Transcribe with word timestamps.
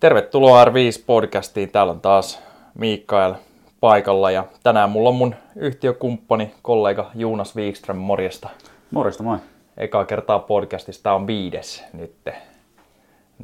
Tervetuloa 0.00 0.64
R5-podcastiin. 0.64 1.70
Täällä 1.72 1.90
on 1.90 2.00
taas 2.00 2.42
Mikael 2.74 3.34
paikalla 3.80 4.30
ja 4.30 4.44
tänään 4.62 4.90
mulla 4.90 5.08
on 5.08 5.14
mun 5.14 5.34
yhtiökumppani, 5.56 6.54
kollega 6.62 7.10
Juunas 7.14 7.56
Wikström. 7.56 7.96
Morjesta. 7.96 8.48
Morjesta, 8.90 9.22
moi. 9.22 9.38
Ekaa 9.76 10.04
kertaa 10.04 10.38
podcastista. 10.38 11.02
Tää 11.02 11.14
on 11.14 11.26
viides 11.26 11.84
nyt. 11.92 12.14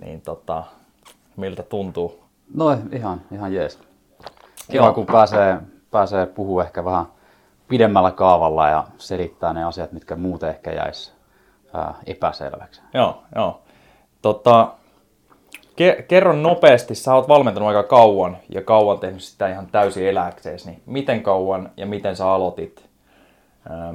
Niin 0.04 0.20
tota, 0.20 0.64
miltä 1.36 1.62
tuntuu? 1.62 2.22
No 2.54 2.78
ihan, 2.92 3.20
ihan 3.32 3.54
jees. 3.54 3.78
Kiva, 4.70 4.84
Joo. 4.84 4.92
kun 4.92 5.06
pääsee, 5.06 5.58
pääsee 5.90 6.26
puhua 6.26 6.64
ehkä 6.64 6.84
vähän 6.84 7.06
pidemmällä 7.68 8.10
kaavalla 8.10 8.68
ja 8.68 8.84
selittää 8.98 9.52
ne 9.52 9.64
asiat, 9.64 9.92
mitkä 9.92 10.16
muuten 10.16 10.50
ehkä 10.50 10.70
jäisi 10.72 11.12
epäselväksi. 12.06 12.82
Joo, 12.94 13.22
joo. 13.36 13.62
Tota, 14.22 14.68
ke- 15.82 16.02
kerro 16.02 16.32
nopeasti, 16.32 16.94
sä 16.94 17.14
oot 17.14 17.28
valmentanut 17.28 17.68
aika 17.68 17.82
kauan 17.82 18.36
ja 18.48 18.62
kauan 18.62 18.98
tehnyt 18.98 19.22
sitä 19.22 19.48
ihan 19.48 19.66
täysin 19.66 20.08
eläkseesi, 20.08 20.70
niin 20.70 20.82
miten 20.86 21.22
kauan 21.22 21.70
ja 21.76 21.86
miten 21.86 22.16
sä 22.16 22.30
aloitit? 22.30 22.88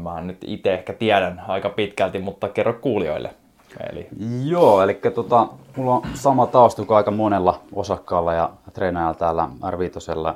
Mä 0.04 0.22
nyt 0.22 0.38
itse 0.46 0.74
ehkä 0.74 0.94
tiedän 0.94 1.42
aika 1.48 1.70
pitkälti, 1.70 2.20
mutta 2.20 2.50
kerro 2.50 2.74
kuulijoille. 2.74 3.30
Eli... 3.92 4.08
Joo, 4.46 4.82
eli 4.82 5.00
tota, 5.16 5.48
mulla 5.76 5.94
on 5.96 6.02
sama 6.14 6.48
tausta 6.48 6.86
kuin 6.86 6.98
aika 6.98 7.12
monella 7.12 7.62
osakkaalla 7.74 8.34
ja 8.34 8.50
treenaajalla 8.74 9.16
täällä 9.16 9.50
r 9.70 10.36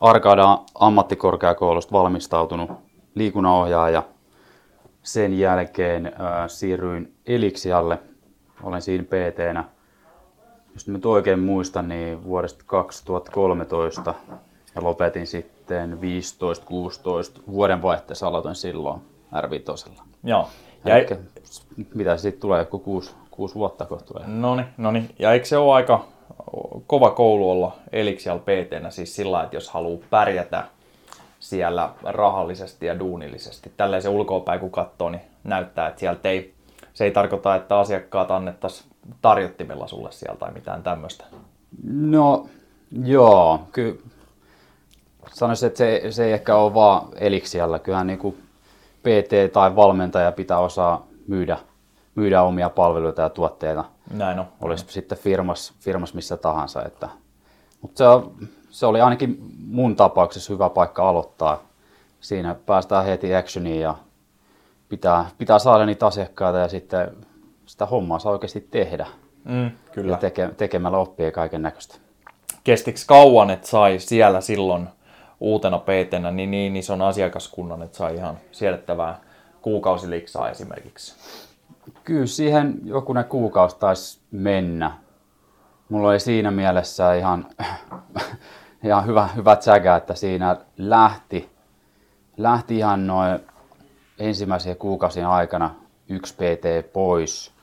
Arkada 0.00 0.58
ammattikorkeakoulusta 0.74 1.92
valmistautunut 1.92 2.70
liikunnanohjaaja. 3.14 4.02
Sen 5.02 5.38
jälkeen 5.38 6.06
äh, 6.06 6.12
siirryin 6.46 7.14
Eliksialle. 7.26 7.98
Olen 8.62 8.82
siinä 8.82 9.04
PT-nä. 9.04 9.64
Jos 10.78 10.88
nyt 10.88 11.06
oikein 11.06 11.38
muistan, 11.38 11.88
niin 11.88 12.24
vuodesta 12.24 12.64
2013 12.66 14.14
ja 14.74 14.82
lopetin 14.82 15.26
sitten 15.26 15.98
15-16 17.38 17.42
vuodenvaihteessa 17.50 18.26
aloitin 18.26 18.54
silloin 18.54 19.00
r 19.40 19.48
Joo. 20.24 20.48
Ja 20.84 20.96
Elikkä, 20.96 21.16
mitä 21.94 22.16
sitten 22.16 22.40
tulee, 22.40 22.58
joku 22.58 22.78
kuusi, 22.78 23.14
kuusi 23.30 23.54
vuotta 23.54 23.86
kohta 23.86 24.04
tulee. 24.06 24.26
No 24.76 24.90
niin, 24.90 25.10
ja 25.18 25.32
eikö 25.32 25.46
se 25.46 25.56
ole 25.56 25.74
aika 25.74 26.04
kova 26.86 27.10
koulu 27.10 27.50
olla 27.50 27.76
Elixial 27.92 28.38
pt 28.38 28.90
siis 28.90 29.16
sillä 29.16 29.42
että 29.42 29.56
jos 29.56 29.70
haluaa 29.70 30.06
pärjätä 30.10 30.64
siellä 31.40 31.90
rahallisesti 32.02 32.86
ja 32.86 32.98
duunillisesti. 32.98 33.72
Tälleen 33.76 34.02
se 34.02 34.08
ulkoapäin 34.08 34.60
kun 34.60 34.70
katsoo, 34.70 35.10
niin 35.10 35.22
näyttää, 35.44 35.88
että 35.88 36.00
sieltä 36.00 36.28
ei, 36.28 36.54
se 36.94 37.04
ei 37.04 37.10
tarkoita, 37.10 37.54
että 37.54 37.78
asiakkaat 37.78 38.30
annettaisiin 38.30 38.90
tarjottimella 39.22 39.86
sulle 39.86 40.12
siellä 40.12 40.38
tai 40.38 40.52
mitään 40.52 40.82
tämmöistä. 40.82 41.24
No 41.92 42.46
joo, 43.04 43.60
kyllä 43.72 43.98
sanoisin, 45.32 45.66
että 45.66 45.78
se, 45.78 46.02
se 46.10 46.24
ei 46.24 46.32
ehkä 46.32 46.56
ole 46.56 46.74
vaan 46.74 47.08
Elixialla. 47.14 47.78
Kyllähän 47.78 48.06
niin 48.06 48.18
kuin 48.18 48.42
PT 49.02 49.52
tai 49.52 49.76
valmentaja 49.76 50.32
pitää 50.32 50.58
osaa 50.58 51.06
myydä, 51.26 51.58
myydä 52.14 52.42
omia 52.42 52.70
palveluita 52.70 53.22
ja 53.22 53.28
tuotteita. 53.28 53.84
Näin 54.10 54.38
on. 54.38 54.46
Olisi 54.60 54.84
sitten 54.88 55.18
firmas, 55.18 55.72
firmas 55.80 56.14
missä 56.14 56.36
tahansa. 56.36 56.84
Että, 56.84 57.08
mutta 57.80 57.98
se, 57.98 58.06
on, 58.08 58.32
se 58.70 58.86
oli 58.86 59.00
ainakin 59.00 59.38
mun 59.66 59.96
tapauksessa 59.96 60.52
hyvä 60.52 60.70
paikka 60.70 61.08
aloittaa. 61.08 61.62
Siinä 62.20 62.56
päästään 62.66 63.04
heti 63.04 63.34
actioniin 63.34 63.80
ja 63.80 63.94
pitää, 64.88 65.30
pitää 65.38 65.58
saada 65.58 65.86
niitä 65.86 66.06
asiakkaita 66.06 66.58
ja 66.58 66.68
sitten 66.68 67.16
sitä 67.68 67.86
hommaa 67.86 68.18
saa 68.18 68.32
oikeasti 68.32 68.68
tehdä. 68.70 69.06
Mm, 69.44 69.70
kyllä. 69.92 70.12
Ja 70.12 70.18
teke, 70.18 70.50
tekemällä 70.56 70.98
oppii 70.98 71.30
kaiken 71.30 71.62
näköistä. 71.62 71.98
Kestikö 72.64 72.98
kauan, 73.06 73.50
että 73.50 73.68
sai 73.68 73.98
siellä 73.98 74.40
silloin 74.40 74.88
uutena 75.40 75.78
pt 75.78 76.32
niin 76.32 76.50
niin 76.50 76.76
ison 76.76 77.02
asiakaskunnan, 77.02 77.82
että 77.82 77.96
sai 77.98 78.14
ihan 78.14 78.38
siedettävää 78.52 79.20
kuukausiliksaa 79.62 80.50
esimerkiksi? 80.50 81.14
Kyllä 82.04 82.26
siihen 82.26 82.74
jokunen 82.84 83.24
kuukausi 83.24 83.76
taisi 83.78 84.20
mennä. 84.30 84.92
Mulla 85.88 86.08
oli 86.08 86.20
siinä 86.20 86.50
mielessä 86.50 87.14
ihan, 87.14 87.46
ihan 88.84 89.06
hyvä, 89.06 89.28
hyvä 89.36 89.56
tsäkä, 89.56 89.96
että 89.96 90.14
siinä 90.14 90.56
lähti, 90.76 91.50
lähti 92.36 92.76
ihan 92.76 93.06
noin 93.06 93.38
ensimmäisen 94.18 94.76
kuukausien 94.76 95.26
aikana 95.26 95.74
yksi 96.08 96.34
PT 96.34 96.92
pois, 96.92 97.57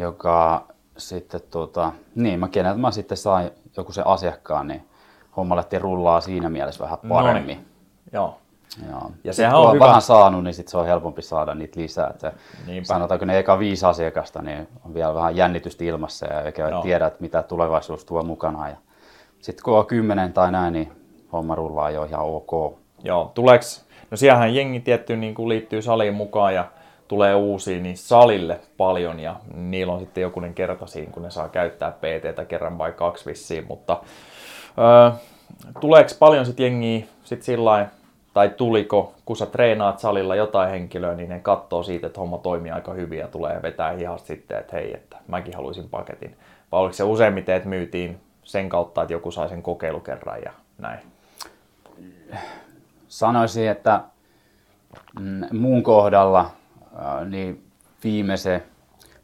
joka 0.00 0.66
sitten 0.96 1.40
tota, 1.50 1.92
niin 2.14 2.40
mä 2.40 2.48
keneltä 2.48 2.78
mä 2.78 2.90
sitten 2.90 3.18
sain 3.18 3.50
joku 3.76 3.92
se 3.92 4.02
asiakkaan, 4.04 4.68
niin 4.68 4.82
homma 5.36 5.56
lähti 5.56 5.78
rullaa 5.78 6.20
siinä 6.20 6.48
mielessä 6.48 6.84
vähän 6.84 6.98
paremmin. 7.08 7.56
Noin. 7.56 7.66
Joo. 8.12 8.38
Joo. 8.90 9.10
Ja 9.24 9.32
sehän 9.32 9.54
on, 9.54 9.66
on 9.66 9.74
hyvä. 9.74 9.86
vähän 9.86 10.02
saanut, 10.02 10.44
niin 10.44 10.54
sit 10.54 10.68
se 10.68 10.78
on 10.78 10.86
helpompi 10.86 11.22
saada 11.22 11.54
niitä 11.54 11.80
lisää. 11.80 12.10
Että 12.10 12.32
sanotaanko 12.82 13.24
ne 13.24 13.38
eka 13.38 13.58
viisi 13.58 13.86
asiakasta, 13.86 14.42
niin 14.42 14.68
on 14.84 14.94
vielä 14.94 15.14
vähän 15.14 15.36
jännitystä 15.36 15.84
ilmassa 15.84 16.26
ja 16.26 16.42
eikä 16.42 16.68
Joo. 16.68 16.82
tiedä, 16.82 17.06
että 17.06 17.20
mitä 17.20 17.42
tulevaisuus 17.42 18.04
tuo 18.04 18.22
mukanaan. 18.22 18.70
Ja 18.70 18.76
sitten 19.40 19.64
kun 19.64 19.78
on 19.78 19.86
kymmenen 19.86 20.32
tai 20.32 20.52
näin, 20.52 20.72
niin 20.72 20.92
homma 21.32 21.54
rullaa 21.54 21.90
jo 21.90 22.04
ihan 22.04 22.24
ok. 22.24 22.78
Joo, 23.04 23.30
tuleeks, 23.34 23.84
no 24.10 24.16
siellähän 24.16 24.54
jengi 24.54 24.80
tietty 24.80 25.16
niin 25.16 25.34
kuin 25.34 25.48
liittyy 25.48 25.82
saliin 25.82 26.14
mukaan 26.14 26.54
ja 26.54 26.64
tulee 27.10 27.34
uusia, 27.34 27.80
niin 27.80 27.96
salille 27.96 28.60
paljon 28.76 29.20
ja 29.20 29.36
niillä 29.54 29.92
on 29.92 30.00
sitten 30.00 30.22
jokunen 30.22 30.54
kerta 30.54 30.86
siinä, 30.86 31.12
kun 31.12 31.22
ne 31.22 31.30
saa 31.30 31.48
käyttää 31.48 31.92
PT 31.92 32.48
kerran 32.48 32.78
vai 32.78 32.92
kaksi 32.92 33.26
vissiin, 33.26 33.64
mutta 33.68 34.00
öö, 34.78 35.10
tuleeko 35.80 36.10
paljon 36.18 36.46
sitten 36.46 36.64
jengiä 36.64 37.06
sit 37.24 37.42
sillä 37.42 37.88
tai 38.34 38.48
tuliko, 38.48 39.14
kun 39.24 39.36
sä 39.36 39.46
treenaat 39.46 39.98
salilla 39.98 40.36
jotain 40.36 40.70
henkilöä, 40.70 41.14
niin 41.14 41.28
ne 41.28 41.40
katsoo 41.40 41.82
siitä, 41.82 42.06
että 42.06 42.20
homma 42.20 42.38
toimii 42.38 42.72
aika 42.72 42.92
hyvin 42.92 43.18
ja 43.18 43.28
tulee 43.28 43.62
vetää 43.62 43.92
hihasta 43.92 44.26
sitten, 44.26 44.58
että 44.58 44.76
hei, 44.76 44.94
että 44.94 45.16
mäkin 45.28 45.54
haluaisin 45.54 45.88
paketin. 45.88 46.36
Vai 46.72 46.80
oliko 46.80 46.92
se 46.92 47.04
useimmiten, 47.04 47.56
että 47.56 47.68
myytiin 47.68 48.20
sen 48.44 48.68
kautta, 48.68 49.02
että 49.02 49.12
joku 49.12 49.30
sai 49.30 49.48
sen 49.48 49.62
kokeilukerran 49.62 50.42
ja 50.44 50.52
näin? 50.78 50.98
Sanoisin, 53.08 53.68
että 53.68 54.00
mm, 55.20 55.44
muun 55.52 55.82
kohdalla 55.82 56.50
niin 57.28 57.66
viimeisen 58.04 58.62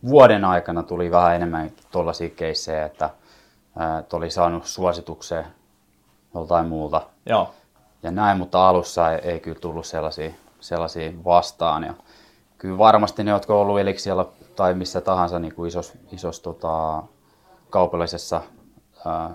vuoden 0.08 0.44
aikana 0.44 0.82
tuli 0.82 1.10
vähän 1.10 1.34
enemmän 1.34 1.70
tuollaisia 1.90 2.30
keissejä, 2.30 2.86
että 2.86 3.10
oli 4.12 4.30
saanut 4.30 4.66
suosituksen 4.66 5.46
joltain 6.34 6.66
muulta. 6.66 7.02
Joo 7.26 7.50
ja 8.06 8.10
näin, 8.10 8.38
mutta 8.38 8.68
alussa 8.68 9.12
ei, 9.12 9.18
ei 9.18 9.40
kyllä 9.40 9.58
tullut 9.60 9.86
sellaisia, 9.86 10.30
sellaisia 10.60 11.12
vastaan. 11.24 11.84
Ja 11.84 11.94
kyllä 12.58 12.78
varmasti 12.78 13.24
ne, 13.24 13.30
jotka 13.30 13.54
on 13.54 13.60
ollut 13.60 13.80
Eliksialla 13.80 14.28
tai 14.56 14.74
missä 14.74 15.00
tahansa 15.00 15.38
niin 15.38 15.54
kuin 15.54 15.68
isos, 15.68 15.92
isos 16.12 16.40
tota, 16.40 17.02
kaupallisessa 17.70 18.40
ää, 19.06 19.30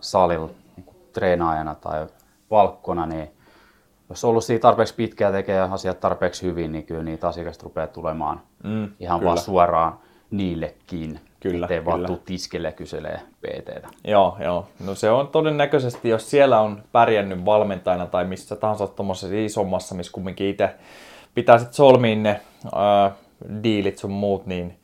salilla 0.00 0.50
niin 0.76 0.86
treenaajana 1.12 1.74
tai 1.74 2.06
valkkona, 2.50 3.06
niin 3.06 3.30
jos 4.10 4.24
on 4.24 4.30
ollut 4.30 4.44
siinä 4.44 4.60
tarpeeksi 4.60 4.94
pitkään 4.94 5.32
tekee 5.32 5.60
asiat 5.60 6.00
tarpeeksi 6.00 6.46
hyvin, 6.46 6.72
niin 6.72 6.86
kyllä 6.86 7.02
niitä 7.02 7.28
asiakasta 7.28 7.64
rupeaa 7.64 7.86
tulemaan 7.86 8.40
mm, 8.64 8.92
ihan 9.00 9.18
kyllä. 9.18 9.28
vaan 9.28 9.38
suoraan 9.38 9.98
niillekin. 10.30 11.20
Kyllä, 11.40 11.66
Ettei 11.66 11.78
kyllä. 11.78 11.90
vaan 11.90 12.06
tuu 12.06 12.22
tiskelle 12.24 12.72
kyselee 12.72 13.20
PTtä. 13.40 13.88
Joo, 14.04 14.36
joo. 14.44 14.68
No 14.86 14.94
se 14.94 15.10
on 15.10 15.28
todennäköisesti, 15.28 16.08
jos 16.08 16.30
siellä 16.30 16.60
on 16.60 16.82
pärjännyt 16.92 17.44
valmentajana 17.44 18.06
tai 18.06 18.24
missä 18.24 18.56
tahansa 18.56 18.86
tuommoisessa 18.86 19.36
isommassa, 19.36 19.94
missä 19.94 20.12
kumminkin 20.12 20.46
itse 20.46 20.74
pitää 21.34 21.58
sitten 21.58 21.74
solmiin 21.74 22.22
ne 22.22 22.40
ää, 22.74 23.12
diilit 23.62 23.98
sun 23.98 24.10
muut, 24.10 24.46
niin 24.46 24.78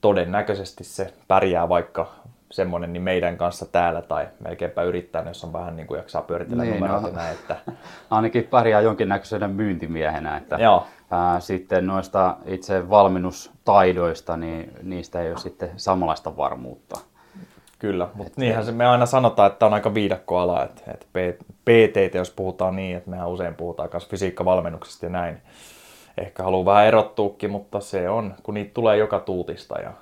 todennäköisesti 0.00 0.84
se 0.84 1.12
pärjää 1.28 1.68
vaikka 1.68 2.06
semmoinen 2.50 2.92
niin 2.92 3.02
meidän 3.02 3.36
kanssa 3.36 3.66
täällä 3.66 4.02
tai 4.02 4.28
melkeinpä 4.44 4.82
yrittää, 4.82 5.24
jos 5.26 5.44
on 5.44 5.52
vähän 5.52 5.76
niin 5.76 5.86
kuin 5.86 5.98
jaksaa 5.98 6.22
pyöritellä 6.22 6.62
niin, 6.62 6.80
no, 6.80 7.10
näin, 7.14 7.34
että... 7.34 7.56
Ainakin 8.10 8.44
pärjää 8.44 8.80
jonkinnäköisenä 8.80 9.48
myyntimiehenä, 9.48 10.36
että 10.36 10.56
Joo. 10.56 10.86
Ää, 11.10 11.40
sitten 11.40 11.86
noista 11.86 12.36
itse 12.46 12.90
valmennustaidoista, 12.90 14.36
niin 14.36 14.72
niistä 14.82 15.20
ei 15.20 15.30
ole 15.30 15.38
sitten 15.38 15.70
samanlaista 15.76 16.36
varmuutta. 16.36 17.00
Kyllä, 17.78 18.08
mutta 18.14 18.32
niinhän 18.36 18.64
se 18.64 18.72
me 18.72 18.86
aina 18.86 19.06
sanotaan, 19.06 19.52
että 19.52 19.66
on 19.66 19.74
aika 19.74 19.94
viidakkoala, 19.94 20.64
että, 20.64 20.82
että 20.86 21.06
PT, 21.64 22.14
jos 22.14 22.30
puhutaan 22.30 22.76
niin, 22.76 22.96
että 22.96 23.10
mehän 23.10 23.28
usein 23.28 23.54
puhutaan 23.54 23.88
myös 23.92 24.08
fysiikkavalmennuksesta 24.08 25.06
ja 25.06 25.10
näin. 25.10 25.38
Ehkä 26.18 26.42
haluaa 26.42 26.64
vähän 26.64 26.86
erottuukin, 26.86 27.50
mutta 27.50 27.80
se 27.80 28.08
on, 28.08 28.34
kun 28.42 28.54
niitä 28.54 28.74
tulee 28.74 28.96
joka 28.96 29.20
tuutista 29.20 29.80
ja 29.80 29.92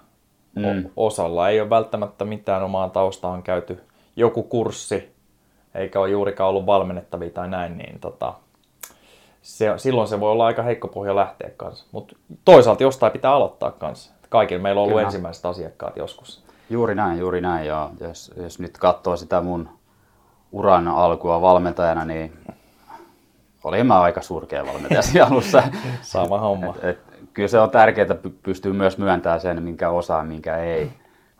mm. 0.66 0.90
osalla 0.96 1.48
ei 1.48 1.60
ole 1.60 1.70
välttämättä 1.70 2.24
mitään 2.24 2.62
omaa 2.62 2.88
taustaan 2.88 3.42
käyty 3.42 3.80
joku 4.16 4.42
kurssi, 4.42 5.12
eikä 5.74 6.00
ole 6.00 6.10
juurikaan 6.10 6.50
ollut 6.50 6.66
valmennettavia 6.66 7.30
tai 7.30 7.48
näin, 7.48 7.78
niin 7.78 8.00
tota, 8.00 8.34
se, 9.42 9.72
silloin 9.76 10.08
se 10.08 10.20
voi 10.20 10.30
olla 10.30 10.46
aika 10.46 10.62
heikko 10.62 10.88
pohja 10.88 11.16
lähteä 11.16 11.50
kanssa. 11.56 11.84
Mutta 11.92 12.16
toisaalta 12.44 12.82
jostain 12.82 13.12
pitää 13.12 13.32
aloittaa 13.32 13.70
kanssa. 13.70 14.12
Kaikilla 14.28 14.62
meillä 14.62 14.80
on 14.80 14.82
ollut 14.82 14.96
Kyllä. 14.96 15.06
ensimmäiset 15.06 15.46
asiakkaat 15.46 15.96
joskus. 15.96 16.44
Juuri 16.70 16.94
näin, 16.94 17.18
juuri 17.18 17.40
näin. 17.40 17.66
Ja 17.66 17.90
jos, 18.00 18.32
jos 18.36 18.58
nyt 18.58 18.78
katsoo 18.78 19.16
sitä 19.16 19.40
mun 19.40 19.68
uran 20.52 20.88
alkua 20.88 21.40
valmentajana, 21.40 22.04
niin 22.04 22.32
olin 23.64 23.86
mä 23.86 24.00
aika 24.00 24.22
surkea 24.22 24.66
valmentaja 24.66 25.02
siinä 25.02 25.26
alussa. 25.26 25.62
Sama 26.02 26.38
homma. 26.38 26.74
Et, 26.82 26.84
et, 26.84 26.98
kyllä 27.38 27.48
se 27.48 27.58
on 27.58 27.70
tärkeää 27.70 28.14
pystyy 28.42 28.72
myös 28.72 28.98
myöntämään 28.98 29.40
sen, 29.40 29.62
minkä 29.62 29.90
osaa, 29.90 30.24
minkä 30.24 30.56
ei. 30.56 30.90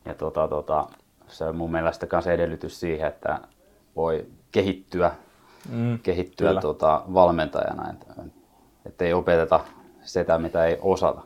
Ja 0.05 0.15
tota, 0.15 0.49
tota, 0.49 0.87
se 1.29 1.45
on 1.45 1.56
mun 1.56 1.73
mielestä 1.73 2.06
myös 2.12 2.27
edellytys 2.27 2.81
siihen, 2.81 3.09
että 3.09 3.39
voi 3.97 4.27
kehittyä, 4.53 5.11
mm, 5.69 5.99
kehittyä 5.99 6.61
tota, 6.61 7.03
valmentajana. 7.15 7.91
Että 7.91 8.23
et 8.87 9.03
ei 9.03 9.12
opeteta 9.12 9.61
sitä, 10.03 10.39
mitä 10.39 10.67
ei 10.67 10.79
osata. 10.83 11.21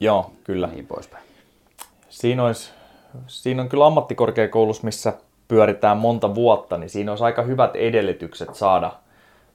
Joo, 0.00 0.32
kyllä. 0.44 0.66
Niin 0.66 0.86
poispäin. 0.86 1.24
Siinä, 2.08 2.44
olisi, 2.44 2.70
siinä 3.26 3.62
on 3.62 3.68
kyllä 3.68 3.86
ammattikorkeakoulussa, 3.86 4.84
missä 4.84 5.12
pyöritään 5.48 5.96
monta 5.96 6.34
vuotta, 6.34 6.78
niin 6.78 6.90
siinä 6.90 7.12
olisi 7.12 7.24
aika 7.24 7.42
hyvät 7.42 7.76
edellytykset 7.76 8.54
saada 8.54 8.92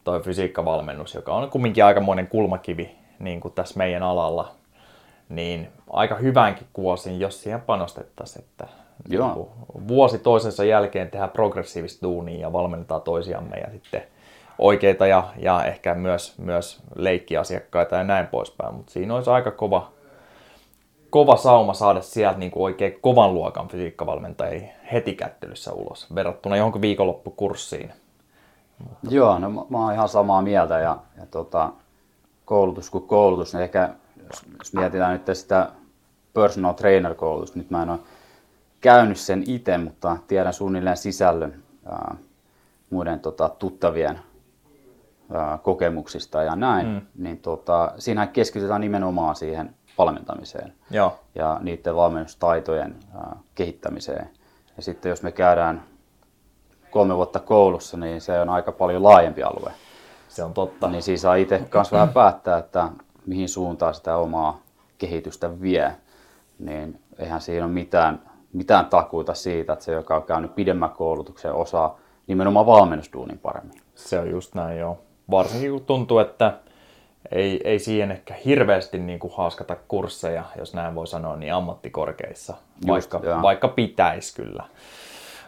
toi 0.03 0.21
fysiikkavalmennus, 0.21 1.13
joka 1.13 1.33
on 1.33 1.49
kumminkin 1.49 1.85
aikamoinen 1.85 2.27
kulmakivi 2.27 2.98
niin 3.19 3.39
kuin 3.39 3.53
tässä 3.53 3.77
meidän 3.77 4.03
alalla, 4.03 4.51
niin 5.29 5.69
aika 5.89 6.15
hyvänkin 6.15 6.67
kuosin, 6.73 7.19
jos 7.19 7.43
siihen 7.43 7.61
panostettaisiin, 7.61 8.45
että 8.45 8.67
Joo. 9.09 9.25
Niin 9.25 9.35
kuin 9.35 9.49
vuosi 9.87 10.19
toisensa 10.19 10.63
jälkeen 10.63 11.11
tehdään 11.11 11.29
progressiivista 11.29 12.07
duunia 12.07 12.39
ja 12.39 12.53
valmennetaan 12.53 13.01
toisiamme 13.01 13.57
ja 13.57 13.71
sitten 13.71 14.03
oikeita 14.59 15.07
ja, 15.07 15.23
ja 15.37 15.65
ehkä 15.65 15.95
myös, 15.95 16.37
myös 16.37 16.79
leikkiasiakkaita 16.95 17.95
ja 17.95 18.03
näin 18.03 18.27
poispäin, 18.27 18.75
mutta 18.75 18.91
siinä 18.91 19.15
olisi 19.15 19.29
aika 19.29 19.51
kova, 19.51 19.91
kova 21.09 21.35
sauma 21.35 21.73
saada 21.73 22.01
sieltä 22.01 22.39
niin 22.39 22.51
kuin 22.51 22.63
oikein 22.63 22.97
kovan 23.01 23.33
luokan 23.33 23.67
fysiikkavalmentajia 23.67 24.67
heti 24.91 25.13
kättelyssä 25.13 25.73
ulos 25.73 26.15
verrattuna 26.15 26.57
johonkin 26.57 26.81
viikonloppukurssiin. 26.81 27.91
Mutta... 28.79 29.15
Joo, 29.15 29.39
no 29.39 29.49
mä, 29.49 29.61
mä 29.69 29.77
oon 29.77 29.93
ihan 29.93 30.09
samaa 30.09 30.41
mieltä 30.41 30.79
ja, 30.79 30.97
ja 31.17 31.25
tota, 31.31 31.69
koulutus 32.49 32.89
kuin 32.89 33.07
koulutus, 33.07 33.53
niin 33.53 33.63
ehkä 33.63 33.89
jos, 34.27 34.73
mietitään 34.73 35.13
nyt 35.13 35.37
sitä 35.37 35.71
personal 36.33 36.73
trainer 36.73 37.15
koulutusta, 37.15 37.59
nyt 37.59 37.69
mä 37.69 37.83
en 37.83 37.89
ole 37.89 37.99
käynyt 38.81 39.17
sen 39.17 39.43
itse, 39.47 39.77
mutta 39.77 40.17
tiedän 40.27 40.53
suunnilleen 40.53 40.97
sisällön 40.97 41.63
ää, 41.85 42.15
muiden 42.89 43.19
tota, 43.19 43.49
tuttavien 43.49 44.19
ää, 45.33 45.57
kokemuksista 45.63 46.43
ja 46.43 46.55
näin, 46.55 46.87
mm. 46.87 47.01
niin 47.15 47.37
tota, 47.37 47.91
siinä 47.97 48.27
keskitytään 48.27 48.81
nimenomaan 48.81 49.35
siihen 49.35 49.75
valmentamiseen 49.97 50.73
Joo. 50.91 51.19
ja 51.35 51.59
niiden 51.61 51.95
valmennustaitojen 51.95 52.95
ää, 53.15 53.35
kehittämiseen. 53.55 54.29
Ja 54.77 54.83
sitten 54.83 55.09
jos 55.09 55.23
me 55.23 55.31
käydään 55.31 55.83
kolme 56.91 57.15
vuotta 57.15 57.39
koulussa, 57.39 57.97
niin 57.97 58.21
se 58.21 58.39
on 58.39 58.49
aika 58.49 58.71
paljon 58.71 59.03
laajempi 59.03 59.43
alue. 59.43 59.71
Se 60.29 60.43
on 60.43 60.53
totta. 60.53 60.87
Niin 60.87 61.01
siinä 61.01 61.17
saa 61.17 61.35
itse 61.35 61.59
kanssa 61.69 61.95
vähän 61.95 62.13
päättää, 62.23 62.57
että 62.57 62.89
mihin 63.25 63.49
suuntaan 63.49 63.93
sitä 63.93 64.17
omaa 64.17 64.61
kehitystä 64.97 65.61
vie. 65.61 65.95
Niin 66.59 66.99
eihän 67.17 67.41
siinä 67.41 67.65
ole 67.65 67.73
mitään, 67.73 68.21
mitään 68.53 68.85
takuita 68.85 69.33
siitä, 69.33 69.73
että 69.73 69.85
se, 69.85 69.91
joka 69.91 70.15
on 70.15 70.23
käynyt 70.23 70.55
pidemmän 70.55 70.89
koulutuksen, 70.89 71.53
osaa 71.53 71.99
nimenomaan 72.27 72.65
valmennusduunin 72.65 73.39
paremmin. 73.39 73.81
Se 73.95 74.19
on 74.19 74.29
just 74.29 74.55
näin, 74.55 74.79
joo. 74.79 74.97
Varsinkin 75.31 75.71
kun 75.71 75.85
tuntuu, 75.85 76.19
että 76.19 76.53
ei, 77.31 77.61
ei 77.63 77.79
siihen 77.79 78.11
ehkä 78.11 78.35
hirveästi 78.45 78.97
niin 78.99 79.19
kuin 79.19 79.33
haaskata 79.35 79.77
kursseja, 79.87 80.43
jos 80.57 80.73
näin 80.73 80.95
voi 80.95 81.07
sanoa, 81.07 81.35
niin 81.35 81.53
ammattikorkeissa, 81.53 82.53
Just, 82.87 83.13
vaikka, 83.13 83.41
vaikka 83.41 83.67
pitäisi 83.67 84.35
kyllä. 84.35 84.63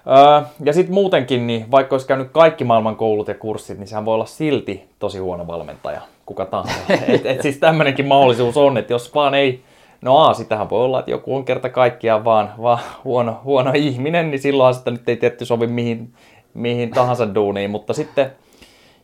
Öö, 0.07 0.41
ja 0.63 0.73
sitten 0.73 0.93
muutenkin, 0.93 1.47
niin 1.47 1.71
vaikka 1.71 1.93
olisi 1.93 2.07
käynyt 2.07 2.29
kaikki 2.31 2.63
maailman 2.63 2.95
koulut 2.95 3.27
ja 3.27 3.33
kurssit, 3.33 3.77
niin 3.77 3.87
sehän 3.87 4.05
voi 4.05 4.13
olla 4.13 4.25
silti 4.25 4.89
tosi 4.99 5.19
huono 5.19 5.47
valmentaja, 5.47 6.01
kuka 6.25 6.45
tahansa. 6.45 6.93
et, 7.07 7.25
et 7.25 7.41
siis 7.41 7.57
tämmöinenkin 7.57 8.07
mahdollisuus 8.07 8.57
on, 8.57 8.77
että 8.77 8.93
jos 8.93 9.15
vaan 9.15 9.33
ei, 9.33 9.63
no 10.01 10.17
a, 10.17 10.33
sitähän 10.33 10.69
voi 10.69 10.85
olla, 10.85 10.99
että 10.99 11.11
joku 11.11 11.35
on 11.35 11.45
kerta 11.45 11.69
kaikkiaan 11.69 12.25
vaan, 12.25 12.53
vaan 12.61 12.79
huono, 13.03 13.41
huono 13.43 13.71
ihminen, 13.75 14.31
niin 14.31 14.41
silloin 14.41 14.73
sitä 14.73 14.91
nyt 14.91 15.09
ei 15.09 15.17
tietty 15.17 15.45
sovi 15.45 15.67
mihin, 15.67 16.13
mihin 16.53 16.91
tahansa 16.91 17.35
duuniin, 17.35 17.71
mutta 17.71 17.93
sitten 17.93 18.31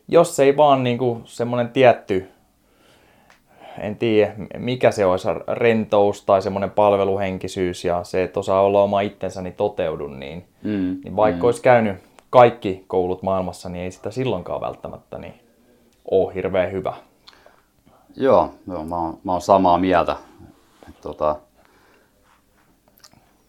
jos 0.08 0.40
ei 0.40 0.56
vaan 0.56 0.84
niinku 0.84 1.20
semmoinen 1.24 1.68
tietty 1.68 2.28
en 3.80 3.96
tiedä 3.96 4.32
mikä 4.58 4.90
se 4.90 5.06
olisi, 5.06 5.28
rentous 5.48 6.24
tai 6.24 6.42
semmoinen 6.42 6.70
palveluhenkisyys 6.70 7.84
ja 7.84 8.04
se, 8.04 8.22
että 8.22 8.40
osaa 8.40 8.62
olla 8.62 8.82
oma 8.82 9.00
itsensä, 9.00 9.42
niin 9.42 9.54
toteudu, 9.54 10.08
niin, 10.08 10.44
mm, 10.62 11.00
niin 11.04 11.16
vaikka 11.16 11.42
mm. 11.42 11.44
olisi 11.44 11.62
käynyt 11.62 11.96
kaikki 12.30 12.84
koulut 12.86 13.22
maailmassa, 13.22 13.68
niin 13.68 13.84
ei 13.84 13.90
sitä 13.90 14.10
silloinkaan 14.10 14.60
välttämättä 14.60 15.18
niin 15.18 15.34
ole 16.10 16.34
hirveän 16.34 16.72
hyvä. 16.72 16.94
Joo, 18.16 18.50
joo 18.68 18.84
mä, 18.84 18.96
oon, 18.96 19.18
mä 19.24 19.32
oon 19.32 19.40
samaa 19.40 19.78
mieltä. 19.78 20.16
Tota, 21.00 21.36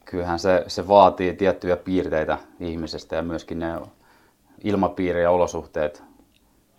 kyllähän 0.05 0.39
se, 0.39 0.63
se 0.67 0.87
vaatii 0.87 1.33
tiettyjä 1.33 1.77
piirteitä 1.77 2.37
ihmisestä 2.59 3.15
ja 3.15 3.21
myöskin 3.21 3.59
ne 3.59 3.81
ilmapiiri 4.63 5.21
ja 5.21 5.31
olosuhteet 5.31 6.03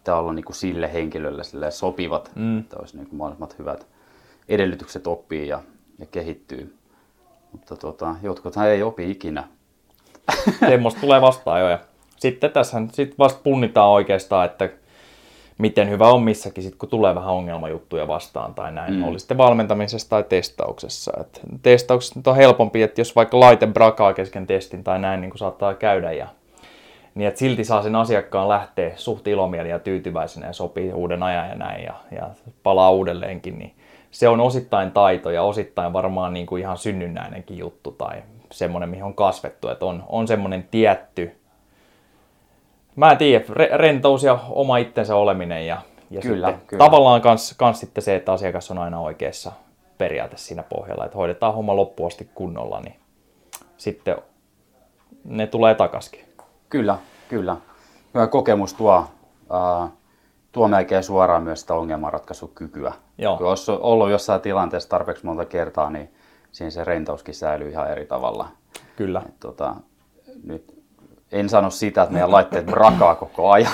pitää 0.01 0.19
olla 0.19 0.33
niin 0.33 0.45
kuin 0.45 0.57
sille 0.57 0.93
henkilölle 0.93 1.45
sille 1.45 1.71
sopivat, 1.71 2.31
mm. 2.35 2.59
että 2.59 2.77
olisi 2.79 2.97
niin 2.97 3.07
kuin 3.07 3.19
mahdollisimman 3.19 3.51
hyvät 3.59 3.87
edellytykset 4.49 5.07
oppii 5.07 5.49
ja, 5.49 5.61
ja 5.99 6.07
kehittyy. 6.07 6.77
Mutta 7.53 7.77
tota, 7.77 8.15
jotkuthan 8.23 8.69
ei 8.69 8.83
opi 8.83 9.11
ikinä. 9.11 9.45
Semmoista 10.69 11.01
tulee 11.01 11.21
vastaan 11.21 11.61
jo. 11.61 11.69
Ja 11.69 11.79
sitten 12.17 12.51
tässä 12.51 12.83
sit 12.93 13.19
vasta 13.19 13.41
punnitaan 13.43 13.91
oikeastaan, 13.91 14.47
että 14.47 14.69
miten 15.59 15.91
hyvä 15.91 16.09
on 16.09 16.23
missäkin, 16.23 16.65
sit 16.65 16.77
kun 16.77 16.89
tulee 16.89 17.15
vähän 17.15 17.35
ongelmajuttuja 17.35 18.09
vastaan 18.09 18.55
tai 18.55 18.73
näin. 18.73 18.95
Mm. 18.95 19.05
Oli 19.05 19.19
sitten 19.19 19.39
valmentamisessa 19.39 20.11
tai 20.11 20.25
testauksessa. 20.29 21.13
Et 21.21 21.41
testauksessa 21.63 22.31
on 22.31 22.37
helpompi, 22.37 22.83
että 22.83 23.01
jos 23.01 23.17
vaikka 23.17 23.41
laite 23.41 23.67
brakaa 23.67 24.13
kesken 24.13 24.47
testin 24.47 24.85
tai 24.85 24.99
näin, 24.99 25.21
niin 25.21 25.31
kuin 25.31 25.39
saattaa 25.39 25.75
käydä 25.75 26.13
ja 26.13 26.29
niin 27.15 27.29
että 27.29 27.39
silti 27.39 27.65
saa 27.65 27.83
sen 27.83 27.97
asiakkaan 27.97 28.49
lähteä 28.49 28.93
suht 28.97 29.27
ilomielin 29.27 29.71
ja 29.71 29.79
tyytyväisenä 29.79 30.47
ja 30.47 30.53
sopii 30.53 30.93
uuden 30.93 31.23
ajan 31.23 31.49
ja 31.49 31.55
näin 31.55 31.85
ja, 31.85 31.95
ja 32.11 32.31
palaa 32.63 32.91
uudelleenkin, 32.91 33.59
niin 33.59 33.75
se 34.11 34.29
on 34.29 34.41
osittain 34.41 34.93
taito 34.93 35.31
ja 35.31 35.43
osittain 35.43 35.93
varmaan 35.93 36.33
niin 36.33 36.47
kuin 36.47 36.63
ihan 36.63 36.79
synnynnäinenkin 36.79 37.59
juttu 37.59 37.93
tai 37.93 38.23
semmoinen, 38.53 38.89
mihin 38.89 39.05
on 39.05 39.15
kasvettu, 39.15 39.69
että 39.69 39.87
on, 39.87 40.05
on 40.09 40.29
semmoinen 40.29 40.69
tietty, 40.71 41.37
mä 42.97 43.11
en 43.11 43.19
tiedä, 43.19 43.45
re- 43.45 43.77
rentous 43.77 44.25
ja 44.25 44.39
oma 44.49 44.77
itsensä 44.77 45.17
oleminen 45.17 45.67
ja, 45.67 45.83
ja 46.11 46.21
kyllä, 46.21 46.49
sitten 46.49 46.67
kyllä. 46.67 46.85
tavallaan 46.85 47.21
kans, 47.21 47.55
kans 47.57 47.81
sitten 47.81 48.03
se, 48.03 48.17
että 48.17 48.33
asiakas 48.33 48.71
on 48.71 48.79
aina 48.79 49.01
oikeassa 49.01 49.53
periaate 49.99 50.37
siinä 50.37 50.63
pohjalla, 50.63 51.05
että 51.05 51.19
hoidetaan 51.19 51.55
homma 51.55 51.77
loppuun 51.77 52.07
asti 52.07 52.31
kunnolla, 52.35 52.81
niin 52.81 52.95
sitten 53.77 54.17
ne 55.25 55.47
tulee 55.47 55.75
takaskin. 55.75 56.30
Kyllä, 56.71 56.99
kyllä. 57.29 57.57
Hyvä 58.15 58.27
kokemus 58.27 58.75
tuo, 58.75 59.05
äh, 59.55 59.91
tuo 60.53 60.69
melkein 60.69 61.03
suoraan 61.03 61.43
myös 61.43 61.61
sitä 61.61 61.75
ongelmanratkaisukykyä. 61.75 62.93
Joo. 63.19 63.37
Kun 63.37 63.49
olisi 63.49 63.73
ollut 63.73 64.11
jossain 64.11 64.41
tilanteessa 64.41 64.89
tarpeeksi 64.89 65.27
monta 65.27 65.45
kertaa, 65.45 65.91
niin 65.91 66.15
siinä 66.53 66.71
se 66.71 66.85
rentouskin 66.85 67.35
säilyy 67.35 67.69
ihan 67.69 67.91
eri 67.91 68.07
tavalla. 68.07 68.49
Kyllä. 68.97 69.23
Et, 69.29 69.41
tota, 69.41 69.75
nyt 70.45 70.81
en 71.33 71.49
sano 71.49 71.71
sitä, 71.71 72.03
että 72.03 72.13
meidän 72.13 72.33
laitteet 72.33 72.67
brakaa 72.67 73.15
koko 73.15 73.51
ajan, 73.51 73.73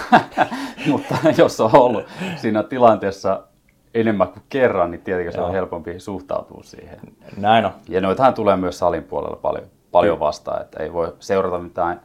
mutta 0.90 1.14
jos 1.38 1.60
on 1.60 1.70
ollut 1.72 2.04
siinä 2.36 2.62
tilanteessa 2.62 3.42
enemmän 3.94 4.28
kuin 4.28 4.42
kerran, 4.48 4.90
niin 4.90 5.00
tietenkin 5.00 5.32
se 5.32 5.40
on 5.40 5.52
helpompi 5.52 6.00
suhtautua 6.00 6.62
siihen. 6.62 7.00
Näin 7.36 7.64
on. 7.64 7.72
Ja 7.88 8.00
noitahan 8.00 8.34
tulee 8.34 8.56
myös 8.56 8.78
salin 8.78 9.04
puolella 9.04 9.36
paljon, 9.36 9.64
paljon 9.92 10.20
vastaan, 10.20 10.62
että 10.62 10.82
ei 10.82 10.92
voi 10.92 11.14
seurata 11.20 11.58
mitään 11.58 12.00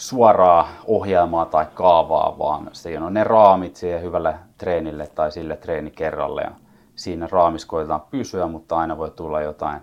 suoraa 0.00 0.68
ohjelmaa 0.86 1.44
tai 1.44 1.66
kaavaa, 1.74 2.38
vaan 2.38 2.68
siinä 2.72 3.06
on 3.06 3.14
ne 3.14 3.24
raamit 3.24 3.76
siihen 3.76 4.02
hyvälle 4.02 4.34
treenille 4.58 5.06
tai 5.06 5.32
sille 5.32 5.56
treenikerralle. 5.56 6.42
Ja 6.42 6.50
siinä 6.94 7.28
raamissa 7.30 7.68
koetetaan 7.68 8.02
pysyä, 8.10 8.46
mutta 8.46 8.76
aina 8.78 8.98
voi 8.98 9.10
tulla 9.10 9.40
jotain 9.40 9.80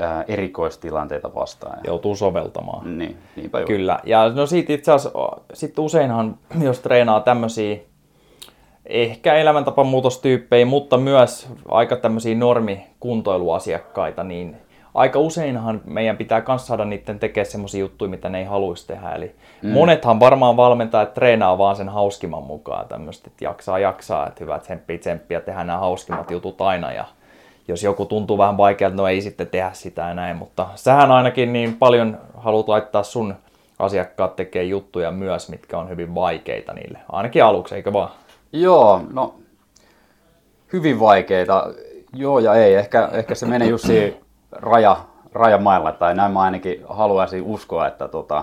ää, 0.00 0.24
erikoistilanteita 0.28 1.34
vastaan. 1.34 1.78
Joutuu 1.86 2.16
soveltamaan. 2.16 2.98
Niin, 2.98 3.18
niinpä 3.36 3.64
Kyllä. 3.66 3.98
Ja 4.04 4.28
no 4.28 4.46
siitä 4.46 4.72
itse 4.72 4.92
asiassa, 4.92 5.18
sit 5.52 5.78
useinhan, 5.78 6.38
jos 6.68 6.80
treenaa 6.80 7.20
tämmöisiä 7.20 7.78
ehkä 8.86 9.34
elämäntapamuutostyyppejä, 9.34 10.66
mutta 10.66 10.96
myös 10.96 11.48
aika 11.68 11.96
tämmöisiä 11.96 12.34
normikuntoiluasiakkaita, 12.34 14.24
niin 14.24 14.56
aika 14.94 15.18
useinhan 15.18 15.80
meidän 15.84 16.16
pitää 16.16 16.42
myös 16.48 16.66
saada 16.66 16.84
niiden 16.84 17.18
tekemään 17.18 17.50
semmoisia 17.50 17.80
juttuja, 17.80 18.10
mitä 18.10 18.28
ne 18.28 18.38
ei 18.38 18.44
haluaisi 18.44 18.86
tehdä. 18.86 19.10
Eli 19.10 19.34
mm. 19.62 19.70
monethan 19.70 20.20
varmaan 20.20 20.56
valmentaa, 20.56 21.02
että 21.02 21.14
treenaa 21.14 21.58
vaan 21.58 21.76
sen 21.76 21.88
hauskimman 21.88 22.42
mukaan 22.42 22.88
tämmöistä, 22.88 23.30
että 23.30 23.44
jaksaa 23.44 23.78
jaksaa, 23.78 24.26
että 24.26 24.44
hyvä 24.44 24.58
tsemppiä 24.58 24.98
tsemppiä, 24.98 25.40
tehdään 25.40 25.66
nämä 25.66 25.78
hauskimmat 25.78 26.30
jutut 26.30 26.60
aina 26.60 26.92
ja, 26.92 27.04
jos 27.68 27.82
joku 27.82 28.06
tuntuu 28.06 28.38
vähän 28.38 28.56
vaikealta, 28.56 28.96
no 28.96 29.08
ei 29.08 29.22
sitten 29.22 29.46
tehdä 29.46 29.70
sitä 29.72 30.02
ja 30.02 30.14
näin, 30.14 30.36
mutta 30.36 30.66
sähän 30.74 31.10
ainakin 31.10 31.52
niin 31.52 31.76
paljon 31.76 32.18
haluat 32.36 32.68
laittaa 32.68 33.02
sun 33.02 33.34
asiakkaat 33.78 34.36
tekee 34.36 34.64
juttuja 34.64 35.10
myös, 35.10 35.48
mitkä 35.48 35.78
on 35.78 35.88
hyvin 35.88 36.14
vaikeita 36.14 36.72
niille, 36.72 36.98
ainakin 37.12 37.44
aluksi, 37.44 37.74
eikö 37.74 37.92
vaan? 37.92 38.10
Joo, 38.52 39.02
no 39.12 39.34
hyvin 40.72 41.00
vaikeita. 41.00 41.74
Joo 42.12 42.38
ja 42.38 42.54
ei. 42.54 42.74
Ehkä, 42.74 43.08
ehkä 43.12 43.34
se 43.34 43.46
menee 43.46 43.68
just 43.68 43.84
raja, 44.52 44.96
rajamailla, 45.32 45.92
tai 45.92 46.14
näin 46.14 46.32
mä 46.32 46.40
ainakin 46.40 46.84
haluaisin 46.88 47.42
uskoa, 47.42 47.86
että 47.86 48.08
tota, 48.08 48.42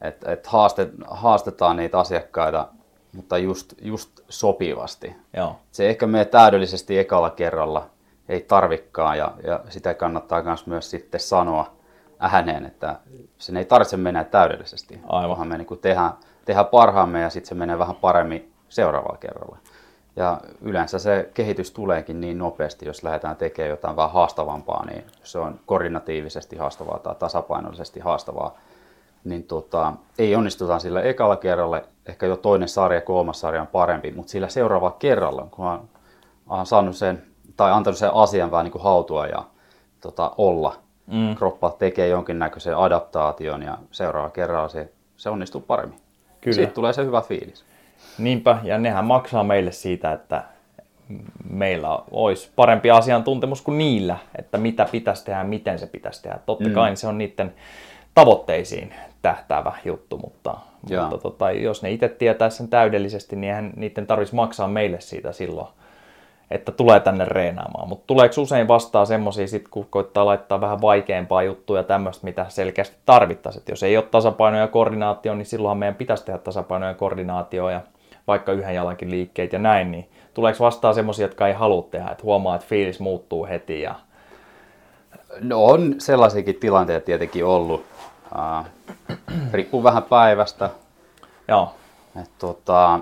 et, 0.00 0.24
et 0.28 0.46
haaste, 0.46 0.88
haastetaan 1.06 1.76
niitä 1.76 1.98
asiakkaita, 1.98 2.68
mutta 3.12 3.38
just, 3.38 3.72
just 3.82 4.20
sopivasti. 4.28 5.16
Joo. 5.36 5.56
Se 5.72 5.88
ehkä 5.88 6.06
menee 6.06 6.24
täydellisesti 6.24 6.98
ekalla 6.98 7.30
kerralla, 7.30 7.90
ei 8.28 8.40
tarvikkaan, 8.40 9.18
ja, 9.18 9.32
ja 9.44 9.60
sitä 9.68 9.94
kannattaa 9.94 10.42
myös 10.66 10.90
sitten 10.90 11.20
sanoa 11.20 11.76
ääneen, 12.18 12.66
että 12.66 12.96
sen 13.38 13.56
ei 13.56 13.64
tarvitse 13.64 13.96
mennä 13.96 14.24
täydellisesti, 14.24 15.00
Aivan. 15.08 15.48
me 15.48 15.58
niin 15.58 15.78
tehdään, 15.80 16.10
tehdään 16.44 16.66
parhaamme 16.66 17.20
ja 17.20 17.30
sitten 17.30 17.48
se 17.48 17.54
menee 17.54 17.78
vähän 17.78 17.96
paremmin 17.96 18.52
seuraavalla 18.68 19.18
kerralla. 19.18 19.58
Ja 20.16 20.40
yleensä 20.62 20.98
se 20.98 21.30
kehitys 21.34 21.70
tuleekin 21.70 22.20
niin 22.20 22.38
nopeasti, 22.38 22.86
jos 22.86 23.02
lähdetään 23.02 23.36
tekemään 23.36 23.70
jotain 23.70 23.96
vähän 23.96 24.12
haastavampaa, 24.12 24.86
niin 24.86 25.04
se 25.22 25.38
on 25.38 25.60
koordinatiivisesti 25.66 26.56
haastavaa 26.56 26.98
tai 26.98 27.14
tasapainollisesti 27.14 28.00
haastavaa, 28.00 28.58
niin 29.24 29.42
tota, 29.42 29.92
ei 30.18 30.36
onnistuta 30.36 30.78
sillä 30.78 31.02
ekalla 31.02 31.36
kerralla, 31.36 31.80
ehkä 32.06 32.26
jo 32.26 32.36
toinen 32.36 32.68
sarja, 32.68 33.00
kolmas 33.00 33.40
sarja 33.40 33.60
on 33.60 33.66
parempi, 33.66 34.12
mutta 34.12 34.30
sillä 34.30 34.48
seuraavalla 34.48 34.96
kerralla, 34.98 35.46
kun 35.50 35.66
on, 35.66 35.88
on 36.48 36.66
saanut 36.66 36.96
sen, 36.96 37.22
tai 37.56 37.72
antanut 37.72 37.98
sen 37.98 38.14
asian 38.14 38.50
vähän 38.50 38.64
niin 38.64 38.72
kuin 38.72 38.84
hautua 38.84 39.26
ja 39.26 39.42
tota, 40.00 40.32
olla, 40.38 40.76
mm. 41.06 41.36
kroppa 41.36 41.70
tekee 41.70 42.08
jonkinnäköisen 42.08 42.76
adaptaation 42.76 43.62
ja 43.62 43.78
seuraavalla 43.90 44.32
kerralla 44.32 44.68
se, 44.68 44.92
se 45.16 45.30
onnistuu 45.30 45.60
paremmin. 45.60 46.00
Kyllä. 46.40 46.54
Siitä 46.54 46.72
tulee 46.72 46.92
se 46.92 47.04
hyvä 47.04 47.20
fiilis. 47.20 47.64
Niinpä, 48.18 48.58
ja 48.62 48.78
nehän 48.78 49.04
maksaa 49.04 49.44
meille 49.44 49.72
siitä, 49.72 50.12
että 50.12 50.44
meillä 51.50 51.98
olisi 52.10 52.50
parempi 52.56 52.90
asiantuntemus 52.90 53.62
kuin 53.62 53.78
niillä, 53.78 54.16
että 54.38 54.58
mitä 54.58 54.86
pitäisi 54.92 55.24
tehdä 55.24 55.38
ja 55.38 55.44
miten 55.44 55.78
se 55.78 55.86
pitäisi 55.86 56.22
tehdä. 56.22 56.38
Totta 56.46 56.68
mm. 56.68 56.74
kai 56.74 56.96
se 56.96 57.06
on 57.06 57.18
niiden 57.18 57.54
tavoitteisiin 58.14 58.94
tähtäävä 59.22 59.72
juttu, 59.84 60.18
mutta, 60.18 60.54
mutta 60.82 61.18
tota, 61.18 61.50
jos 61.50 61.82
ne 61.82 61.90
itse 61.90 62.08
tietää 62.08 62.50
sen 62.50 62.68
täydellisesti, 62.68 63.36
niin 63.36 63.48
eihän 63.48 63.72
niiden 63.76 64.06
tarvitsisi 64.06 64.36
maksaa 64.36 64.68
meille 64.68 65.00
siitä 65.00 65.32
silloin, 65.32 65.68
että 66.50 66.72
tulee 66.72 67.00
tänne 67.00 67.24
reenaamaan. 67.24 67.88
Mutta 67.88 68.04
tuleeko 68.06 68.40
usein 68.42 68.68
vastaan 68.68 69.06
semmoisia, 69.06 69.48
sit, 69.48 69.68
kun 69.68 69.86
koittaa 69.90 70.26
laittaa 70.26 70.60
vähän 70.60 70.80
vaikeampaa 70.80 71.42
juttuja 71.42 71.82
tämmöistä, 71.82 72.24
mitä 72.24 72.46
selkeästi 72.48 72.96
tarvittaisiin. 73.06 73.64
jos 73.68 73.82
ei 73.82 73.96
ole 73.96 74.04
tasapaino 74.10 74.58
ja 74.58 74.68
koordinaatio, 74.68 75.34
niin 75.34 75.46
silloinhan 75.46 75.78
meidän 75.78 75.94
pitäisi 75.94 76.24
tehdä 76.24 76.38
tasapaino 76.38 76.86
ja 76.86 76.94
koordinaatio 76.94 77.70
ja 77.70 77.80
vaikka 78.26 78.52
yhden 78.52 78.74
jalankin 78.74 79.10
liikkeet 79.10 79.52
ja 79.52 79.58
näin, 79.58 79.90
niin 79.90 80.08
tuleeko 80.34 80.64
vastaan 80.64 80.94
semmoisia, 80.94 81.24
jotka 81.24 81.48
ei 81.48 81.54
halua 81.54 81.88
tehdä, 81.90 82.10
että 82.10 82.24
huomaa, 82.24 82.54
että 82.54 82.66
fiilis 82.66 83.00
muuttuu 83.00 83.46
heti 83.46 83.80
ja... 83.80 83.94
No 85.40 85.64
on 85.64 85.94
sellaisiakin 85.98 86.54
tilanteita 86.54 87.04
tietenkin 87.04 87.44
ollut. 87.44 87.84
Uh, 88.34 88.66
riippuu 89.52 89.82
vähän 89.82 90.02
päivästä. 90.02 90.70
Joo. 91.48 91.74
Et, 92.22 92.30
tota, 92.38 93.00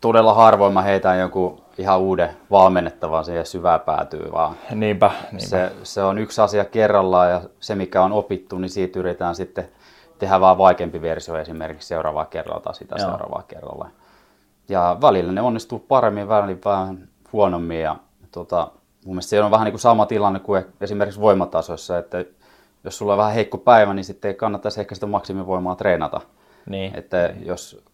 todella 0.00 0.34
harvoin 0.34 0.72
mä 0.72 0.82
heitän 0.82 1.18
joku 1.18 1.60
ihan 1.78 2.00
uuden 2.00 2.30
valmennettavan 2.50 3.24
siihen 3.24 3.46
syvään 3.46 3.80
päätyy, 3.80 4.32
vaan 4.32 4.54
niinpä, 4.70 5.10
niinpä. 5.32 5.46
Se, 5.46 5.72
se, 5.82 6.02
on 6.02 6.18
yksi 6.18 6.40
asia 6.40 6.64
kerrallaan 6.64 7.30
ja 7.30 7.40
se 7.60 7.74
mikä 7.74 8.02
on 8.02 8.12
opittu, 8.12 8.58
niin 8.58 8.70
siitä 8.70 8.98
yritetään 8.98 9.34
sitten 9.34 9.68
tehdä 10.18 10.40
vaan 10.40 10.58
vaikeampi 10.58 11.02
versio 11.02 11.38
esimerkiksi 11.38 11.88
seuraavaa 11.88 12.24
kerralla 12.24 12.60
tai 12.60 12.74
sitä 12.74 12.94
Joo. 12.98 13.08
seuraavaa 13.08 13.42
kerralla. 13.48 13.88
Ja 14.68 14.96
välillä 15.00 15.32
ne 15.32 15.40
onnistuu 15.40 15.78
paremmin, 15.78 16.28
välillä 16.28 16.58
vähän 16.64 17.08
huonommin. 17.32 17.80
Ja, 17.80 17.96
tota, 18.32 18.70
mun 19.04 19.14
mielestä 19.14 19.30
se 19.30 19.42
on 19.42 19.50
vähän 19.50 19.64
niin 19.64 19.72
kuin 19.72 19.80
sama 19.80 20.06
tilanne 20.06 20.40
kuin 20.40 20.64
esimerkiksi 20.80 21.20
voimatasoissa, 21.20 21.98
että 21.98 22.24
jos 22.84 22.98
sulla 22.98 23.12
on 23.12 23.18
vähän 23.18 23.34
heikko 23.34 23.58
päivä, 23.58 23.94
niin 23.94 24.04
sitten 24.04 24.28
ei 24.28 24.34
kannattaisi 24.34 24.80
ehkä 24.80 24.94
sitä 24.94 25.06
maksimivoimaa 25.06 25.74
treenata. 25.74 26.20
Niin. 26.66 26.98
Että 26.98 27.34
jos 27.44 27.84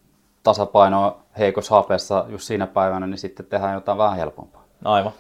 tasapaino 0.43 1.07
on 1.07 1.17
heikossa 1.39 1.75
hapeessa 1.75 2.25
just 2.29 2.45
siinä 2.45 2.67
päivänä, 2.67 3.07
niin 3.07 3.19
sitten 3.19 3.47
tehdään 3.47 3.75
jotain 3.75 3.99
vähän 3.99 4.17
helpompaa. 4.17 4.65
Aivan. 4.85 5.13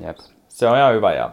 Jep. 0.00 0.18
Se 0.48 0.68
on 0.68 0.76
ihan 0.76 0.94
hyvä 0.94 1.12
ja 1.12 1.30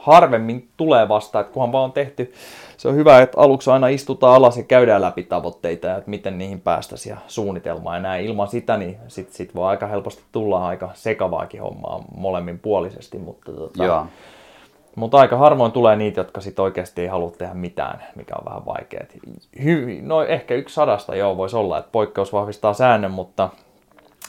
harvemmin 0.00 0.68
tulee 0.76 1.08
vasta, 1.08 1.40
että 1.40 1.52
kunhan 1.52 1.72
vaan 1.72 1.84
on 1.84 1.92
tehty, 1.92 2.32
se 2.76 2.88
on 2.88 2.94
hyvä, 2.94 3.22
että 3.22 3.40
aluksi 3.40 3.70
aina 3.70 3.88
istutaan 3.88 4.34
alas 4.34 4.56
ja 4.56 4.62
käydään 4.62 5.02
läpi 5.02 5.22
tavoitteita 5.22 5.86
ja 5.86 5.96
että 5.96 6.10
miten 6.10 6.38
niihin 6.38 6.60
päästäisiin 6.60 7.10
ja 7.10 7.20
suunnitelmaa 7.26 7.96
ja 7.96 8.02
näin. 8.02 8.26
Ilman 8.26 8.48
sitä, 8.48 8.76
niin 8.76 8.96
sit, 9.08 9.32
sit 9.32 9.54
voi 9.54 9.68
aika 9.68 9.86
helposti 9.86 10.22
tulla 10.32 10.66
aika 10.66 10.90
sekavaakin 10.94 11.62
hommaa 11.62 12.04
molemmin 12.16 12.58
puolisesti, 12.58 13.18
mutta, 13.18 13.52
tota, 13.52 13.84
Joo. 13.84 14.06
mutta 14.96 15.18
aika 15.18 15.36
harvoin 15.36 15.72
tulee 15.72 15.96
niitä, 15.96 16.20
jotka 16.20 16.40
sit 16.40 16.58
oikeasti 16.58 17.02
ei 17.02 17.08
halua 17.08 17.30
tehdä 17.30 17.54
mitään, 17.54 18.02
mikä 18.14 18.34
on 18.38 18.44
vähän 18.44 18.66
vaikeaa. 18.66 19.04
no 20.02 20.22
ehkä 20.22 20.54
yksi 20.54 20.74
sadasta 20.74 21.16
joo 21.16 21.36
voisi 21.36 21.56
olla, 21.56 21.78
että 21.78 21.92
poikkeus 21.92 22.32
vahvistaa 22.32 22.74
säännön, 22.74 23.10
mutta 23.10 23.48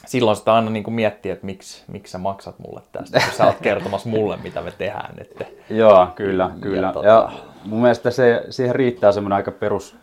silloin 0.06 0.36
sitä 0.36 0.54
aina 0.54 0.70
niin 0.70 0.84
kuin 0.84 0.94
miettii, 0.94 1.32
että 1.32 1.46
miksi, 1.46 1.82
miksi 1.86 2.10
sä 2.10 2.18
maksat 2.18 2.58
mulle 2.58 2.82
tästä, 2.92 3.20
kun 3.20 3.36
sä 3.36 3.46
oot 3.46 3.60
kertomassa 3.68 4.08
mulle, 4.08 4.36
mitä 4.36 4.60
me 4.60 4.70
tehdään. 4.70 5.14
Että... 5.18 5.44
Joo, 5.70 6.08
kyllä, 6.14 6.50
kyllä. 6.60 6.86
Ja, 6.86 6.92
tota... 6.92 7.06
ja 7.06 7.32
mun 7.64 7.80
mielestä 7.80 8.10
se, 8.10 8.44
siihen 8.50 8.74
riittää 8.74 9.12
semmoinen 9.12 9.36
aika 9.36 9.50
perus, 9.50 9.96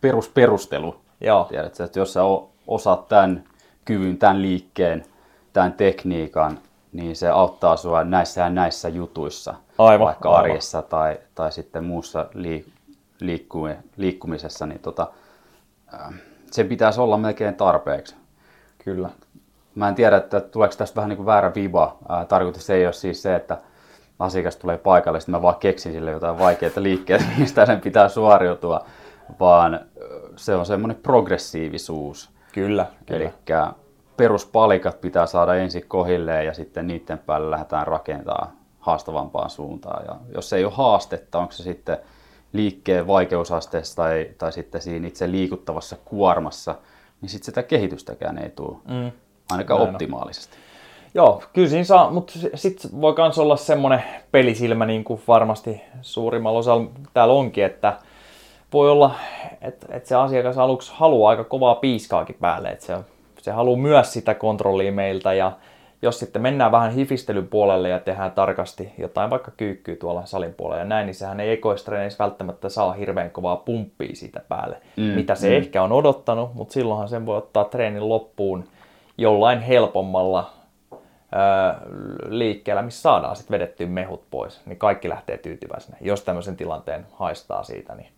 perusperustelu. 0.00 1.00
Joo. 1.20 1.44
Tiedätkö, 1.44 1.84
että 1.84 1.98
jos 1.98 2.12
sä 2.12 2.20
osaat 2.66 3.08
tämän 3.08 3.44
kyvyn, 3.84 4.18
tämän 4.18 4.42
liikkeen, 4.42 5.04
tämän 5.52 5.72
tekniikan, 5.72 6.58
niin 6.92 7.16
se 7.16 7.28
auttaa 7.28 7.76
sua 7.76 8.04
näissä 8.04 8.40
ja 8.40 8.50
näissä 8.50 8.88
jutuissa, 8.88 9.54
aivan, 9.78 10.06
vaikka 10.06 10.28
aivan. 10.28 10.40
arjessa 10.40 10.82
tai, 10.82 11.18
tai 11.34 11.52
sitten 11.52 11.84
muussa 11.84 12.26
liik- 13.22 13.72
liikkumisessa, 13.96 14.66
niin 14.66 14.80
tota, 14.80 15.06
sen 16.50 16.68
pitäisi 16.68 17.00
olla 17.00 17.16
melkein 17.16 17.54
tarpeeksi. 17.54 18.16
Kyllä. 18.94 19.10
Mä 19.74 19.88
en 19.88 19.94
tiedä, 19.94 20.16
että 20.16 20.40
tuleeko 20.40 20.74
tästä 20.78 20.96
vähän 20.96 21.08
niin 21.08 21.16
kuin 21.16 21.26
väärä 21.26 21.52
viba. 21.54 21.98
tarkoitus 22.28 22.70
ei 22.70 22.86
ole 22.86 22.92
siis 22.92 23.22
se, 23.22 23.34
että 23.34 23.58
asiakas 24.18 24.56
tulee 24.56 24.78
paikalle, 24.78 25.20
sitten 25.20 25.34
mä 25.34 25.42
vaan 25.42 25.56
keksin 25.60 25.92
sille 25.92 26.10
jotain 26.10 26.38
vaikeita 26.38 26.82
liikkeitä, 26.82 27.24
mistä 27.38 27.66
sen 27.66 27.80
pitää 27.80 28.08
suoriutua, 28.08 28.84
vaan 29.40 29.80
se 30.36 30.54
on 30.54 30.66
semmoinen 30.66 30.96
progressiivisuus. 31.02 32.30
Kyllä, 32.52 32.86
kyllä. 33.06 33.20
Eli 33.20 33.32
peruspalikat 34.16 35.00
pitää 35.00 35.26
saada 35.26 35.54
ensin 35.54 35.84
kohilleen 35.88 36.46
ja 36.46 36.54
sitten 36.54 36.86
niiden 36.86 37.18
päälle 37.18 37.50
lähdetään 37.50 37.86
rakentamaan 37.86 38.48
haastavampaan 38.80 39.50
suuntaan. 39.50 40.04
Ja 40.08 40.16
jos 40.34 40.52
ei 40.52 40.64
ole 40.64 40.72
haastetta, 40.76 41.38
onko 41.38 41.52
se 41.52 41.62
sitten 41.62 41.98
liikkeen 42.52 43.06
vaikeusasteessa 43.06 43.96
tai, 43.96 44.30
tai 44.38 44.52
sitten 44.52 44.80
siinä 44.80 45.08
itse 45.08 45.30
liikuttavassa 45.30 45.96
kuormassa, 46.04 46.74
niin 47.20 47.28
sitten 47.28 47.46
sitä 47.46 47.62
kehitystäkään 47.62 48.38
ei 48.38 48.50
tule 48.50 48.76
mm. 48.88 49.12
ainakaan 49.50 49.80
Näin 49.80 49.94
optimaalisesti. 49.94 50.56
On. 50.56 50.68
Joo, 51.14 51.42
kyllä 51.52 51.68
siinä 51.68 51.84
saa, 51.84 52.10
mutta 52.10 52.32
sitten 52.54 53.00
voi 53.00 53.14
myös 53.18 53.38
olla 53.38 53.56
semmoinen 53.56 54.02
pelisilmä, 54.32 54.86
niin 54.86 55.04
kuin 55.04 55.22
varmasti 55.28 55.80
suurimmalla 56.02 56.58
osalla 56.58 56.90
täällä 57.14 57.34
onkin, 57.34 57.64
että 57.64 57.98
voi 58.72 58.90
olla, 58.90 59.14
että, 59.62 59.86
että 59.90 60.08
se 60.08 60.14
asiakas 60.14 60.58
aluksi 60.58 60.92
haluaa 60.94 61.30
aika 61.30 61.44
kovaa 61.44 61.74
piiskaakin 61.74 62.36
päälle, 62.40 62.68
että 62.68 62.86
se, 62.86 62.96
se 63.42 63.50
haluaa 63.50 63.80
myös 63.80 64.12
sitä 64.12 64.34
kontrollia 64.34 64.92
meiltä 64.92 65.32
ja 65.32 65.52
jos 66.02 66.18
sitten 66.18 66.42
mennään 66.42 66.72
vähän 66.72 66.92
hifistelyn 66.92 67.48
puolelle 67.48 67.88
ja 67.88 68.00
tehdään 68.00 68.32
tarkasti 68.32 68.92
jotain 68.98 69.30
vaikka 69.30 69.50
kyykkyy 69.56 69.96
tuolla 69.96 70.26
salin 70.26 70.54
puolella 70.54 70.78
ja 70.78 70.84
näin, 70.84 71.06
niin 71.06 71.14
sehän 71.14 71.40
ei 71.40 71.50
ekoistreeneissä 71.50 72.24
välttämättä 72.24 72.68
saa 72.68 72.92
hirveän 72.92 73.30
kovaa 73.30 73.56
pumppia 73.56 74.14
siitä 74.16 74.40
päälle, 74.48 74.80
mm, 74.96 75.02
mitä 75.02 75.34
se 75.34 75.48
mm. 75.48 75.54
ehkä 75.54 75.82
on 75.82 75.92
odottanut, 75.92 76.54
mutta 76.54 76.72
silloinhan 76.72 77.08
sen 77.08 77.26
voi 77.26 77.36
ottaa 77.36 77.64
treenin 77.64 78.08
loppuun 78.08 78.64
jollain 79.18 79.60
helpommalla 79.60 80.50
liikkeellä, 82.28 82.82
missä 82.82 83.02
saadaan 83.02 83.36
sitten 83.36 83.54
vedettyä 83.54 83.86
mehut 83.86 84.24
pois, 84.30 84.66
niin 84.66 84.78
kaikki 84.78 85.08
lähtee 85.08 85.38
tyytyväisenä. 85.38 85.96
Jos 86.00 86.22
tämmöisen 86.22 86.56
tilanteen 86.56 87.06
haistaa 87.12 87.62
siitä, 87.62 87.94
niin 87.94 88.08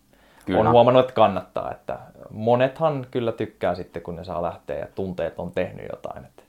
kyllä. 0.45 0.59
on 0.59 0.71
huomannut, 0.71 0.99
että 0.99 1.13
kannattaa. 1.13 1.71
Että 1.71 1.99
monethan 2.29 3.07
kyllä 3.11 3.31
tykkää 3.31 3.75
sitten, 3.75 4.01
kun 4.01 4.15
ne 4.15 4.23
saa 4.23 4.41
lähteä 4.41 4.79
ja 4.79 4.87
tunteet 4.95 5.39
on 5.39 5.51
tehnyt 5.51 5.85
jotain. 5.91 6.25
Että 6.25 6.40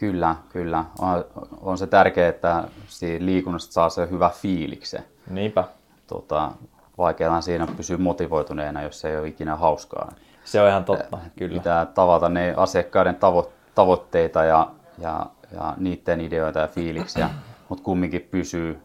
Kyllä, 0.00 0.36
kyllä. 0.48 0.84
On, 0.98 1.24
on 1.60 1.78
se 1.78 1.86
tärkeää, 1.86 2.28
että 2.28 2.64
siinä 2.86 3.26
liikunnasta 3.26 3.72
saa 3.72 3.88
se 3.88 4.08
hyvä 4.10 4.30
fiilikse. 4.30 5.04
Niinpä. 5.30 5.64
Tota, 6.06 6.50
vaikeaa 6.98 7.40
siinä 7.40 7.66
pysyä 7.76 7.98
motivoituneena, 7.98 8.82
jos 8.82 9.00
se 9.00 9.10
ei 9.10 9.18
ole 9.18 9.28
ikinä 9.28 9.56
hauskaa. 9.56 10.12
Se 10.44 10.62
on 10.62 10.68
ihan 10.68 10.84
totta, 10.84 11.18
kyllä. 11.38 11.54
Pitää 11.58 11.86
tavata 11.86 12.28
ne 12.28 12.54
asiakkaiden 12.56 13.14
tavo- 13.14 13.50
tavoitteita 13.74 14.44
ja, 14.44 14.70
ja, 14.98 15.26
ja 15.52 15.74
niiden 15.76 16.20
ideoita 16.20 16.58
ja 16.58 16.68
fiiliksiä 16.68 17.30
mutta 17.70 17.84
kumminkin 17.84 18.28
pysyy 18.30 18.82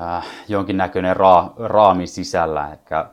äh, 0.00 0.26
jonkinnäköinen 0.48 1.16
ra, 1.16 1.50
raami 1.56 2.06
sisällä, 2.06 2.70
eikä 2.70 3.10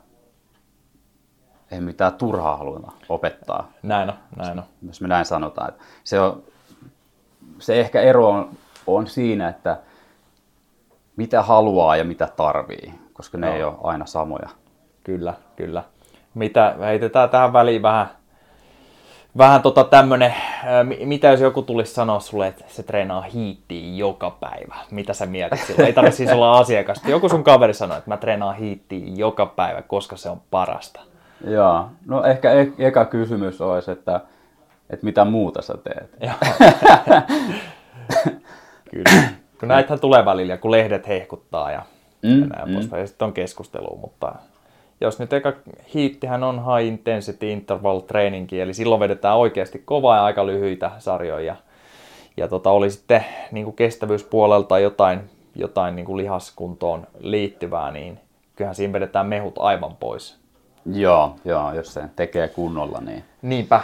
ei 1.72 1.82
mitään 1.82 2.14
turhaa 2.14 2.58
haluta 2.58 2.92
opettaa. 3.10 3.72
Näin 3.84 4.10
on, 4.10 4.16
näin 4.36 4.60
on. 4.60 4.66
Jos 4.88 5.02
me 5.02 5.08
näin 5.08 5.26
sanotaan. 5.26 5.74
Se, 6.04 6.20
on, 6.20 6.44
se 7.60 7.80
ehkä 7.80 8.02
ero 8.02 8.30
on, 8.30 8.50
on 8.88 9.08
siinä, 9.08 9.50
että 9.50 9.78
mitä 11.16 11.42
haluaa 11.42 11.98
ja 11.98 12.04
mitä 12.04 12.28
tarvii, 12.36 12.94
koska 13.14 13.38
ne 13.38 13.48
no. 13.48 13.56
ei 13.56 13.64
ole 13.64 13.76
aina 13.84 14.06
samoja. 14.06 14.50
Kyllä, 15.04 15.34
kyllä. 15.56 15.84
Mitä, 16.34 16.76
heitetään 16.80 17.30
tähän 17.30 17.54
väliin 17.54 17.82
vähän, 17.82 18.08
vähän 19.38 19.62
tota 19.62 19.84
tämmönen, 19.84 20.36
mitä 21.06 21.28
jos 21.28 21.42
joku 21.42 21.62
tulisi 21.62 21.94
sanoa 21.94 22.20
sulle, 22.20 22.48
että 22.48 22.66
se 22.68 22.84
treenaa 22.84 23.22
hiittiin 23.22 23.98
joka 23.98 24.30
päivä? 24.32 24.76
Mitä 24.92 25.14
sä 25.14 25.26
mietit 25.26 25.60
silloin? 25.60 25.88
Ei 25.88 25.94
tarvitse 25.94 26.18
siis 26.18 26.32
olla 26.32 26.58
asiakas. 26.58 27.02
Joku 27.06 27.30
sun 27.30 27.44
kaveri 27.44 27.74
sanoi, 27.74 27.98
että 27.98 28.10
mä 28.10 28.18
treenaan 28.18 28.56
hiittiin 28.56 29.18
joka 29.18 29.46
päivä, 29.46 29.82
koska 29.82 30.18
se 30.18 30.30
on 30.30 30.42
parasta. 30.52 31.00
Joo, 31.48 31.86
no 32.06 32.24
ehkä 32.24 32.52
e- 32.52 32.72
eka 32.78 33.06
kysymys 33.06 33.62
olisi, 33.62 33.92
että, 33.92 34.22
että 34.90 35.06
mitä 35.06 35.26
muuta 35.26 35.62
sä 35.62 35.74
teet? 35.84 36.18
Kyllä. 38.92 39.24
Kun 39.60 39.68
näitähän 39.68 40.00
tulee 40.00 40.26
välillä, 40.26 40.58
kun 40.58 40.72
lehdet 40.72 41.08
hehkuttaa 41.08 41.72
ja, 41.72 41.82
mm, 42.22 42.42
ja 42.42 42.48
näin 42.48 42.70
mm. 42.70 42.74
poispäin. 42.74 43.02
Ja 43.02 43.08
sitten 43.08 43.26
on 43.26 43.34
keskustelu, 43.34 43.98
mutta 43.98 44.36
jos 45.02 45.20
nyt 45.20 45.34
eka 45.34 45.54
hiittihän 45.94 46.44
on 46.44 46.56
high 46.56 46.88
intensity 46.88 47.52
interval 47.52 48.00
trainingi, 48.00 48.62
eli 48.62 48.74
silloin 48.74 49.00
vedetään 49.00 49.38
oikeasti 49.38 49.82
kovaa 49.86 50.16
ja 50.16 50.26
aika 50.26 50.46
lyhyitä 50.46 50.92
sarjoja. 51.00 51.56
Ja 52.38 52.48
tota, 52.48 52.72
oli 52.72 52.90
sitten 52.90 53.26
niin 53.52 53.64
kuin 53.64 53.76
kestävyyspuolelta 53.76 54.80
jotain, 54.80 55.20
jotain 55.56 55.96
niin 55.96 56.06
kuin 56.06 56.18
lihaskuntoon 56.18 57.08
liittyvää, 57.20 57.92
niin 57.92 58.20
kyllähän 58.56 58.76
siinä 58.76 58.94
vedetään 58.94 59.28
mehut 59.28 59.56
aivan 59.58 59.96
pois. 59.96 60.45
Joo, 60.94 61.36
joo, 61.46 61.74
jos 61.74 61.94
se 61.94 62.02
tekee 62.16 62.48
kunnolla, 62.48 63.02
niin... 63.02 63.24
Niinpä, 63.42 63.82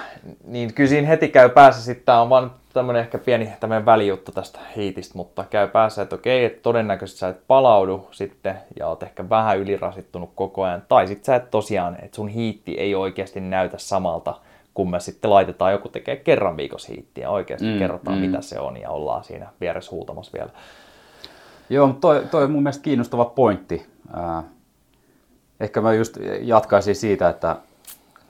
niin 0.48 0.74
kyllä 0.74 0.89
siinä 0.89 1.08
heti 1.08 1.27
käy 1.27 1.50
päässä 1.50 1.81
sitten, 1.81 2.05
tämä 2.05 2.22
on 2.22 2.29
vaan 2.29 2.51
tämmöinen 2.74 3.01
ehkä 3.01 3.17
pieni 3.17 3.53
tämmöinen 3.60 3.86
välijuttu 3.86 4.31
tästä 4.31 4.60
hiitistä, 4.75 5.17
mutta 5.17 5.46
käy 5.50 5.67
päässä, 5.67 6.01
että 6.01 6.15
okei, 6.15 6.46
että 6.46 6.62
todennäköisesti 6.62 7.20
sä 7.20 7.29
et 7.29 7.48
palaudu 7.48 8.08
sitten 8.12 8.55
ja 8.79 8.88
oot 8.88 9.03
ehkä 9.03 9.29
vähän 9.29 9.60
ylirasittunut 9.60 10.31
koko 10.36 10.63
ajan, 10.63 10.84
tai 10.88 11.08
sitten 11.08 11.25
sä 11.25 11.36
et 11.36 11.51
tosiaan, 11.51 11.98
että 12.01 12.15
sun 12.15 12.27
hiitti 12.27 12.72
ei 12.72 12.96
oikeasti 12.96 13.39
näytä 13.39 13.77
samalta, 13.77 14.36
kun 14.74 14.91
me 14.91 15.00
sitten 15.00 15.31
laitetaan, 15.31 15.72
joku 15.72 15.89
tekee 15.89 16.15
kerran 16.15 16.58
viikossa 16.58 16.93
hiittiä, 16.93 17.29
oikeasti 17.29 17.74
mm, 17.74 17.79
kerrotaan 17.79 18.17
mm. 18.17 18.25
mitä 18.25 18.41
se 18.41 18.60
on 18.60 18.77
ja 18.77 18.89
ollaan 18.89 19.24
siinä 19.24 19.48
vieressä 19.62 19.91
huutamassa 19.91 20.31
vielä. 20.34 20.50
Joo, 21.70 21.96
toi, 22.01 22.24
toi 22.31 22.43
on 22.43 22.51
mun 22.51 22.63
mielestä 22.63 22.84
kiinnostava 22.84 23.25
pointti. 23.25 23.86
Äh, 24.17 24.43
ehkä 25.62 25.82
mä 25.82 25.94
just 25.94 26.18
jatkaisin 26.41 26.96
siitä, 26.96 27.30
että 27.30 27.56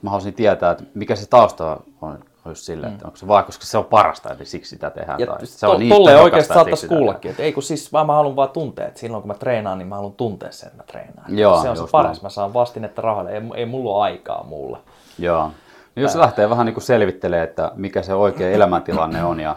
mä 0.02 0.10
haluaisin 0.10 0.34
tietää, 0.34 0.70
että 0.70 0.84
mikä 0.94 1.16
se 1.16 1.28
tausta 1.28 1.80
on, 2.02 2.18
olisi 2.44 2.64
sille, 2.64 2.86
mm. 2.86 2.92
että 2.92 3.06
onko 3.06 3.16
se 3.16 3.28
vaan, 3.28 3.44
koska 3.44 3.64
se 3.64 3.78
on 3.78 3.84
parasta, 3.84 4.30
eli 4.30 4.44
siksi 4.44 4.70
sitä 4.70 4.90
tehdään. 4.90 5.20
Ja 5.20 5.26
tai 5.26 5.46
se 5.46 5.66
on 5.66 5.78
niin 5.78 5.88
tolleen 5.88 6.22
oikeasti 6.22 6.54
saattaisi 6.54 6.88
kuullakin, 6.88 7.30
että 7.30 7.42
ei 7.42 7.52
kun 7.52 7.62
siis 7.62 7.92
vaan 7.92 8.06
mä 8.06 8.12
haluan 8.12 8.36
vaan 8.36 8.48
tuntea, 8.48 8.86
että 8.86 9.00
silloin 9.00 9.22
kun 9.22 9.28
mä 9.28 9.34
treenaan, 9.34 9.78
niin 9.78 9.88
mä 9.88 9.94
haluan 9.94 10.12
tuntea 10.12 10.52
sen, 10.52 10.66
että 10.66 10.76
mä 10.76 10.82
treenaan. 10.86 11.38
Joo, 11.38 11.62
se 11.62 11.70
on 11.70 11.76
se 11.76 11.82
paras, 11.92 12.16
näin. 12.16 12.24
mä 12.24 12.30
saan 12.30 12.54
vastinetta 12.54 13.02
rahalle, 13.02 13.30
ei, 13.30 13.42
ei 13.54 13.66
mulla 13.66 13.90
ole 13.90 14.02
aikaa 14.02 14.44
muulla. 14.44 14.80
Joo. 15.18 15.50
No 15.96 16.02
jos 16.02 16.14
lähtee 16.14 16.50
vähän 16.50 16.66
niin 16.66 16.74
kuin 16.74 16.84
selvittelee, 16.84 17.42
että 17.42 17.72
mikä 17.74 18.02
se 18.02 18.14
oikea 18.14 18.50
elämäntilanne 18.56 19.24
on 19.24 19.40
ja 19.40 19.56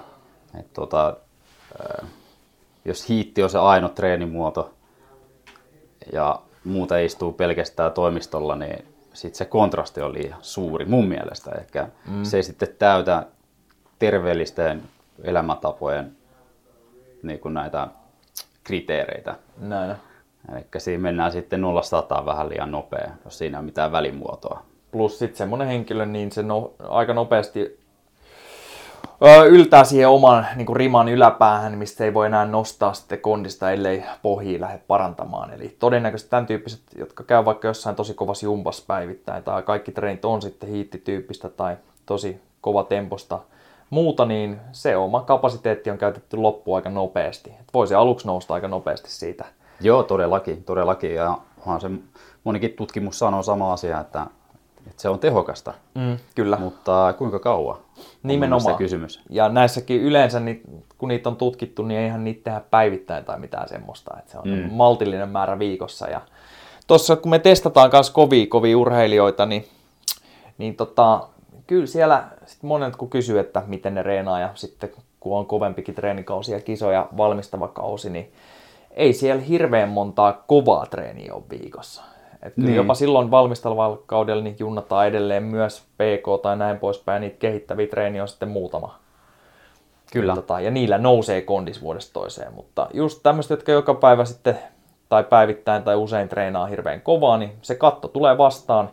että 0.60 0.74
tota, 0.74 1.16
jos 2.86 3.10
hiitti 3.10 3.44
on 3.44 3.50
se 3.50 3.60
ainoa 3.60 3.90
treenimuoto 3.90 4.74
ja 6.14 6.40
muuta 6.66 6.98
istuu 6.98 7.32
pelkästään 7.32 7.92
toimistolla, 7.92 8.56
niin 8.56 8.86
sitten 9.14 9.38
se 9.38 9.46
kontrasti 9.46 10.02
on 10.02 10.14
liian 10.14 10.40
suuri 10.42 10.86
mun 10.86 11.08
mielestä. 11.08 11.52
Ehkä 11.52 11.88
mm. 12.08 12.24
se 12.24 12.38
ei 12.38 12.44
sitten 12.44 12.76
täytä 12.80 13.26
terveellisten 14.00 14.82
elämäntapojen 15.24 16.12
niin 17.24 17.40
kuin 17.40 17.54
näitä 17.54 17.88
kriteereitä. 18.64 19.36
Näin. 19.58 19.96
Eli 20.52 20.66
siinä 20.78 21.02
mennään 21.02 21.32
sitten 21.32 21.62
0 21.62 22.26
vähän 22.26 22.50
liian 22.50 22.72
nopea, 22.72 23.12
jos 23.26 23.38
siinä 23.38 23.58
ei 23.58 23.60
ole 23.60 23.66
mitään 23.66 23.92
välimuotoa. 23.92 24.64
Plus 24.92 25.20
sitten 25.20 25.38
semmoinen 25.38 25.68
henkilö, 25.68 26.06
niin 26.06 26.32
se 26.32 26.44
no, 26.44 26.74
aika 26.80 27.14
nopeasti 27.14 27.80
yltää 29.50 29.84
siihen 29.84 30.10
oman 30.10 30.48
niin 30.56 30.66
kuin 30.66 30.76
riman 30.76 31.10
yläpäähän, 31.10 31.78
mistä 31.78 32.04
ei 32.04 32.14
voi 32.14 32.26
enää 32.26 32.46
nostaa 32.46 32.94
sitten 32.94 33.20
kondista, 33.20 33.72
ellei 33.72 34.04
pohji 34.22 34.62
lähde 34.62 34.80
parantamaan. 34.88 35.54
Eli 35.54 35.76
todennäköisesti 35.80 36.30
tämän 36.30 36.46
tyyppiset, 36.46 36.82
jotka 36.98 37.24
käy 37.24 37.46
vaikka 37.46 37.68
jossain 37.68 37.96
tosi 37.96 38.14
kovassa 38.14 38.46
jumpas 38.46 38.82
päivittäin, 38.82 39.44
tai 39.44 39.64
kaikki 39.64 39.92
treenit 39.92 40.26
on 40.26 40.42
sitten 40.42 40.70
hiittityyppistä 40.70 41.50
tai 41.50 41.78
tosi 42.06 42.42
kova 42.62 42.84
temposta 42.84 43.40
muuta, 43.90 44.26
niin 44.26 44.60
se 44.72 44.98
oma 44.98 45.22
kapasiteetti 45.22 45.90
on 45.90 45.98
käytetty 45.98 46.38
loppuun 46.38 46.76
aika 46.76 46.90
nopeasti. 46.90 47.50
Et 47.50 47.74
voisi 47.74 47.96
aluksi 47.96 48.28
nousta 48.28 48.54
aika 48.54 48.68
nopeasti 48.68 49.12
siitä. 49.12 49.46
Joo, 49.82 50.04
todellakin, 50.04 50.64
todellakin. 50.64 51.16
Ja 51.16 51.38
se 51.82 51.90
monikin 52.44 52.74
tutkimus 52.74 53.20
sanoo 53.20 53.44
sama 53.44 53.74
asia, 53.74 54.00
että 54.00 54.28
että 54.88 55.02
se 55.02 55.10
on 55.10 55.20
tehokasta. 55.20 55.74
Mm, 55.96 56.18
kyllä. 56.36 56.58
Mutta 56.58 57.14
kuinka 57.18 57.40
kauan? 57.40 57.78
Nimenomaan. 58.24 58.76
kysymys. 58.76 59.22
Ja 59.30 59.50
näissäkin 59.50 60.02
yleensä, 60.02 60.42
kun 60.98 61.10
niitä 61.10 61.30
on 61.30 61.36
tutkittu, 61.36 61.84
niin 61.84 62.00
eihän 62.00 62.24
niitä 62.24 62.44
tehdä 62.44 62.62
päivittäin 62.72 63.26
tai 63.26 63.40
mitään 63.40 63.70
semmoista. 63.70 64.16
Että 64.20 64.32
se 64.32 64.38
on 64.38 64.48
mm. 64.48 64.70
maltillinen 64.72 65.30
määrä 65.30 65.60
viikossa. 65.60 66.10
Ja 66.10 66.22
tuossa 66.88 67.16
kun 67.16 67.30
me 67.30 67.40
testataan 67.40 67.90
myös 67.94 68.10
kovia, 68.10 68.48
kovia 68.50 68.78
urheilijoita, 68.78 69.46
niin, 69.46 69.68
niin 70.58 70.76
tota, 70.76 71.28
kyllä 71.68 71.86
siellä 71.86 72.24
sit 72.46 72.64
monet 72.64 72.96
kun 72.96 73.10
kysyy, 73.10 73.40
että 73.40 73.64
miten 73.68 73.96
ne 73.96 74.04
reenaa 74.04 74.40
ja 74.40 74.50
sitten 74.56 74.92
kun 75.20 75.38
on 75.38 75.46
kovempikin 75.46 75.96
treenikausi 75.96 76.52
ja 76.52 76.60
kisoja 76.60 77.08
valmistava 77.18 77.68
kausi, 77.68 78.10
niin 78.10 78.32
ei 78.92 79.14
siellä 79.14 79.42
hirveän 79.42 79.90
montaa 79.90 80.44
kovaa 80.48 80.86
treeniä 80.86 81.34
ole 81.34 81.44
viikossa. 81.50 82.04
Että 82.44 82.62
niin. 82.62 82.76
jopa 82.76 82.94
silloin 82.94 83.32
valmistelevalla 83.32 84.00
kaudella 84.06 84.44
niin 84.44 84.56
junnataan 84.60 85.08
edelleen 85.08 85.44
myös 85.44 85.82
PK 85.82 86.42
tai 86.42 86.58
näin 86.58 86.80
poispäin, 86.80 87.22
niitä 87.22 87.38
kehittäviä 87.40 87.88
treeniä 87.88 88.22
on 88.22 88.28
sitten 88.28 88.50
muutama. 88.50 89.00
Kyllä. 90.14 90.32
Ja, 90.32 90.36
tota, 90.36 90.60
ja 90.60 90.72
niillä 90.72 90.98
nousee 90.98 91.42
kondis 91.42 91.82
vuodesta 91.82 92.14
toiseen, 92.14 92.54
mutta 92.54 92.88
just 92.94 93.20
tämmöiset, 93.24 93.50
jotka 93.50 93.72
joka 93.72 93.94
päivä 93.94 94.26
sitten 94.26 94.60
tai 95.10 95.24
päivittäin 95.24 95.84
tai 95.84 95.96
usein 95.96 96.30
treenaa 96.30 96.66
hirveän 96.66 97.02
kovaa, 97.02 97.38
niin 97.38 97.52
se 97.62 97.76
katto 97.76 98.08
tulee 98.08 98.38
vastaan. 98.38 98.90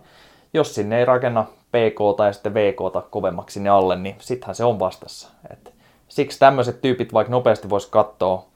Jos 0.54 0.74
sinne 0.74 0.98
ei 0.98 1.04
rakenna 1.04 1.44
PK 1.44 2.16
tai 2.16 2.34
sitten 2.34 2.54
VK 2.54 3.10
kovemmaksi 3.10 3.54
sinne 3.54 3.70
alle, 3.70 3.96
niin 3.96 4.16
sittenhän 4.18 4.54
se 4.54 4.64
on 4.64 4.78
vastassa. 4.78 5.28
Et 5.50 5.74
siksi 6.08 6.38
tämmöiset 6.38 6.80
tyypit 6.80 7.12
vaikka 7.12 7.30
nopeasti 7.30 7.70
voisi 7.70 7.88
katsoa 7.90 8.51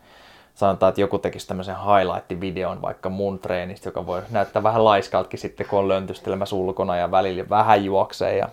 sanotaan, 0.57 0.89
että 0.89 1.01
joku 1.01 1.19
tekisi 1.19 1.49
tämmöisen 1.49 1.77
highlight-videon 1.77 2.83
vaikka 2.83 3.09
mun 3.09 3.39
treenistä, 3.39 3.89
joka 3.89 4.07
voi 4.07 4.23
näyttää 4.31 4.63
vähän 4.63 4.85
laiskaltkin 4.85 5.41
sitten, 5.41 5.67
kun 5.67 5.79
on 5.79 5.89
löntystelemässä 5.89 6.57
ulkona 6.57 6.97
ja 6.97 7.11
välillä 7.11 7.49
vähän 7.51 7.85
juoksee. 7.85 8.37
Ja... 8.37 8.49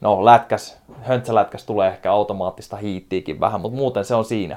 No, 0.00 0.24
lätkäs, 0.24 0.78
höntsälätkäs 1.02 1.66
tulee 1.66 1.88
ehkä 1.88 2.12
automaattista 2.12 2.76
hiittiikin 2.76 3.40
vähän, 3.40 3.60
mutta 3.60 3.76
muuten 3.76 4.04
se 4.04 4.14
on 4.14 4.24
siinä. 4.24 4.56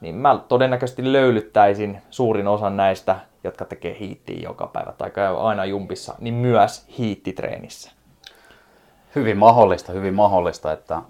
Niin 0.00 0.14
mä 0.14 0.40
todennäköisesti 0.48 1.12
löylyttäisin 1.12 2.02
suurin 2.10 2.48
osan 2.48 2.76
näistä, 2.76 3.16
jotka 3.44 3.64
tekee 3.64 3.96
hiittiä 4.00 4.40
joka 4.42 4.66
päivä 4.66 4.92
tai 4.98 5.10
käy 5.10 5.48
aina 5.48 5.64
jumpissa, 5.64 6.14
niin 6.18 6.34
myös 6.34 6.86
hiittitreenissä. 6.98 7.90
Hyvin 9.14 9.38
mahdollista, 9.38 9.92
hyvin 9.92 10.14
mahdollista, 10.14 10.72
että 10.72 11.02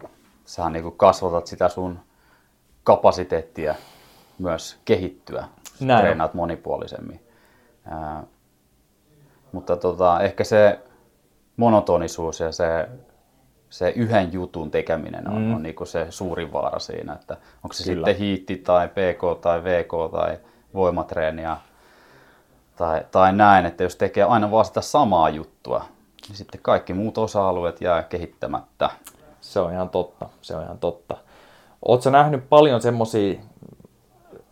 sä 0.45 0.71
niin 0.71 0.93
kasvatat 0.97 1.47
sitä 1.47 1.69
sun 1.69 1.99
kapasiteettia 2.85 3.75
myös 4.41 4.79
kehittyä, 4.85 5.45
Näin. 5.81 6.01
treenaat 6.01 6.35
monipuolisemmin. 6.35 7.21
Ää, 7.85 8.23
mutta 9.53 9.77
tota, 9.77 10.21
ehkä 10.21 10.45
se 10.45 10.81
monotonisuus 11.57 12.41
ja 12.41 12.53
se, 12.53 12.89
se 13.71 13.91
yhden 13.91 14.33
jutun 14.33 14.71
tekeminen 14.71 15.29
on, 15.29 15.43
mm. 15.43 15.55
on 15.55 15.63
niin 15.63 15.75
se 15.85 16.07
suurin 16.11 16.53
vaara 16.53 16.79
siinä, 16.79 17.13
että 17.13 17.37
onko 17.65 17.73
se 17.73 17.85
Kyllä. 17.85 18.07
sitten 18.07 18.27
hiitti 18.27 18.57
tai 18.57 18.89
PK 18.89 19.41
tai 19.41 19.65
VK 19.65 20.13
tai 20.13 20.39
voimatreenia 20.75 21.57
tai, 22.77 23.05
tai 23.11 23.33
näin, 23.33 23.67
että 23.67 23.83
jos 23.83 23.97
tekee 23.97 24.25
aina 24.25 24.51
vaan 24.51 24.65
sitä 24.65 24.81
samaa 24.81 25.29
juttua, 25.29 25.85
niin 26.29 26.37
sitten 26.37 26.61
kaikki 26.63 26.95
muut 26.95 27.19
osa-alueet 27.19 27.81
jää 27.81 28.03
kehittämättä. 28.03 28.91
Se 29.41 29.61
on 29.61 29.73
ihan 29.73 29.89
totta, 29.89 30.29
se 30.43 30.57
on 30.57 30.63
ihan 30.63 30.79
totta. 30.79 31.17
Oletko 31.83 32.11
nähnyt 32.11 32.49
paljon 32.49 32.83
semmoisia 32.83 33.41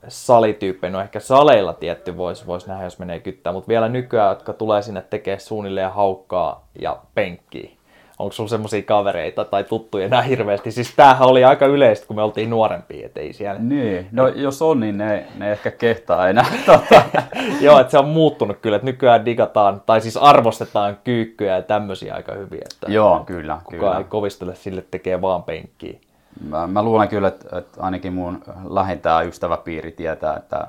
salityyppejä, 0.09 0.91
no 0.91 1.01
ehkä 1.01 1.21
saleilla 1.21 1.73
tietty 1.73 2.17
voisi 2.17 2.47
vois 2.47 2.67
nähdä, 2.67 2.85
jos 2.85 2.99
menee 2.99 3.21
kyttää, 3.21 3.53
mutta 3.53 3.69
vielä 3.69 3.89
nykyään, 3.89 4.29
jotka 4.29 4.53
tulee 4.53 4.83
sinne 4.83 5.03
tekemään 5.11 5.41
suunnilleen 5.41 5.93
haukkaa 5.93 6.69
ja 6.81 6.99
penkkiä. 7.15 7.71
onko 8.19 8.33
sulla 8.33 8.49
semmoisia 8.49 8.83
kavereita 8.83 9.45
tai 9.45 9.65
tuttuja 9.65 10.07
enää 10.07 10.23
hirveästi? 10.23 10.71
Siis 10.73 10.93
tämähän 10.97 11.29
oli 11.29 11.45
aika 11.45 11.67
yleistä, 11.67 12.07
kun 12.07 12.17
me 12.17 12.23
oltiin 12.23 12.51
nuorempia, 12.51 13.07
et 13.07 13.17
ei 13.17 13.33
siellä... 13.33 13.61
Niin, 13.61 14.09
no 14.13 14.29
jos 14.29 14.63
on, 14.63 14.81
niin 14.81 14.99
ne, 14.99 15.27
ne 15.39 15.53
ehkä 15.53 15.71
kehtaa 15.71 16.29
enää. 16.29 16.47
Tota. 16.67 17.03
Joo, 17.61 17.81
että 17.81 17.91
se 17.91 17.99
on 17.99 18.09
muuttunut 18.09 18.59
kyllä, 18.63 18.77
että 18.77 18.87
nykyään 18.87 19.25
digataan, 19.25 19.83
tai 19.87 20.01
siis 20.01 20.17
arvostetaan 20.17 20.99
kyykkyjä 21.05 21.57
ja 21.57 21.63
tämmöisiä 21.63 22.15
aika 22.15 22.33
hyvin. 22.35 22.61
Että 22.73 22.93
Joo, 22.93 23.23
kyllä. 23.27 23.61
Kukaan 23.65 23.81
kyllä. 23.81 23.99
ei 23.99 24.05
kovistele 24.05 24.55
sille, 24.55 24.85
tekee 24.91 25.21
vaan 25.23 25.43
penkkiä. 25.43 25.99
Mä, 26.49 26.67
mä 26.67 26.83
luulen 26.83 27.09
kyllä, 27.09 27.29
että, 27.29 27.59
että 27.59 27.83
ainakin 27.83 28.13
mun 28.13 28.45
lähentää 28.69 29.23
ystäväpiiri 29.23 29.93
tietää, 29.93 30.37
että 30.37 30.67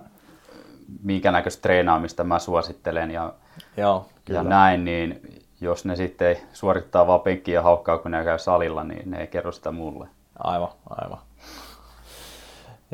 minkä 1.03 1.31
näköistä 1.31 1.61
treenaamista 1.61 2.23
mä 2.23 2.39
suosittelen 2.39 3.11
ja, 3.11 3.33
Joo, 3.77 4.05
ja 4.29 4.43
näin, 4.43 4.85
niin 4.85 5.21
jos 5.61 5.85
ne 5.85 5.95
sitten 5.95 6.37
suorittaa 6.53 7.07
vaan 7.07 7.21
penkkiä 7.21 7.53
ja 7.53 7.61
haukkaa, 7.61 7.97
kun 7.97 8.11
ne 8.11 8.23
käy 8.23 8.39
salilla, 8.39 8.83
niin 8.83 9.11
ne 9.11 9.21
ei 9.21 9.27
kerro 9.27 9.51
sitä 9.51 9.71
mulle. 9.71 10.07
Aivan, 10.43 10.69
aivan. 10.89 11.19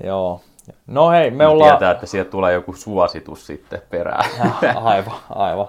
Joo. 0.04 0.42
No 0.88 1.10
hei, 1.10 1.32
me 1.32 1.38
Ne 1.38 1.48
ollaan... 1.48 1.72
Tietää, 1.72 1.92
että 1.92 2.06
sieltä 2.06 2.32
tulee 2.32 2.54
joku 2.54 2.74
suositus 2.74 3.48
sitten 3.48 3.82
perään. 3.90 4.26
Aivan, 4.84 5.16
aivan. 5.30 5.68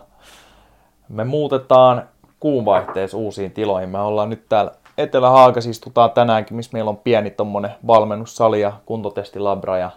Me 1.08 1.24
muutetaan 1.24 2.08
kuunvaihteessa 2.40 3.16
uusiin 3.16 3.52
tiloihin. 3.52 3.88
Me 3.88 3.98
ollaan 3.98 4.30
nyt 4.30 4.48
täällä 4.48 4.72
Etelä-Haagassa 4.98 5.70
istutaan 5.70 6.10
tänäänkin, 6.10 6.56
missä 6.56 6.70
meillä 6.72 6.88
on 6.88 6.96
pieni 6.96 7.30
tommonen 7.30 7.70
valmennussali 7.86 8.60
ja 8.60 8.72
kuntotestilabra 8.86 9.78
ja 9.78 9.90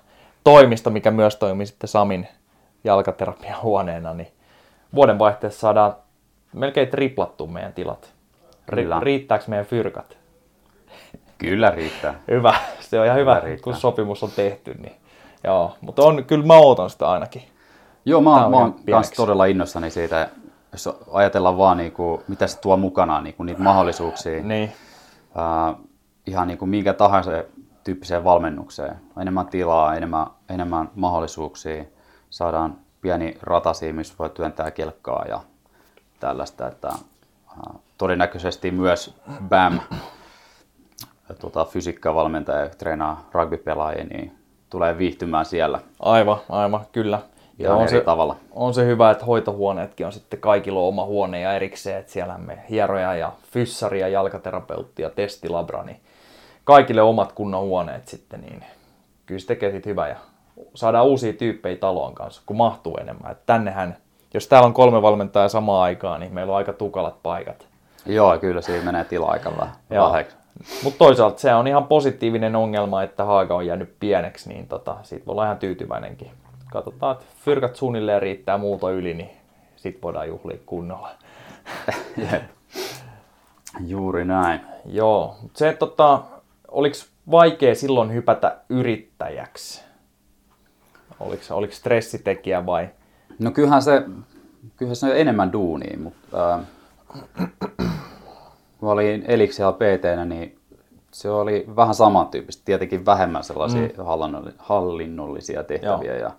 toimisto, 0.44 0.90
mikä 0.90 1.12
myös 1.12 1.36
toimii 1.36 1.66
sitten 1.66 1.88
Samin 1.88 2.28
jalkaterapian 2.84 3.62
huoneena, 3.62 4.14
niin 4.14 4.28
vuodenvaihteessa 4.96 5.60
saadaan 5.60 5.96
melkein 6.54 6.88
triplattu 6.88 7.48
meidän 7.48 7.74
tilat. 7.74 8.14
Ri- 8.72 9.04
riittääkö 9.04 9.44
meidän 9.48 9.66
fyrkat? 9.66 10.18
Kyllä 11.38 11.70
riittää. 11.72 12.14
Hyvä, 12.32 12.54
se 12.80 13.00
on 13.00 13.06
ihan 13.06 13.18
hyvä, 13.18 13.36
Hyvä 13.36 13.46
riittää. 13.46 13.64
kun 13.64 13.76
sopimus 13.76 14.24
on 14.24 14.32
tehty. 14.36 14.74
Niin. 14.74 14.96
Joo, 15.44 15.76
mutta 15.82 16.02
on, 16.02 16.26
kyllä 16.26 16.46
mä 16.46 16.58
ootan 16.58 16.90
sitä 16.90 17.10
ainakin. 17.10 17.44
Joo, 18.06 18.22
mä, 18.22 18.46
on 18.46 18.52
mä 18.52 18.58
oon 18.58 18.76
kans 18.92 19.12
todella 19.12 19.46
innossani 19.46 19.92
siitä, 19.92 20.30
jos 20.72 20.90
ajatellaan 21.12 21.58
vaan 21.58 21.78
niinku, 21.78 22.24
mitä 22.28 22.48
se 22.48 22.60
tuo 22.60 22.78
mukanaan, 22.78 23.24
niinku 23.24 23.44
niitä 23.44 23.62
mahdollisuuksia. 23.62 24.44
Niin, 24.44 24.74
Ihan 26.26 26.48
niinku 26.48 26.66
minkä 26.66 26.94
tahansa 26.94 27.32
tyyppiseen 27.84 28.24
valmennukseen. 28.24 28.96
Enemmän 29.22 29.48
tilaa, 29.48 29.96
enemmän, 29.96 30.28
enemmän 30.50 30.90
mahdollisuuksia. 30.96 31.84
Saadaan 32.30 32.76
pieni 33.02 33.38
ratasi, 33.42 33.94
missä 33.94 34.14
voi 34.20 34.30
työntää 34.30 34.72
kelkkaa 34.72 35.26
ja 35.30 35.42
tällaista. 36.20 36.68
Että, 36.68 36.90
todennäköisesti 37.98 38.72
myös 38.72 39.16
BAM, 39.50 39.80
tota, 41.40 41.66
fysiikkavalmentaja, 41.66 42.64
joka 42.64 42.76
treenaa 42.76 43.30
rugbypelaajia, 43.32 44.04
niin 44.04 44.36
tulee 44.70 44.98
viihtymään 44.98 45.46
siellä 45.46 45.80
aivan, 46.00 46.38
aivan, 46.50 46.86
kyllä. 46.92 47.22
Ihan 47.60 47.78
on 47.78 47.90
se, 47.90 48.02
tavalla. 48.02 48.36
on 48.52 48.74
se 48.74 48.86
hyvä, 48.86 49.12
että 49.12 49.26
hoitohuoneetkin 49.26 50.06
on 50.06 50.12
sitten 50.12 50.40
kaikilla 50.40 50.80
on 50.80 50.88
oma 50.88 51.06
huone 51.06 51.42
ja 51.42 51.54
erikseen, 51.54 52.00
että 52.00 52.12
siellä 52.12 52.38
me 52.38 52.60
hieroja 52.70 53.16
ja 53.16 53.32
fyssari 53.52 54.00
ja 54.00 54.08
jalkaterapeutti 54.08 55.02
ja 55.02 55.10
testilabra, 55.10 55.84
niin 55.84 56.00
kaikille 56.64 57.02
omat 57.02 57.32
kunnon 57.32 57.62
huoneet 57.62 58.08
sitten, 58.08 58.42
niin 58.42 58.64
kyllä 59.26 59.40
se 59.40 59.48
tekee 59.48 59.72
siitä 59.72 59.90
hyvä 59.90 60.08
ja 60.08 60.16
saadaan 60.76 61.06
uusia 61.06 61.34
tyyppejä 61.34 61.78
taloon 61.78 62.16
kanssa, 62.16 62.42
kun 62.46 62.58
mahtuu 62.58 62.98
enemmän. 63.02 63.32
Et 63.32 63.46
tännehän, 63.46 63.98
jos 64.34 64.48
täällä 64.48 64.66
on 64.66 64.74
kolme 64.74 65.02
valmentajaa 65.02 65.50
samaan 65.50 65.84
aikaan, 65.84 66.20
niin 66.20 66.34
meillä 66.34 66.52
on 66.52 66.58
aika 66.58 66.74
tukalat 66.74 67.24
paikat. 67.24 67.68
Joo, 68.06 68.38
kyllä 68.38 68.62
siinä 68.62 68.86
menee 68.86 69.04
tila-aika 69.04 69.52
vähän 69.58 69.76
Joo. 69.90 70.08
vähäksi. 70.12 70.36
Mutta 70.84 70.98
toisaalta 70.98 71.40
se 71.40 71.54
on 71.56 71.68
ihan 71.68 71.88
positiivinen 71.88 72.56
ongelma, 72.56 73.04
että 73.04 73.26
Haaga 73.26 73.56
on 73.56 73.66
jäänyt 73.66 73.96
pieneksi, 74.00 74.50
niin 74.50 74.68
tota, 74.68 74.96
siitä 75.04 75.26
voi 75.26 75.32
olla 75.34 75.46
ihan 75.46 75.58
tyytyväinenkin. 75.58 76.32
Katsotaan, 76.72 77.12
että 77.12 77.26
fyrkat 77.46 77.76
suunnilleen 77.76 78.22
riittää 78.22 78.58
muuta 78.58 78.92
yli, 78.92 79.14
niin 79.14 79.30
sit 79.76 80.02
voidaan 80.04 80.28
juhlia 80.28 80.58
kunnolla. 80.66 81.10
Jep. 82.32 82.44
Juuri 83.88 84.26
näin. 84.26 84.62
Joo, 84.86 85.36
mut 85.42 85.56
se, 85.56 85.74
tota, 85.80 86.22
oliko 86.68 86.96
vaikea 87.32 87.76
silloin 87.76 88.14
hypätä 88.14 88.58
yrittäjäksi? 88.70 89.84
Oliko, 91.20 91.44
oliko 91.52 91.74
stressitekijä 91.74 92.66
vai? 92.66 92.90
No 93.40 93.52
kyllähän 93.52 93.82
se, 93.82 94.04
kyllähän 94.78 94.96
se 94.96 95.06
on 95.06 95.18
enemmän 95.18 95.54
duunia, 95.54 95.98
mutta 96.00 96.54
äh, 96.54 97.50
kun 98.80 98.90
olin 98.90 99.24
Elixialla 99.28 99.74
pt 99.74 100.26
niin 100.26 100.60
se 101.12 101.30
oli 101.30 101.66
vähän 101.76 101.96
samantyyppistä, 101.96 102.66
tietenkin 102.66 103.06
vähemmän 103.06 103.44
sellaisia 103.44 103.82
mm. 103.82 104.54
hallinnollisia 104.58 105.64
tehtäviä 105.64 106.16
ja, 106.16 106.32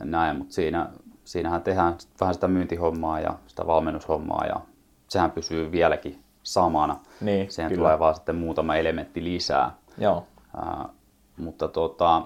ja 0.00 0.06
näin, 0.06 0.36
mutta 0.36 0.54
siinä, 0.54 0.88
siinähän 1.24 1.62
tehdään 1.62 1.96
vähän 2.20 2.34
sitä 2.34 2.48
myyntihommaa 2.48 3.20
ja 3.20 3.34
sitä 3.46 3.66
valmennushommaa 3.66 4.46
ja 4.46 4.60
sehän 5.08 5.30
pysyy 5.30 5.72
vieläkin 5.72 6.22
samana. 6.42 7.00
Niin, 7.20 7.50
Siihen 7.50 7.70
kyllä. 7.70 7.80
tulee 7.80 7.98
vaan 7.98 8.14
sitten 8.14 8.36
muutama 8.36 8.76
elementti 8.76 9.24
lisää. 9.24 9.72
Joo, 9.98 10.26
Ää, 10.56 10.88
mutta 11.36 11.68
tota, 11.68 12.22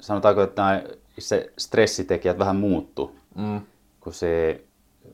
sanotaanko, 0.00 0.42
että 0.42 0.62
nämä, 0.62 0.82
se 1.18 1.52
stressitekijät 1.58 2.38
vähän 2.38 2.56
muuttu, 2.56 3.16
mm, 3.34 3.60
kun 4.00 4.12
se 4.12 4.60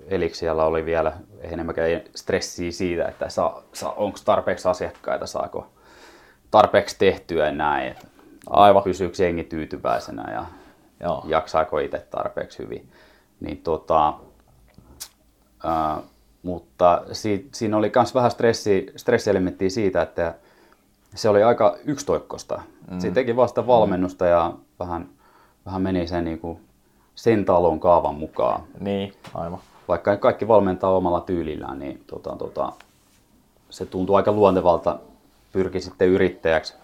Elixialla 0.09 0.64
oli 0.64 0.85
vielä 0.85 1.12
enemmänkään 1.40 1.88
stressiä 2.14 2.72
siitä, 2.72 3.09
että 3.09 3.29
saa, 3.29 3.62
saa, 3.72 3.92
onko 3.92 4.18
tarpeeksi 4.25 4.68
asiakkaita, 4.68 5.27
saako 5.27 5.66
tarpeeksi 6.51 6.96
tehtyä 6.98 7.46
ja 7.46 7.53
näin, 7.53 7.94
aivan. 8.51 8.83
pysyykö 8.83 9.22
jengi 9.22 9.44
tyytyväisenä 9.44 10.33
ja 10.33 10.44
Joo. 11.02 11.24
jaksaako 11.26 11.78
itse 11.78 12.06
tarpeeksi 12.10 12.58
hyvin. 12.58 12.88
Niin 13.40 13.58
tota, 13.58 14.14
ää, 15.64 15.98
mutta 16.42 17.02
si, 17.12 17.48
siinä 17.52 17.76
oli 17.76 17.92
myös 17.94 18.14
vähän 18.14 18.30
stressi, 18.30 18.92
stressielementtiä 18.96 19.70
siitä, 19.70 20.02
että 20.02 20.34
se 21.14 21.28
oli 21.28 21.42
aika 21.42 21.76
yksitoikkoista. 21.84 22.62
Mm. 22.90 23.00
Siinä 23.00 23.14
teki 23.14 23.36
vasta 23.36 23.66
valmennusta 23.66 24.26
ja 24.26 24.52
vähän, 24.78 25.08
vähän 25.66 25.82
meni 25.82 26.08
sen, 26.08 26.24
niin 26.24 26.38
kuin, 26.38 26.60
sen 27.14 27.44
talon 27.44 27.80
kaavan 27.80 28.14
mukaan. 28.14 28.62
Niin, 28.80 29.12
aivan. 29.34 29.58
Vaikka 29.88 30.16
kaikki 30.16 30.48
valmentaa 30.48 30.96
omalla 30.96 31.20
tyylillään, 31.20 31.78
niin 31.78 32.04
tota, 32.06 32.36
tota, 32.36 32.72
se 33.70 33.86
tuntuu 33.86 34.16
aika 34.16 34.32
luontevalta 34.32 34.98
pyrki 35.52 35.80
sitten 35.80 36.08
yrittäjäksi, 36.08 36.74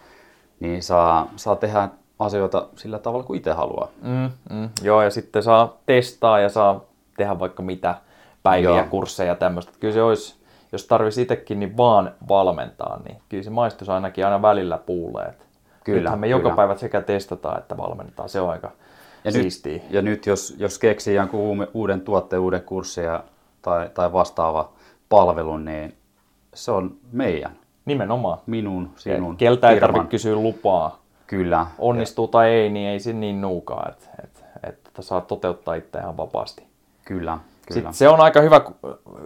niin 0.61 0.83
saa, 0.83 1.31
saa 1.37 1.57
tehdä 1.57 1.89
asioita 2.19 2.67
sillä 2.77 2.99
tavalla 2.99 3.25
kuin 3.25 3.37
itse 3.37 3.53
haluaa. 3.53 3.89
Mm, 4.03 4.31
mm, 4.51 4.69
joo, 4.83 5.03
ja 5.03 5.11
sitten 5.11 5.43
saa 5.43 5.77
testaa 5.87 6.41
ja 6.41 6.49
saa 6.49 6.81
tehdä 7.17 7.39
vaikka 7.39 7.63
mitä 7.63 7.95
päiviä, 8.43 8.69
Joo. 8.71 8.85
kursseja 8.91 9.29
ja 9.29 9.35
tämmöistä. 9.37 9.73
Kyllä 9.81 9.95
se 9.95 10.03
olisi, 10.03 10.37
jos 10.73 10.85
tarvitsisi 10.87 11.23
itsekin, 11.23 11.61
niin 11.61 11.77
vaan 11.77 12.13
valmentaa, 12.29 13.01
niin 13.05 13.17
kyllä 13.29 13.43
se 13.43 13.51
maistuisi 13.51 13.93
ainakin 13.93 14.25
aina 14.25 14.43
välillä 14.43 14.79
puulle. 14.79 15.23
Että 15.23 15.45
Kyllä, 15.85 16.01
Nythän 16.01 16.19
me 16.19 16.27
kyllä. 16.29 16.39
joka 16.43 16.57
päivä 16.57 16.77
sekä 16.77 17.01
testataan 17.01 17.59
että 17.59 17.77
valmennetaan. 17.77 18.29
Se 18.29 18.41
on 18.41 18.51
aika 18.51 18.71
Ja 19.25 19.33
siistiä. 19.33 19.73
nyt, 19.73 19.83
ja 19.91 20.03
nyt 20.03 20.27
jos, 20.27 20.55
jos 20.59 20.79
keksii 20.79 21.15
jonkun 21.15 21.69
uuden 21.75 22.01
tuotteen, 22.01 22.41
uuden 22.43 22.63
kurssin 22.63 23.05
ja, 23.05 23.25
tai, 23.63 23.91
tai 23.95 24.13
vastaava 24.13 24.69
palvelun, 25.09 25.65
niin 25.65 25.95
se 26.55 26.71
on 26.71 26.97
meidän, 27.13 27.53
Nimenomaan. 27.85 28.39
minun, 28.47 28.91
sinun, 28.97 29.37
Keltä 29.37 29.71
ei 29.71 29.81
tarvitse 29.81 30.09
kysyä 30.09 30.35
lupaa. 30.35 30.99
Kyllä. 31.29 31.67
Onnistuu 31.79 32.29
tai 32.29 32.51
ei, 32.51 32.71
niin 32.71 32.89
ei 32.89 33.01
se 33.01 33.13
niin 33.13 33.41
nuukaa, 33.41 33.87
että 33.89 34.09
et, 34.25 34.45
et, 34.63 34.79
et 34.99 35.05
saa 35.05 35.21
toteuttaa 35.21 35.75
itse 35.75 35.99
ihan 35.99 36.17
vapaasti. 36.17 36.63
Kyllä, 37.05 37.39
kyllä. 37.39 37.75
Sitten 37.75 37.95
se 37.95 38.09
on 38.09 38.21
aika 38.21 38.41
hyvä 38.41 38.61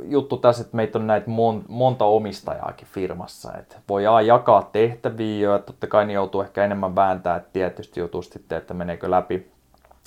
juttu 0.03 0.37
tässä, 0.37 0.63
että 0.63 0.77
meitä 0.77 0.99
on 0.99 1.07
näitä 1.07 1.31
mon, 1.31 1.65
monta 1.69 2.05
omistajaakin 2.05 2.89
firmassa. 2.93 3.53
Että 3.59 3.77
voidaan 3.89 4.27
jakaa 4.27 4.69
tehtäviä 4.73 5.51
ja 5.51 5.59
totta 5.59 5.87
kai 5.87 6.07
ne 6.07 6.13
joutuu 6.13 6.41
ehkä 6.41 6.65
enemmän 6.65 6.97
vääntää, 6.97 7.37
että 7.37 7.51
tietysti 7.53 8.01
joutuu 8.01 8.23
sitten, 8.23 8.59
että 8.59 8.75
meneekö 8.75 9.11
läpi. 9.11 9.53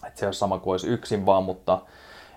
Että 0.08 0.20
se 0.20 0.28
on 0.28 0.34
sama 0.34 0.60
kuin 0.60 0.74
olisi 0.74 0.88
yksin 0.88 1.26
vaan, 1.26 1.44
mutta 1.44 1.80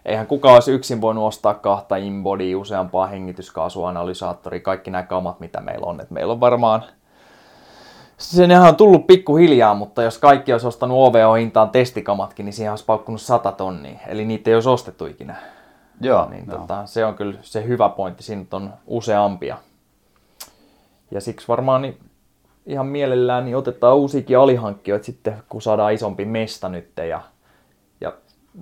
eihän 0.04 0.26
kukaan 0.26 0.54
olisi 0.54 0.72
yksin 0.72 1.00
voinut 1.00 1.24
ostaa 1.24 1.54
kahta 1.54 1.96
inbodia, 1.96 2.58
useampaa 2.58 3.06
hengityskaasuanalysaattoria, 3.06 4.60
kaikki 4.60 4.90
nämä 4.90 5.02
kamat, 5.02 5.40
mitä 5.40 5.60
meillä 5.60 5.86
on. 5.86 6.00
Et 6.00 6.10
meillä 6.10 6.32
on 6.32 6.40
varmaan 6.40 6.84
se 8.18 8.48
on 8.68 8.76
tullut 8.76 9.06
pikkuhiljaa, 9.06 9.74
mutta 9.74 10.02
jos 10.02 10.18
kaikki 10.18 10.52
olisi 10.52 10.66
ostanut 10.66 10.98
OVO-hintaan 10.98 11.70
testikamatkin, 11.70 12.44
niin 12.44 12.52
siihen 12.52 12.72
olisi 12.72 12.84
paukkunut 12.84 13.20
100 13.20 13.52
tonnia. 13.52 13.98
Eli 14.06 14.24
niitä 14.24 14.50
ei 14.50 14.54
olisi 14.54 14.68
ostettu 14.68 15.06
ikinä. 15.06 15.36
Joo, 16.00 16.28
Niin 16.30 16.44
joo. 16.48 16.58
tota, 16.58 16.86
se 16.86 17.04
on 17.04 17.14
kyllä 17.14 17.38
se 17.42 17.64
hyvä 17.64 17.88
pointti, 17.88 18.22
siinä 18.22 18.44
on 18.52 18.72
useampia. 18.86 19.56
Ja 21.10 21.20
siksi 21.20 21.48
varmaan 21.48 21.82
niin 21.82 21.98
ihan 22.66 22.86
mielellään 22.86 23.44
niin 23.44 23.56
otetaan 23.56 23.96
uusiakin 23.96 24.38
alihankkijoita 24.38 25.04
sitten, 25.06 25.42
kun 25.48 25.62
saadaan 25.62 25.92
isompi 25.92 26.24
mesta 26.24 26.68
nyt. 26.68 26.90
Ja, 27.08 27.20
ja 28.00 28.12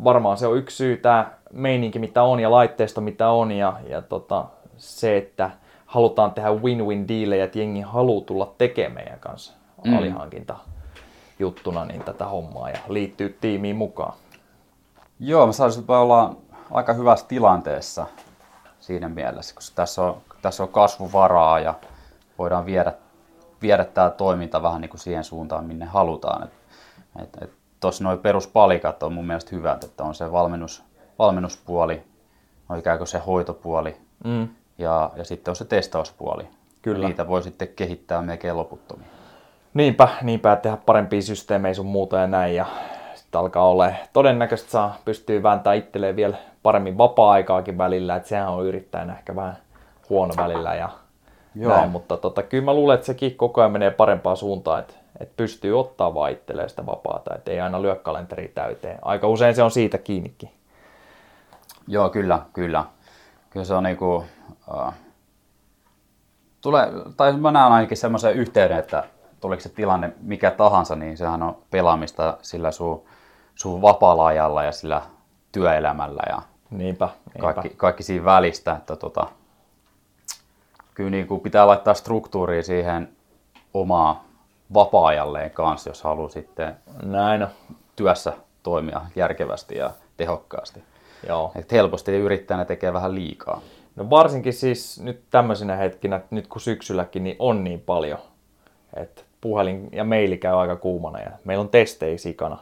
varmaan 0.05 0.39
se 0.39 0.47
on 0.47 0.57
yksi 0.57 0.77
syy, 0.77 0.97
tämä 0.97 1.31
meininki 1.53 1.99
mitä 1.99 2.23
on 2.23 2.41
ja 2.41 2.51
laitteisto 2.51 3.01
mitä 3.01 3.29
on 3.29 3.53
ja, 3.53 3.77
ja 3.89 4.03
tota, 4.03 4.45
se, 4.77 5.17
että 5.17 5.51
halutaan 5.87 6.33
tehdä 6.33 6.51
win-win 6.51 7.09
diilejä, 7.09 7.45
että 7.45 7.59
jengi 7.59 7.81
haluaa 7.81 8.25
tulla 8.25 8.55
tekemään 8.59 8.95
meidän 8.95 9.21
kanssa 9.21 9.53
mm. 9.85 9.99
alihankinta 9.99 10.57
juttuna 11.39 11.85
niin 11.85 12.03
tätä 12.03 12.27
hommaa 12.27 12.71
ja 12.71 12.79
liittyy 12.89 13.39
tiimiin 13.41 13.77
mukaan. 13.77 14.15
Joo, 15.21 15.47
mä 15.47 15.53
sanoisin, 15.53 15.81
että 15.81 15.99
olla 15.99 16.37
aika 16.71 16.93
hyvässä 16.93 17.27
tilanteessa 17.27 18.07
siinä 18.81 19.09
mielessä, 19.09 19.55
koska 19.55 19.77
tässä 19.77 20.03
on, 20.03 20.17
tässä 20.43 20.63
on 20.63 20.69
kasvuvaraa 20.69 21.61
ja 21.61 21.75
voidaan 22.39 22.67
viedä, 22.67 22.93
viedä 23.63 23.85
tämä 23.85 24.11
toiminta 24.11 24.63
vähän 24.63 24.81
niin 24.81 24.89
kuin 24.89 25.01
siihen 25.01 25.25
suuntaan, 25.25 25.65
minne 25.65 25.85
halutaan. 25.85 26.43
Et, 26.43 26.53
et, 27.23 27.43
et 27.43 27.51
Tuossa 27.81 28.05
nuo 28.05 28.17
peruspalikat 28.17 29.03
on 29.03 29.13
mun 29.13 29.27
mielestä 29.27 29.57
hyvät, 29.57 29.85
että 29.85 30.05
on 30.05 30.15
se 30.15 30.33
valmennus, 30.33 30.83
valmennuspuoli, 31.19 32.03
on 32.69 32.79
ikään 32.79 32.99
kuin 32.99 33.09
se 33.09 33.19
hoitopuoli 33.19 33.97
mm. 34.25 34.49
Ja, 34.79 35.11
ja 35.17 35.25
sitten 35.25 35.53
on 35.53 35.57
se 35.57 35.65
testauspuoli. 35.65 36.49
Kyllä. 36.83 37.09
Niitä 37.09 37.29
voi 37.29 37.43
sitten 37.43 37.69
kehittää 37.77 38.23
melkein 38.23 38.57
loputtomiin. 38.57 39.11
Niinpä, 39.75 40.09
niinpä, 40.23 40.57
tehdä 40.57 40.77
parempia 40.87 41.23
systeemejä 41.23 41.75
sun 41.75 41.87
muuta 41.87 42.19
ja 42.19 42.27
näin. 42.27 42.55
Ja 42.55 42.67
sitten 43.15 43.41
alkaa 43.41 43.69
olla 43.69 43.93
todennäköisesti 44.13 44.71
saa 44.71 44.97
pystyy 45.05 45.43
vääntämään 45.43 45.79
itselleen 45.79 46.17
vielä 46.17 46.37
paremmin 46.63 46.99
vapaa-aikaakin 46.99 47.79
välillä, 47.79 48.17
että 48.17 48.29
sehän 48.29 48.49
on 48.49 48.67
yrittäjänä 48.67 49.13
ehkä 49.13 49.37
vähän 49.37 49.57
huono 50.09 50.35
välillä 50.37 50.75
ja 50.75 50.89
Joo. 51.55 51.77
näin, 51.77 51.91
mutta 51.91 52.17
tota, 52.17 52.43
kyllä 52.43 52.65
mä 52.65 52.75
luulen, 52.75 52.95
että 52.95 53.07
sekin 53.07 53.37
koko 53.37 53.61
ajan 53.61 53.73
menee 53.73 53.91
parempaan 53.91 54.37
suuntaan, 54.37 54.81
että, 54.81 54.95
että 55.21 55.35
pystyy 55.37 55.81
ottaa 55.81 56.15
vaan 56.15 56.33
itselleen 56.33 56.69
sitä 56.69 56.87
vapaata, 56.87 57.35
että 57.35 57.51
ei 57.51 57.61
aina 57.61 57.83
lyö 57.83 57.97
kalenteri 57.97 58.49
täyteen. 58.49 58.99
Aika 59.03 59.29
usein 59.29 59.55
se 59.55 59.63
on 59.63 59.71
siitä 59.71 59.99
kiinnikin. 59.99 60.51
Joo, 61.89 62.09
kyllä, 62.09 62.41
kyllä. 62.53 62.85
Kyllä 63.51 63.65
se 63.67 63.75
on 63.75 63.83
niinku, 63.83 64.25
uh, 64.69 64.93
tulee, 66.61 66.89
tai 67.17 67.37
mä 67.37 67.53
näen 67.53 67.73
ainakin 67.73 67.97
semmoisen 67.97 68.35
yhteyden, 68.35 68.79
että 68.79 69.05
tuliko 69.41 69.63
se 69.63 69.69
tilanne 69.69 70.13
mikä 70.21 70.51
tahansa, 70.51 70.97
niin 70.97 71.17
sehän 71.17 71.43
on 71.43 71.57
pelaamista 71.71 72.39
sillä 72.43 72.71
sun, 72.71 73.03
sun 73.55 73.83
vapaalla 73.83 74.27
ajalla 74.27 74.65
ja 74.65 74.73
sillä 74.73 75.03
työelämällä 75.53 76.23
ja 76.29 76.43
niinpä, 76.71 77.09
niinpä. 77.35 77.53
Kaikki, 77.53 77.77
kaikki 77.77 78.03
siinä 78.03 78.25
välistä. 78.25 78.73
Että 78.73 78.97
tota, 78.97 79.27
kyllä 80.95 81.11
niin 81.11 81.27
kuin 81.27 81.41
pitää 81.41 81.67
laittaa 81.67 81.95
struktuuria 81.95 82.63
siihen 82.63 83.09
omaa 83.75 84.25
vapaa-ajalleen 84.75 85.51
kanssa, 85.51 85.91
jos 85.91 86.03
haluaa 86.03 86.29
sitten 86.29 86.77
Näin 87.03 87.43
on. 87.43 87.49
työssä 87.97 88.33
toimia 88.63 89.01
järkevästi 89.17 89.77
ja 89.79 89.91
tehokkaasti. 90.17 90.85
Joo. 91.29 91.53
Et 91.55 91.73
helposti 91.73 92.13
yrittäjänä 92.13 92.65
tekee 92.65 92.93
vähän 92.93 93.15
liikaa. 93.15 93.61
No 93.97 94.11
varsinkin 94.11 94.53
siis 94.53 95.01
nyt 95.03 95.21
tämmöisinä 95.31 95.77
hetkinä, 95.77 96.21
nyt 96.31 96.47
kun 96.47 96.61
syksylläkin, 96.61 97.25
niin 97.25 97.37
on 97.39 97.65
niin 97.65 97.81
paljon, 97.81 98.19
että 98.97 99.23
puhelin 99.41 99.89
ja 99.93 100.05
maili 100.05 100.39
käy 100.39 100.61
aika 100.61 100.77
kuumana 100.77 101.21
ja 101.21 101.31
meillä 101.45 101.63
on 101.63 101.69
testejä 101.69 102.19
sikana. 102.19 102.59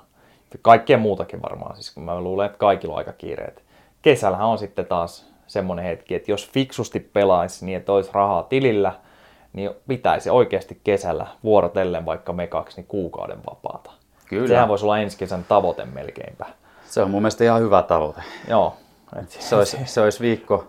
Kaikkea 0.62 0.98
muutakin 0.98 1.42
varmaan, 1.42 1.74
siis 1.74 1.94
kun 1.94 2.02
mä 2.02 2.20
luulen, 2.20 2.46
että 2.46 2.58
kaikilla 2.58 2.94
on 2.94 2.98
aika 2.98 3.12
kiireet. 3.12 3.62
Kesällähän 4.02 4.46
on 4.46 4.58
sitten 4.58 4.86
taas 4.86 5.30
semmoinen 5.46 5.84
hetki, 5.84 6.14
että 6.14 6.30
jos 6.30 6.50
fiksusti 6.50 7.00
pelaisi 7.00 7.66
niin, 7.66 7.78
että 7.78 7.92
olisi 7.92 8.10
rahaa 8.12 8.42
tilillä, 8.42 8.92
niin 9.52 9.70
pitäisi 9.88 10.30
oikeasti 10.30 10.80
kesällä 10.84 11.26
vuorotellen 11.44 12.06
vaikka 12.06 12.32
me 12.32 12.46
kaksi 12.46 12.76
niin 12.76 12.86
kuukauden 12.86 13.38
vapaata. 13.50 13.90
Kyllä. 14.28 14.48
Sehän 14.48 14.68
voisi 14.68 14.84
olla 14.84 14.98
ensi 14.98 15.18
kesän 15.18 15.44
tavoite 15.48 15.84
melkeinpä. 15.84 16.46
Se 16.84 17.02
on 17.02 17.10
mun 17.10 17.22
mielestä 17.22 17.44
ihan 17.44 17.60
hyvä 17.60 17.82
tavoite. 17.82 18.22
Joo. 18.48 18.76
Se 19.28 19.56
olisi, 19.56 19.76
se 19.84 20.00
olisi 20.00 20.20
viikko, 20.20 20.66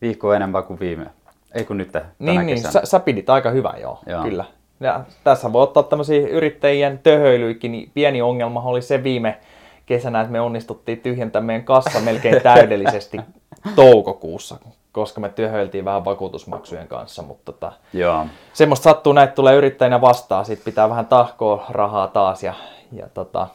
viikko 0.00 0.34
enemmän 0.34 0.64
kuin 0.64 0.80
viime. 0.80 1.06
Ei 1.54 1.64
kun 1.64 1.76
nyt 1.76 1.92
tänä 1.92 2.06
Niin, 2.18 2.46
niin 2.46 2.62
sä, 2.62 2.80
sä, 2.84 3.00
pidit 3.00 3.30
aika 3.30 3.50
hyvän, 3.50 3.80
joo, 3.80 3.98
joo. 4.06 4.22
kyllä. 4.22 4.44
Ja 4.80 5.04
tässä 5.24 5.52
voi 5.52 5.62
ottaa 5.62 5.82
tämmöisiä 5.82 6.28
yrittäjien 6.28 6.98
töhöilyikin, 6.98 7.72
niin 7.72 7.90
pieni 7.94 8.22
ongelma 8.22 8.62
oli 8.62 8.82
se 8.82 9.02
viime 9.02 9.38
kesänä, 9.86 10.20
että 10.20 10.32
me 10.32 10.40
onnistuttiin 10.40 11.00
tyhjentämään 11.00 11.46
meidän 11.46 11.64
kassa 11.64 12.00
melkein 12.00 12.42
täydellisesti 12.42 13.20
toukokuussa, 13.76 14.56
koska 14.92 15.20
me 15.20 15.28
töhöiltiin 15.28 15.84
vähän 15.84 16.04
vakuutusmaksujen 16.04 16.88
kanssa, 16.88 17.22
mutta 17.22 17.52
tota, 17.52 17.72
Joo. 17.92 18.26
semmoista 18.52 18.84
sattuu, 18.84 19.12
näitä 19.12 19.32
tulee 19.32 19.56
yrittäjänä 19.56 20.00
vastaan, 20.00 20.44
sitten 20.44 20.64
pitää 20.64 20.88
vähän 20.88 21.06
tahkoa 21.06 21.66
rahaa 21.70 22.08
taas 22.08 22.42
ja, 22.42 22.54
ja 22.92 23.08
tota, 23.14 23.46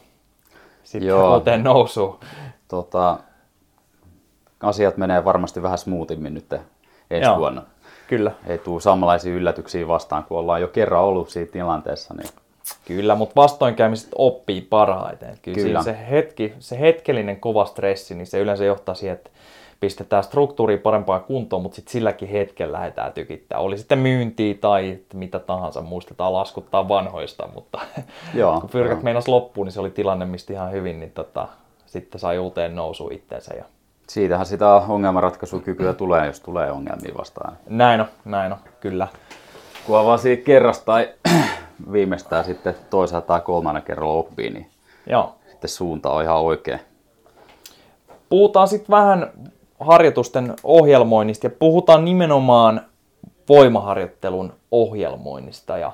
sitten 0.91 1.15
uuteen 1.15 1.63
nousuun. 1.63 2.19
Tota, 2.67 3.17
asiat 4.63 4.97
menee 4.97 5.25
varmasti 5.25 5.61
vähän 5.61 5.77
smoothimmin 5.77 6.33
nyt 6.33 6.53
ensi 7.09 7.29
Joo. 7.29 7.37
vuonna 7.37 7.61
kyllä. 8.11 8.31
ei 8.47 8.57
tule 8.57 8.81
samanlaisia 8.81 9.33
yllätyksiä 9.33 9.87
vastaan, 9.87 10.23
kun 10.23 10.39
ollaan 10.39 10.61
jo 10.61 10.67
kerran 10.67 11.03
ollut 11.03 11.29
siinä 11.29 11.51
tilanteessa. 11.51 12.13
Niin... 12.13 12.29
Kyllä, 12.85 13.15
mutta 13.15 13.35
vastoinkäymiset 13.35 14.09
oppii 14.15 14.61
parhaiten. 14.61 15.37
Kyllä, 15.41 15.55
kyllä. 15.55 15.83
Se, 15.83 15.97
hetki, 16.09 16.53
se 16.59 16.79
hetkellinen 16.79 17.39
kova 17.39 17.65
stressi, 17.65 18.15
niin 18.15 18.27
se 18.27 18.39
yleensä 18.39 18.65
johtaa 18.65 18.95
siihen, 18.95 19.15
että 19.15 19.29
pistetään 19.81 20.23
struktuuri 20.23 20.77
parempaan 20.77 21.23
kuntoon, 21.23 21.61
mutta 21.61 21.75
sitten 21.75 21.91
silläkin 21.91 22.29
hetkellä 22.29 22.77
lähdetään 22.77 23.13
tykittää. 23.13 23.59
Oli 23.59 23.77
sitten 23.77 23.99
myyntiä 23.99 24.53
tai 24.61 24.99
mitä 25.13 25.39
tahansa, 25.39 25.81
muistetaan 25.81 26.33
laskuttaa 26.33 26.87
vanhoista, 26.87 27.49
mutta 27.53 27.79
Joo, 28.33 28.61
kun 28.61 28.69
pyrkät 28.69 29.03
meinas 29.03 29.27
loppuun, 29.27 29.67
niin 29.67 29.73
se 29.73 29.79
oli 29.79 29.89
tilanne, 29.89 30.25
mistä 30.25 30.53
ihan 30.53 30.71
hyvin, 30.71 30.99
niin 30.99 31.11
tota, 31.11 31.47
sitten 31.85 32.19
sai 32.21 32.39
uuteen 32.39 32.75
nousuun 32.75 33.13
itteensä 33.13 33.53
ja 33.53 33.65
siitähän 34.09 34.45
sitä 34.45 34.73
ongelmanratkaisukykyä 34.73 35.93
tulee, 35.93 36.25
jos 36.25 36.39
tulee 36.39 36.71
ongelmia 36.71 37.13
vastaan. 37.17 37.57
Näin 37.69 38.01
on, 38.01 38.07
näin 38.25 38.51
on, 38.51 38.57
kyllä. 38.79 39.07
Kun 39.85 40.05
vaan 40.05 40.19
siitä 40.19 40.45
kerrasta 40.45 40.85
tai 40.85 41.09
viimeistään 41.91 42.45
sitten 42.45 42.75
toisaalta 42.89 43.27
tai 43.27 43.41
kolmannen 43.41 43.83
kerralla 43.83 44.13
oppii, 44.13 44.49
niin 44.49 44.69
Joo. 45.07 45.35
sitten 45.51 45.69
suunta 45.69 46.09
on 46.09 46.23
ihan 46.23 46.37
oikein. 46.41 46.79
Puhutaan 48.29 48.67
sitten 48.67 48.89
vähän 48.89 49.31
harjoitusten 49.81 50.53
ohjelmoinnista 50.63 51.45
ja 51.45 51.51
puhutaan 51.59 52.05
nimenomaan 52.05 52.81
voimaharjoittelun 53.49 54.53
ohjelmoinnista. 54.71 55.77
Ja 55.77 55.91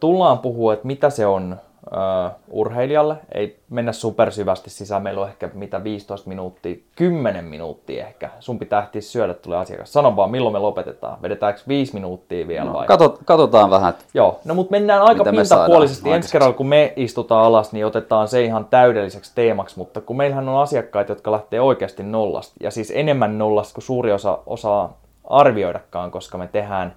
tullaan 0.00 0.38
puhua, 0.38 0.72
että 0.72 0.86
mitä 0.86 1.10
se 1.10 1.26
on 1.26 1.56
uh, 1.92 2.30
urheilijalle. 2.50 3.16
Ei 3.34 3.58
mennä 3.70 3.92
supersyvästi 3.92 4.70
sisään, 4.70 5.02
meillä 5.02 5.20
on 5.20 5.28
ehkä 5.28 5.50
mitä 5.54 5.84
15 5.84 6.28
minuuttia, 6.28 6.76
10 6.96 7.44
minuuttia 7.44 8.06
ehkä. 8.06 8.30
Sun 8.40 8.58
pitää 8.58 8.82
ehtiä 8.82 9.00
syödä, 9.00 9.34
tulee 9.34 9.58
asiakas. 9.58 9.92
Sano 9.92 10.16
vaan, 10.16 10.30
milloin 10.30 10.52
me 10.52 10.58
lopetetaan. 10.58 11.22
Vedetäänkö 11.22 11.60
5 11.68 11.94
minuuttia 11.94 12.48
vielä 12.48 12.64
no, 12.64 12.72
vai? 12.72 12.86
Katot, 12.86 13.18
katsotaan 13.24 13.70
vähän. 13.70 13.94
Joo, 14.14 14.40
no 14.44 14.54
mutta 14.54 14.70
mennään 14.70 15.02
aika 15.02 15.24
pintapuolisesti. 15.24 16.10
Ensi 16.10 16.32
kerralla 16.32 16.54
kun 16.54 16.68
me 16.68 16.92
istutaan 16.96 17.44
alas, 17.44 17.72
niin 17.72 17.86
otetaan 17.86 18.28
se 18.28 18.44
ihan 18.44 18.64
täydelliseksi 18.64 19.32
teemaksi, 19.34 19.78
mutta 19.78 20.00
kun 20.00 20.16
meillähän 20.16 20.48
on 20.48 20.62
asiakkaita, 20.62 21.12
jotka 21.12 21.32
lähtee 21.32 21.60
oikeasti 21.60 22.02
nollasta, 22.02 22.54
ja 22.60 22.70
siis 22.70 22.92
enemmän 22.94 23.38
nollasta 23.38 23.74
kuin 23.74 23.84
suuri 23.84 24.12
osa 24.12 24.38
osaa 24.46 24.96
arvioidakaan, 25.24 26.10
koska 26.10 26.38
me 26.38 26.46
tehdään 26.46 26.94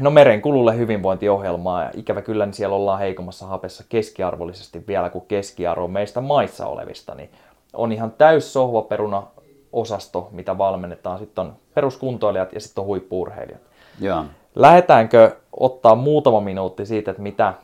no 0.00 0.10
merenkululle 0.10 0.76
hyvinvointiohjelmaa 0.76 1.82
ja 1.82 1.90
ikävä 1.94 2.22
kyllä 2.22 2.46
niin 2.46 2.54
siellä 2.54 2.76
ollaan 2.76 2.98
heikommassa 2.98 3.46
hapessa 3.46 3.84
keskiarvollisesti 3.88 4.86
vielä 4.86 5.10
kuin 5.10 5.24
keskiarvo 5.28 5.88
meistä 5.88 6.20
maissa 6.20 6.66
olevista, 6.66 7.14
niin 7.14 7.30
on 7.72 7.92
ihan 7.92 8.12
täys 8.12 8.52
sohvaperuna 8.52 9.22
osasto, 9.72 10.28
mitä 10.32 10.58
valmennetaan. 10.58 11.18
Sitten 11.18 11.44
on 11.44 11.56
peruskuntoilijat 11.74 12.52
ja 12.52 12.60
sitten 12.60 12.82
on 12.82 12.86
huippuurheilijat. 12.86 13.60
Joo. 14.00 14.24
Lähdetäänkö 14.54 15.36
ottaa 15.60 15.94
muutama 15.94 16.40
minuutti 16.40 16.86
siitä, 16.86 17.10
että 17.10 17.22
mitä 17.22 17.54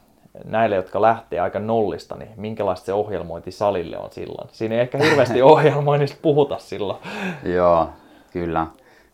näille, 0.44 0.76
jotka 0.76 1.02
lähtee 1.02 1.40
aika 1.40 1.58
nollista, 1.58 2.16
niin 2.16 2.30
minkälaista 2.36 2.86
se 2.86 2.92
ohjelmointi 2.92 3.50
salille 3.50 3.98
on 3.98 4.10
silloin? 4.10 4.48
Siinä 4.52 4.74
ei 4.74 4.80
ehkä 4.80 4.98
hirveästi 4.98 5.42
ohjelmoinnista 5.52 6.18
puhuta 6.22 6.58
silloin. 6.58 6.98
Joo, 7.44 7.88
kyllä. 8.32 8.66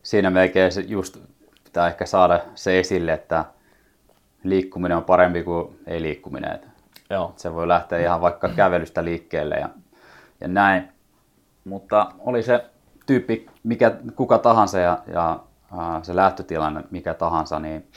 Siinä 0.03 0.29
melkein 0.29 0.71
just 0.87 1.17
pitää 1.75 1.87
ehkä 1.87 2.05
saada 2.05 2.39
se 2.55 2.79
esille, 2.79 3.13
että 3.13 3.45
liikkuminen 4.43 4.97
on 4.97 5.03
parempi 5.03 5.43
kuin 5.43 5.79
ei 5.87 6.01
liikkuminen. 6.01 6.59
Joo. 7.09 7.33
Se 7.35 7.53
voi 7.53 7.67
lähteä 7.67 7.99
ihan 7.99 8.21
vaikka 8.21 8.49
kävelystä 8.49 9.03
liikkeelle 9.03 9.55
ja, 9.55 9.69
ja 10.41 10.47
näin. 10.47 10.89
Mutta 11.65 12.11
oli 12.19 12.43
se 12.43 12.65
tyyppi 13.05 13.49
mikä, 13.63 13.95
kuka 14.15 14.37
tahansa 14.37 14.79
ja, 14.79 14.99
ja 15.07 15.39
ää, 15.77 16.03
se 16.03 16.15
lähtötilanne 16.15 16.83
mikä 16.91 17.13
tahansa, 17.13 17.59
niin 17.59 17.87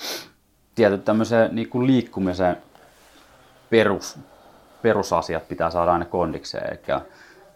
tietyt 0.75 1.05
tämmöisen 1.05 1.55
niin 1.55 1.69
kuin 1.69 1.87
liikkumisen 1.87 2.57
perus, 3.71 4.19
perusasiat 4.83 5.49
pitää 5.49 5.71
saada 5.71 5.93
aina 5.93 6.05
kondikseen. 6.05 6.73
Eli 6.73 7.01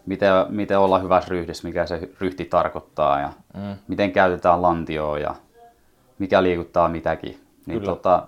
miten, 0.05 0.31
miten 0.49 0.79
olla 0.79 0.99
hyvässä 0.99 1.29
ryhdissä, 1.29 1.67
mikä 1.67 1.85
se 1.85 2.09
ryhti 2.19 2.45
tarkoittaa 2.45 3.19
ja 3.19 3.33
mm. 3.53 3.75
miten 3.87 4.11
käytetään 4.11 4.61
lantioa 4.61 5.19
ja 5.19 5.35
mikä 6.23 6.43
liikuttaa 6.43 6.89
mitäkin. 6.89 7.39
Niin 7.65 7.79
Kyllä. 7.79 7.91
tota, 7.93 8.23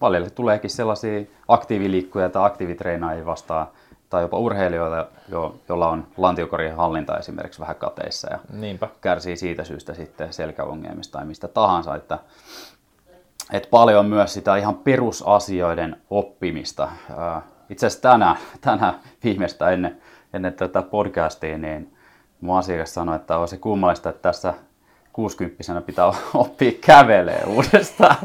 välillä 0.00 0.30
tuleekin 0.30 0.70
sellaisia 0.70 1.24
aktiiviliikkuja 1.48 2.28
tai 2.28 2.46
aktiivitreenaajia 2.46 3.26
vastaan, 3.26 3.66
tai 4.10 4.22
jopa 4.22 4.38
urheilijoilla, 4.38 5.06
jo, 5.28 5.56
jolla 5.68 5.88
on 5.88 6.06
lantiokorien 6.16 6.76
hallinta 6.76 7.18
esimerkiksi 7.18 7.60
vähän 7.60 7.76
kateissa 7.76 8.32
ja 8.32 8.38
Niinpä. 8.52 8.88
kärsii 9.00 9.36
siitä 9.36 9.64
syystä 9.64 9.94
sitten 9.94 10.32
selkäongelmista 10.32 11.18
tai 11.18 11.26
mistä 11.26 11.48
tahansa, 11.48 11.94
että, 11.94 12.18
että 13.52 13.68
paljon 13.70 14.06
myös 14.06 14.34
sitä 14.34 14.56
ihan 14.56 14.74
perusasioiden 14.74 15.96
oppimista. 16.10 16.88
Itse 17.70 17.86
asiassa 17.86 18.02
tänään, 18.02 18.36
tänään 18.60 18.94
viimeistä 19.24 19.70
ennen, 19.70 20.00
ennen 20.32 20.52
tätä 20.52 20.82
podcastia, 20.82 21.58
niin 21.58 21.96
mun 22.40 22.58
asiakas 22.58 22.94
sanoi, 22.94 23.16
että 23.16 23.38
on 23.38 23.48
se 23.48 23.56
kummallista, 23.56 24.08
että 24.10 24.22
tässä 24.22 24.54
60 25.14 25.80
pitää 25.80 26.06
oppia 26.34 26.72
kävelee 26.80 27.44
uudestaan. 27.46 28.16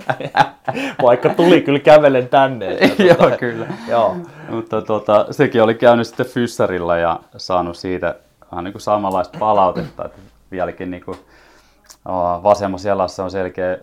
Vaikka 1.01 1.29
tuli 1.29 1.61
kyllä 1.61 1.79
kävelen 1.79 2.29
tänne. 2.29 2.67
Että, 2.79 3.03
Joo, 3.03 3.15
tota, 3.15 3.37
kyllä. 3.37 3.67
Joo. 3.87 4.15
Mutta 4.49 4.81
tota, 4.81 5.25
sekin 5.31 5.63
oli 5.63 5.75
käynyt 5.75 6.07
sitten 6.07 6.25
fyssarilla 6.25 6.97
ja 6.97 7.19
saanut 7.37 7.77
siitä 7.77 8.15
vähän 8.51 8.63
niin 8.63 8.71
kuin 8.73 8.81
samanlaista 8.81 9.39
palautetta, 9.39 10.05
että 10.05 10.19
vieläkin 10.51 10.91
niin 10.91 11.05
kuin, 11.05 11.17
vasemmassa 12.43 12.87
jalassa 12.87 13.23
on 13.23 13.31
selkeä, 13.31 13.77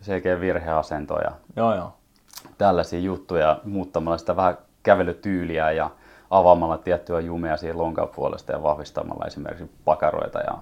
selkeä 0.00 0.40
virheasento 0.40 1.18
ja 1.18 1.30
joo, 1.56 1.74
joo. 1.74 1.94
tällaisia 2.58 2.98
juttuja 2.98 3.60
muuttamalla 3.64 4.18
sitä 4.18 4.36
vähän 4.36 4.58
kävelytyyliä 4.82 5.70
ja 5.70 5.90
avaamalla 6.30 6.78
tiettyä 6.78 7.20
jumea 7.20 7.56
siihen 7.56 7.78
lonkan 7.78 8.08
puolesta 8.08 8.52
ja 8.52 8.62
vahvistamalla 8.62 9.26
esimerkiksi 9.26 9.70
pakaroita 9.84 10.38
ja 10.38 10.58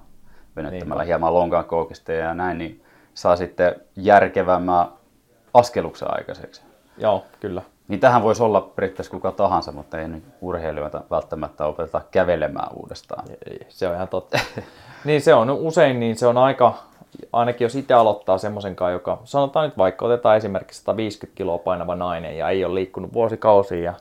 venyttämällä 0.57 1.03
Niinpä. 1.03 1.05
hieman 1.05 1.35
lonkan 1.35 1.65
koukista 1.65 2.13
ja 2.13 2.35
näin, 2.35 2.59
niin 2.59 2.85
saa 3.15 3.37
sitten 3.37 3.75
järkevämmän 3.97 4.87
askeluksen 5.55 6.09
aikaiseksi. 6.11 6.63
Joo, 6.99 7.25
kyllä. 7.41 7.63
Niin 7.89 8.01
tähän 8.01 8.23
voisi 8.23 8.43
olla 8.43 8.61
periaatteessa 8.61 9.11
kuka 9.11 9.33
tahansa, 9.33 9.73
mutta 9.73 10.01
ei 10.01 10.09
nyt 10.09 10.25
urheilijoita 10.41 11.03
välttämättä 11.11 11.67
opeteta 11.67 12.01
kävelemään 12.11 12.69
uudestaan. 12.75 13.25
Ei, 13.51 13.67
Se 13.69 13.89
on 13.89 13.95
ihan 13.95 14.09
totta. 14.09 14.39
niin 15.05 15.21
se 15.21 15.35
on 15.35 15.51
usein, 15.51 16.01
niin 16.01 16.17
se 16.17 16.27
on 16.27 16.39
aika, 16.39 16.75
ainakin 17.33 17.65
jos 17.65 17.75
itse 17.75 17.95
aloittaa 17.95 18.39
semmoisen 18.39 18.77
kanssa, 18.77 18.93
joka 18.93 19.19
sanotaan 19.25 19.69
nyt 19.69 19.79
vaikka 19.79 20.05
otetaan 20.07 20.37
esimerkiksi 20.37 20.81
150 20.81 21.37
kiloa 21.37 21.59
painava 21.59 21.95
nainen 21.95 22.39
ja 22.39 22.51
ei 22.51 22.65
ole 22.65 22.75
liikkunut 22.75 23.13
vuosikausia 23.13 23.83
ja 23.83 23.95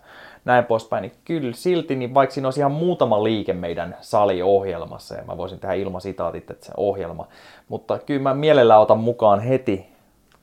näin 0.46 0.66
poispäin, 0.66 1.02
niin 1.02 1.14
kyllä 1.26 1.54
silti, 1.54 1.96
niin 1.96 2.14
vaikka 2.14 2.34
siinä 2.34 2.48
olisi 2.48 2.60
ihan 2.60 2.72
muutama 2.72 3.24
liike 3.24 3.54
meidän 3.54 3.98
saliohjelmassa, 4.02 5.16
ja 5.16 5.24
mä 5.24 5.38
voisin 5.38 5.60
tehdä 5.60 5.74
ilmasitaatit, 5.74 6.52
että 6.52 6.66
se 6.66 6.72
ohjelma, 6.78 7.28
mutta 7.70 8.00
kyllä 8.00 8.22
mä 8.22 8.34
mielellään 8.34 8.82
otan 8.82 9.00
mukaan 9.00 9.40
heti 9.40 9.86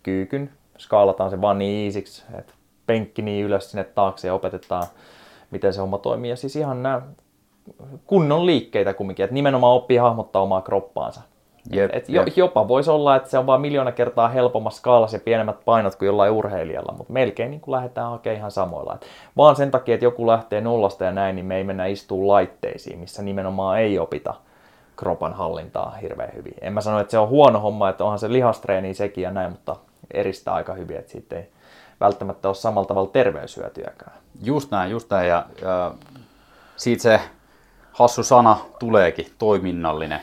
kyykyn, 0.03 0.51
skaalataan 0.79 1.31
se 1.31 1.41
vaan 1.41 1.59
niin 1.59 1.85
iisiksi, 1.85 2.25
että 2.39 2.53
penkki 2.87 3.23
niin 3.23 3.45
ylös 3.45 3.71
sinne 3.71 3.85
taakse 3.85 4.29
ja 4.29 4.35
opetetaan, 4.35 4.87
miten 5.51 5.73
se 5.73 5.81
homma 5.81 5.99
toimii. 5.99 6.31
Ja 6.31 6.37
siis 6.37 6.57
ihan 6.57 6.83
nämä 6.83 7.03
kunnon 8.07 8.47
liikkeitä 8.47 8.95
kumminkin, 8.95 9.25
että 9.25 9.35
nimenomaan 9.35 9.77
oppii 9.77 9.97
hahmottaa 9.97 10.43
omaa 10.43 10.63
kroppaansa. 10.63 11.21
Jep, 11.73 11.91
Et 11.95 12.09
jo, 12.09 12.23
jep. 12.23 12.37
jopa 12.37 12.69
voisi 12.69 12.91
olla, 12.91 13.17
että 13.17 13.31
se 13.31 13.39
on 13.39 13.47
vain 13.47 13.61
miljoona 13.61 13.93
kertaa 13.93 14.29
helpommassa 14.29 14.79
skaalassa 14.79 15.17
ja 15.17 15.21
pienemmät 15.21 15.65
painot 15.65 15.95
kuin 15.95 16.07
jollain 16.07 16.33
urheilijalla, 16.33 16.95
mutta 16.97 17.13
melkein 17.13 17.51
niin 17.51 17.61
kuin 17.61 17.73
lähdetään 17.73 18.11
hakemaan 18.11 18.39
ihan 18.39 18.51
samoilla. 18.51 18.95
Et 18.95 19.07
vaan 19.37 19.57
sen 19.57 19.71
takia, 19.71 19.95
että 19.95 20.07
joku 20.07 20.27
lähtee 20.27 20.61
nollasta 20.61 21.05
ja 21.05 21.13
näin, 21.13 21.37
niin 21.37 21.47
me 21.47 21.57
ei 21.57 21.65
mennä 21.65 21.87
istuun 21.87 22.29
laitteisiin, 22.29 22.99
missä 22.99 23.23
nimenomaan 23.23 23.79
ei 23.79 23.99
opita 23.99 24.35
kropan 24.97 25.33
hallintaa 25.35 25.91
hirveän 25.91 26.35
hyvin. 26.35 26.55
En 26.61 26.73
mä 26.73 26.81
sano, 26.81 27.01
että 27.01 27.11
se 27.11 27.19
on 27.19 27.29
huono 27.29 27.61
homma, 27.61 27.89
että 27.89 28.05
onhan 28.05 28.19
se 28.19 28.33
lihastreeni 28.33 28.95
sekin 28.95 29.23
ja 29.23 29.31
näin, 29.31 29.51
mutta 29.51 29.77
eristää 30.15 30.55
aika 30.55 30.73
hyvin, 30.73 30.97
että 30.97 31.13
siitä 31.13 31.37
ei 31.37 31.49
välttämättä 32.01 32.49
ole 32.49 32.55
samalla 32.55 32.89
tavalla 32.89 33.11
terveyshyötyäkään. 33.13 34.13
Just 34.43 34.71
näin, 34.71 34.91
just 34.91 35.11
näin. 35.11 35.29
Ja, 35.29 35.47
ja 35.63 35.95
siitä 36.77 37.03
se 37.03 37.21
hassu 37.93 38.23
sana 38.23 38.57
tuleekin, 38.79 39.27
toiminnallinen, 39.39 40.21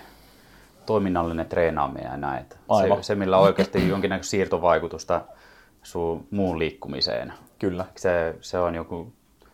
toiminnallinen 0.88 1.46
treenaaminen 1.46 2.12
ja 2.12 2.18
näin. 2.18 2.46
Se, 2.80 3.04
se, 3.04 3.16
millä 3.16 3.38
oikeasti 3.38 3.90
jonkinnäköistä 3.90 4.32
siirtovaikutusta 4.32 5.22
sun 5.84 6.28
muun 6.32 6.60
liikkumiseen. 6.60 7.34
Kyllä. 7.60 7.86
Se, 7.96 8.36
se 8.42 8.60
on 8.60 8.76
joku 8.76 9.14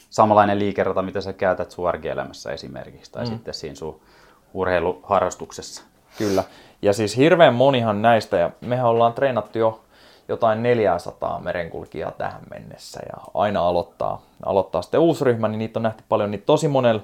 samanlainen 0.09 0.59
liikerata, 0.59 1.01
mitä 1.01 1.21
sä 1.21 1.33
käytät 1.33 1.71
sun 1.71 1.89
arkielämässä 1.89 2.51
esimerkiksi, 2.51 3.11
tai 3.11 3.23
mm. 3.23 3.29
sitten 3.29 3.53
siinä 3.53 3.75
sun 3.75 4.01
urheiluharrastuksessa. 4.53 5.83
Kyllä. 6.17 6.43
Ja 6.81 6.93
siis 6.93 7.17
hirveän 7.17 7.53
monihan 7.53 8.01
näistä, 8.01 8.37
ja 8.37 8.51
mehän 8.61 8.85
ollaan 8.85 9.13
treenattu 9.13 9.59
jo 9.59 9.83
jotain 10.27 10.63
400 10.63 11.39
merenkulkijaa 11.39 12.11
tähän 12.11 12.41
mennessä, 12.49 12.99
ja 13.05 13.23
aina 13.33 13.67
aloittaa, 13.67 14.21
aloittaa 14.45 14.81
sitten 14.81 14.99
uusi 14.99 15.25
ryhmä, 15.25 15.47
niin 15.47 15.59
niitä 15.59 15.79
on 15.79 15.83
nähty 15.83 16.03
paljon, 16.09 16.31
niin 16.31 16.43
tosi 16.45 16.67
monella 16.67 17.01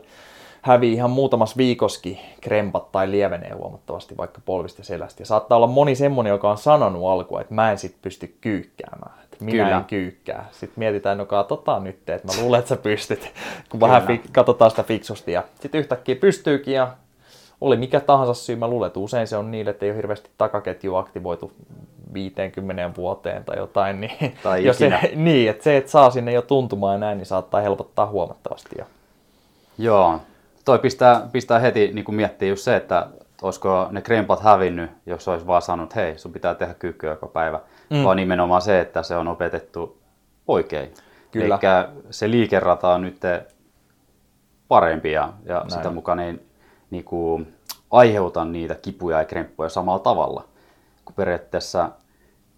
hävii 0.62 0.94
ihan 0.94 1.10
muutamassa 1.10 1.58
viikoskin 1.58 2.20
krempat 2.42 2.92
tai 2.92 3.12
lievenee 3.12 3.52
huomattavasti 3.54 4.18
vaikka 4.18 4.42
polvista 4.46 4.80
ja 4.80 4.86
selästä. 4.86 5.22
Ja 5.22 5.26
saattaa 5.26 5.56
olla 5.56 5.68
moni 5.68 5.96
semmonen, 5.96 6.32
joka 6.32 6.52
on 6.52 6.58
sanonut 6.58 7.10
alkuun, 7.10 7.42
että 7.42 7.54
mä 7.54 7.72
en 7.72 7.78
sit 7.78 7.96
pysty 8.02 8.36
kyykkäämään. 8.42 9.20
Että 9.24 9.46
minä 9.46 9.64
Kyllä. 9.64 9.78
en 9.78 9.86
kyykkää. 9.86 10.46
Sitten 10.52 10.80
mietitään, 10.80 11.18
no 11.18 11.26
katsotaan 11.26 11.84
nyt, 11.84 12.10
että 12.10 12.28
mä 12.28 12.42
luulen, 12.42 12.60
että 12.60 12.70
sä 12.70 12.76
pystyt. 12.78 13.32
Kun 13.70 13.80
vähän 13.80 14.08
fi- 14.08 14.22
katsotaan 14.32 14.72
sitä 14.72 14.84
fiksusti. 14.84 15.32
Ja 15.32 15.44
sitten 15.62 15.80
yhtäkkiä 15.80 16.16
pystyykin 16.16 16.74
ja 16.74 16.88
oli 17.62 17.78
mikä 17.78 18.00
tahansa 18.00 18.34
syy, 18.34 18.56
mä 18.56 18.68
luulen, 18.68 18.88
että 18.88 19.00
usein 19.00 19.28
se 19.28 19.38
on 19.38 19.52
niille, 19.52 19.72
että 19.72 19.86
ei 19.86 19.92
ole 19.92 19.98
hirveästi 19.98 20.30
takaketju 20.38 20.96
aktivoitu 20.96 21.52
50 22.14 22.90
vuoteen 22.98 23.44
tai 23.46 23.58
jotain, 23.58 24.02
niin, 24.02 24.36
Tai 24.44 24.64
jos 24.66 24.78
se, 24.78 24.92
niin 25.16 25.50
että 25.50 25.64
se, 25.64 25.78
että 25.78 25.92
saa 25.92 26.10
sinne 26.10 26.32
jo 26.32 26.42
tuntumaan 26.42 26.94
ja 26.94 27.00
näin, 27.00 27.18
niin 27.18 27.26
saattaa 27.26 27.62
helpottaa 27.62 28.06
huomattavasti. 28.06 28.76
Ja, 28.78 28.86
Joo, 29.78 30.20
toi 30.66 30.80
pistää, 30.80 31.28
pistää 31.32 31.60
heti 31.60 31.92
niin 31.94 32.16
miettiä 32.16 32.50
just 32.50 32.64
se, 32.64 32.76
että 32.76 33.08
olisiko 33.42 33.88
ne 33.92 34.02
krempat 34.02 34.40
hävinnyt, 34.40 34.92
jos 35.06 35.28
olisi 35.28 35.48
vaan 35.48 35.62
sanonut, 35.62 35.96
hei, 35.96 36.18
sun 36.18 36.34
pitää 36.34 36.56
tehdä 36.56 36.74
kyykkyä 36.74 37.10
joka 37.10 37.28
päivä, 37.28 37.60
mm. 37.90 38.04
vaan 38.04 38.18
nimenomaan 38.18 38.62
se, 38.62 38.80
että 38.80 39.04
se 39.04 39.16
on 39.16 39.28
opetettu 39.28 40.02
oikein. 40.48 40.94
Kyllä. 41.32 41.60
Eli 41.62 41.88
se 42.10 42.32
liikerata 42.32 42.90
on 42.90 43.02
nyt 43.02 43.22
parempi 44.68 45.12
ja, 45.12 45.34
ja 45.46 45.56
Näin. 45.56 45.72
sitä 45.72 45.90
mukaan 45.90 46.20
ei 46.20 46.40
niin 46.90 47.04
kuin, 47.04 47.54
aiheuta 47.92 48.46
niitä 48.46 48.76
kipuja 48.76 49.20
ja 49.20 49.26
kremppuja 49.26 49.70
samalla 49.70 50.00
tavalla. 50.00 50.44
Kun 51.06 51.16
periaatteessa 51.16 51.90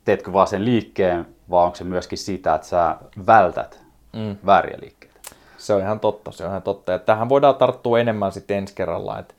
teetkö 0.06 0.34
vaan 0.34 0.48
sen 0.48 0.66
liikkeen, 0.66 1.26
vaan 1.50 1.66
onko 1.66 1.76
se 1.76 1.84
myöskin 1.84 2.18
sitä, 2.18 2.56
että 2.56 2.68
sä 2.68 2.96
vältät 3.28 3.82
mm. 4.14 4.38
vääriä 4.46 4.78
liikkeitä. 4.82 5.01
Se 5.62 5.74
on 5.74 5.82
ihan 5.82 6.00
totta, 6.00 6.32
se 6.32 6.44
on 6.44 6.50
ihan 6.50 6.62
totta. 6.62 6.92
Ja 6.92 7.00
tähän 7.00 7.30
voidaan 7.30 7.56
tarttua 7.56 8.00
enemmän 8.00 8.32
sitten 8.32 8.58
ensi 8.58 8.76
kerralla, 8.76 9.20
että, 9.20 9.34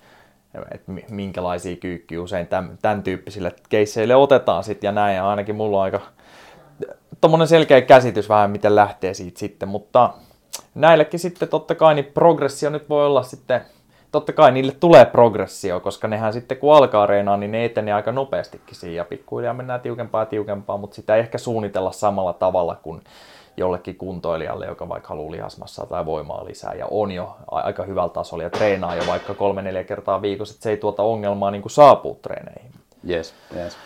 että 0.70 0.92
mi- 0.92 1.06
minkälaisia 1.11 1.76
kyykkyjä 1.76 2.22
usein 2.22 2.46
tämän, 2.46 2.78
tämän 2.82 3.02
tyyppisille 3.02 3.54
keisseille 3.68 4.14
otetaan 4.14 4.64
sitten 4.64 4.88
ja 4.88 4.92
näin. 4.92 5.16
Ja 5.16 5.28
ainakin 5.28 5.54
mulla 5.54 5.76
on 5.76 5.82
aika 5.82 6.00
tommonen 7.20 7.48
selkeä 7.48 7.80
käsitys 7.80 8.28
vähän, 8.28 8.50
miten 8.50 8.74
lähtee 8.74 9.14
siitä 9.14 9.38
sitten, 9.38 9.68
mutta 9.68 10.11
näillekin 10.74 11.20
sitten 11.20 11.48
totta 11.48 11.74
kai 11.74 11.94
niin 11.94 12.04
progressio 12.14 12.70
nyt 12.70 12.88
voi 12.88 13.06
olla 13.06 13.22
sitten, 13.22 13.61
totta 14.12 14.32
kai 14.32 14.52
niille 14.52 14.72
tulee 14.72 15.04
progressio, 15.04 15.80
koska 15.80 16.08
nehän 16.08 16.32
sitten 16.32 16.58
kun 16.58 16.74
alkaa 16.74 17.06
reenaa, 17.06 17.37
niin 17.37 17.52
ne 17.52 17.64
etenee 17.64 17.94
aika 17.94 18.12
nopeastikin 18.12 18.76
siinä 18.76 18.96
ja 18.96 19.04
pikkuhiljaa 19.04 19.54
mennään 19.54 19.80
tiukempaa 19.80 20.22
ja 20.22 20.26
tiukempaa, 20.26 20.76
mutta 20.76 20.94
sitä 20.94 21.14
ei 21.14 21.20
ehkä 21.20 21.38
suunnitella 21.38 21.92
samalla 21.92 22.32
tavalla 22.32 22.76
kuin 22.82 23.00
jollekin 23.57 23.97
kuntoilijalle, 23.97 24.67
joka 24.67 24.88
vaikka 24.88 25.09
haluaa 25.09 25.33
lihasmassaa 25.33 25.87
tai 25.87 26.07
voimaa 26.07 26.45
lisää 26.45 26.75
ja 26.75 26.87
on 26.91 27.12
jo 27.12 27.37
aika 27.51 27.83
hyvällä 27.83 28.09
tasolla 28.09 28.43
ja 28.43 28.51
treenaa 28.51 28.95
jo 28.95 29.03
vaikka 29.07 29.35
kolme-neljä 29.35 29.85
kertaa 29.85 30.23
viikossa, 30.23 30.53
että 30.55 30.62
se 30.62 30.71
ei 30.71 30.77
tuota 30.77 31.03
ongelmaa 31.03 31.51
niin 31.51 31.62
kuin 31.62 31.73
saapuu 31.73 32.19
treeneihin. 32.23 32.73
Yes, 33.09 33.35
yes. 33.57 33.77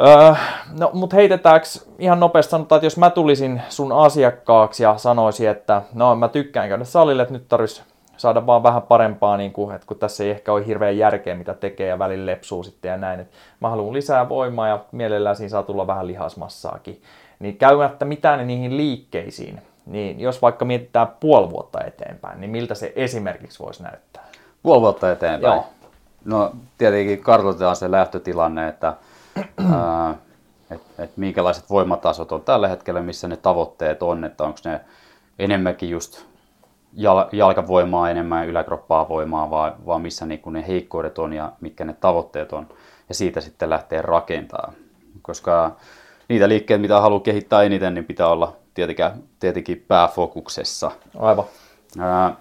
Öö, 0.00 0.34
no, 0.78 0.90
mutta 0.92 1.16
heitetäänkö 1.16 1.66
ihan 1.98 2.20
nopeasti 2.20 2.50
sanotaan, 2.50 2.76
että 2.76 2.86
jos 2.86 2.98
mä 2.98 3.10
tulisin 3.10 3.62
sun 3.68 3.92
asiakkaaksi 3.92 4.82
ja 4.82 4.96
sanoisin, 4.96 5.48
että 5.48 5.82
no 5.94 6.16
mä 6.16 6.28
tykkään 6.28 6.68
käydä 6.68 6.84
salille, 6.84 7.22
että 7.22 7.34
nyt 7.34 7.48
tarvitsisi 7.48 7.82
saada 8.16 8.46
vaan 8.46 8.62
vähän 8.62 8.82
parempaa, 8.82 9.36
niin 9.36 9.52
kuin, 9.52 9.74
että 9.74 9.86
kun 9.86 9.98
tässä 9.98 10.24
ei 10.24 10.30
ehkä 10.30 10.52
ole 10.52 10.66
hirveän 10.66 10.98
järkeä, 10.98 11.34
mitä 11.34 11.54
tekee 11.54 11.88
ja 11.88 11.98
välillä 11.98 12.26
lepsuu 12.26 12.62
sitten 12.62 12.88
ja 12.88 12.96
näin, 12.96 13.20
että 13.20 13.36
mä 13.60 13.68
haluan 13.68 13.92
lisää 13.92 14.28
voimaa 14.28 14.68
ja 14.68 14.84
mielellään 14.92 15.36
siinä 15.36 15.48
saa 15.48 15.62
tulla 15.62 15.86
vähän 15.86 16.06
lihasmassaakin, 16.06 17.02
niin 17.44 17.56
käymättä 17.56 18.04
mitään 18.04 18.46
niihin 18.46 18.76
liikkeisiin, 18.76 19.62
niin 19.86 20.20
jos 20.20 20.42
vaikka 20.42 20.64
mietitään 20.64 21.08
puoli 21.20 21.50
vuotta 21.50 21.84
eteenpäin, 21.84 22.40
niin 22.40 22.50
miltä 22.50 22.74
se 22.74 22.92
esimerkiksi 22.96 23.58
voisi 23.58 23.82
näyttää? 23.82 24.24
Puoli 24.62 24.80
vuotta 24.80 25.12
eteenpäin. 25.12 25.54
Joo. 25.54 25.66
No 26.24 26.52
tietenkin 26.78 27.22
kartoitetaan 27.22 27.76
se 27.76 27.90
lähtötilanne, 27.90 28.68
että 28.68 28.94
ää, 29.72 30.14
et, 30.70 30.82
et 30.98 31.16
minkälaiset 31.16 31.70
voimatasot 31.70 32.32
on 32.32 32.42
tällä 32.42 32.68
hetkellä, 32.68 33.02
missä 33.02 33.28
ne 33.28 33.36
tavoitteet 33.36 34.02
on, 34.02 34.24
että 34.24 34.44
onko 34.44 34.58
ne 34.64 34.80
enemmänkin 35.38 35.90
just 35.90 36.24
jal, 36.92 37.24
jalkavoimaa 37.32 38.10
enemmän, 38.10 38.48
yläkroppaa 38.48 39.08
voimaa, 39.08 39.50
vaan, 39.50 39.72
vaan 39.86 40.02
missä 40.02 40.26
niinku 40.26 40.50
ne 40.50 40.64
heikkoudet 40.68 41.18
on 41.18 41.32
ja 41.32 41.52
mitkä 41.60 41.84
ne 41.84 41.94
tavoitteet 42.00 42.52
on. 42.52 42.68
Ja 43.08 43.14
siitä 43.14 43.40
sitten 43.40 43.70
lähtee 43.70 44.02
rakentaa. 44.02 44.72
Koska 45.22 45.76
niitä 46.28 46.48
liikkeitä, 46.48 46.80
mitä 46.80 47.00
haluaa 47.00 47.20
kehittää 47.20 47.62
eniten, 47.62 47.94
niin 47.94 48.04
pitää 48.04 48.28
olla 48.28 48.56
tietenkin, 48.74 49.06
tietenkin 49.40 49.84
pääfokuksessa. 49.88 50.90
Aivan. 51.18 51.44
Ää, 51.98 52.36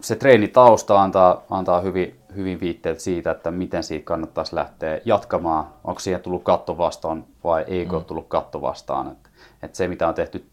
se 0.00 0.16
treenitausta 0.16 1.02
antaa, 1.02 1.42
antaa 1.50 1.80
hyvin, 1.80 2.20
hyvin 2.36 2.60
viitteet 2.60 3.00
siitä, 3.00 3.30
että 3.30 3.50
miten 3.50 3.82
siitä 3.82 4.04
kannattaisi 4.04 4.56
lähteä 4.56 5.00
jatkamaan. 5.04 5.66
Onko 5.84 6.00
siihen 6.00 6.20
tullut 6.20 6.42
katto 6.42 6.78
vastaan 6.78 7.24
vai 7.44 7.64
eikö 7.66 7.92
mm. 7.92 7.96
ole 7.96 8.04
tullut 8.04 8.28
katto 8.28 8.62
vastaan. 8.62 9.08
Että, 9.12 9.30
että 9.62 9.76
se, 9.76 9.88
mitä 9.88 10.08
on 10.08 10.14
tehty 10.14 10.44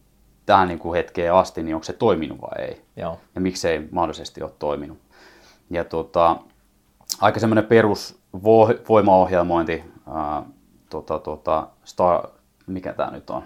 tähän 0.45 0.68
niin 0.68 0.80
kuin 0.80 0.95
hetkeen 0.95 1.34
asti, 1.34 1.63
niin 1.63 1.76
onko 1.76 1.84
se 1.84 1.93
toiminut 1.93 2.41
vai 2.41 2.65
ei. 2.65 2.82
Joo. 2.95 3.20
Ja 3.36 3.41
miksei 3.41 3.88
mahdollisesti 3.91 4.43
ole 4.43 4.51
toiminut. 4.59 4.97
Ja 5.70 5.84
tota, 5.84 6.38
aika 7.22 7.39
semmoinen 7.39 7.65
perus 7.65 8.20
voimaohjelmointi, 8.89 9.84
ää, 10.13 10.43
tota, 10.89 11.20
tota, 11.20 11.68
star, 11.84 12.28
mikä 12.68 12.93
tämä 12.93 13.11
nyt 13.11 13.30
on, 13.30 13.43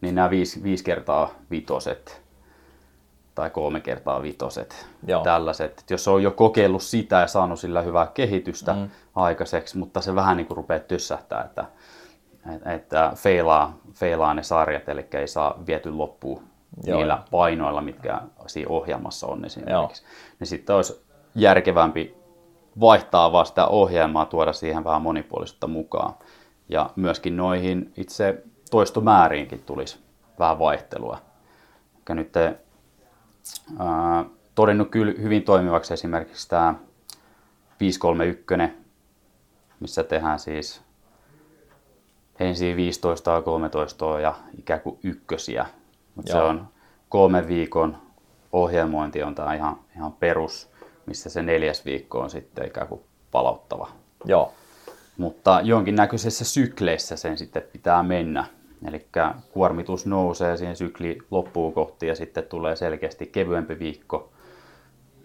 niin 0.00 0.14
nämä 0.14 0.30
viisi, 0.30 0.62
viisi 0.62 0.84
kertaa 0.84 1.30
vitoset 1.50 2.22
tai 3.34 3.50
kolme 3.50 3.80
kertaa 3.80 4.22
vitoset, 4.22 4.88
Joo. 5.06 5.22
tällaiset. 5.22 5.78
Et 5.78 5.90
jos 5.90 6.08
on 6.08 6.22
jo 6.22 6.30
kokeillut 6.30 6.82
sitä 6.82 7.16
ja 7.16 7.26
saanut 7.26 7.60
sillä 7.60 7.82
hyvää 7.82 8.06
kehitystä 8.06 8.72
mm. 8.72 8.90
aikaiseksi, 9.14 9.78
mutta 9.78 10.00
se 10.00 10.14
vähän 10.14 10.36
niin 10.36 10.46
kuin 10.46 10.56
rupeaa 10.56 10.80
tyssähtää, 10.80 11.44
että, 11.44 11.64
että 12.74 13.12
feilaa, 13.14 13.78
feilaa 13.92 14.34
ne 14.34 14.42
sarjat, 14.42 14.88
eli 14.88 15.06
ei 15.12 15.28
saa 15.28 15.62
viety 15.66 15.90
loppuun 15.90 16.42
Joo. 16.84 16.98
niillä 16.98 17.22
painoilla, 17.30 17.80
mitkä 17.80 18.20
siinä 18.46 18.70
ohjelmassa 18.70 19.26
on 19.26 19.44
esimerkiksi. 19.44 20.02
Joo. 20.02 20.34
Niin 20.40 20.46
sitten 20.46 20.76
olisi 20.76 21.04
järkevämpi 21.34 22.16
vaihtaa 22.80 23.32
vaan 23.32 23.46
sitä 23.46 23.66
ohjelmaa, 23.66 24.26
tuoda 24.26 24.52
siihen 24.52 24.84
vähän 24.84 25.02
monipuolisuutta 25.02 25.66
mukaan. 25.66 26.14
Ja 26.70 26.90
myöskin 26.96 27.36
noihin 27.36 27.92
itse 27.96 28.42
toistomääriinkin 28.70 29.62
tulisi 29.62 29.98
vähän 30.38 30.58
vaihtelua. 30.58 31.18
Eli 32.10 32.16
nyt 32.16 32.36
ää, 33.78 34.24
todennut 34.54 34.90
kyllä 34.90 35.14
hyvin 35.22 35.42
toimivaksi 35.42 35.94
esimerkiksi 35.94 36.48
tämä 36.48 36.74
531, 37.80 38.76
missä 39.80 40.04
tehdään 40.04 40.38
siis 40.38 40.82
ensin 42.40 42.76
15 42.76 43.42
13 43.42 44.20
ja 44.20 44.34
ikään 44.58 44.80
kuin 44.80 44.98
ykkösiä. 45.02 45.66
Mut 46.14 46.26
se 46.26 46.36
on 46.36 46.68
kolmen 47.08 47.48
viikon 47.48 47.96
ohjelmointi 48.52 49.22
on 49.22 49.34
tämä 49.34 49.54
ihan, 49.54 49.76
ihan 49.96 50.12
perus, 50.12 50.68
missä 51.06 51.30
se 51.30 51.42
neljäs 51.42 51.84
viikko 51.84 52.20
on 52.20 52.30
sitten 52.30 52.66
ikään 52.66 52.88
kuin 52.88 53.00
palauttava. 53.30 53.88
Joo. 54.24 54.52
Mutta 55.20 55.60
jonkinnäköisessä 55.62 56.44
sykleissä 56.44 57.16
sen 57.16 57.38
sitten 57.38 57.62
pitää 57.72 58.02
mennä. 58.02 58.44
Eli 58.88 59.06
kuormitus 59.52 60.06
nousee 60.06 60.56
siihen 60.56 60.76
sykli 60.76 61.18
loppuu 61.30 61.72
kohti 61.72 62.06
ja 62.06 62.14
sitten 62.14 62.44
tulee 62.44 62.76
selkeästi 62.76 63.26
kevyempi 63.26 63.78
viikko, 63.78 64.32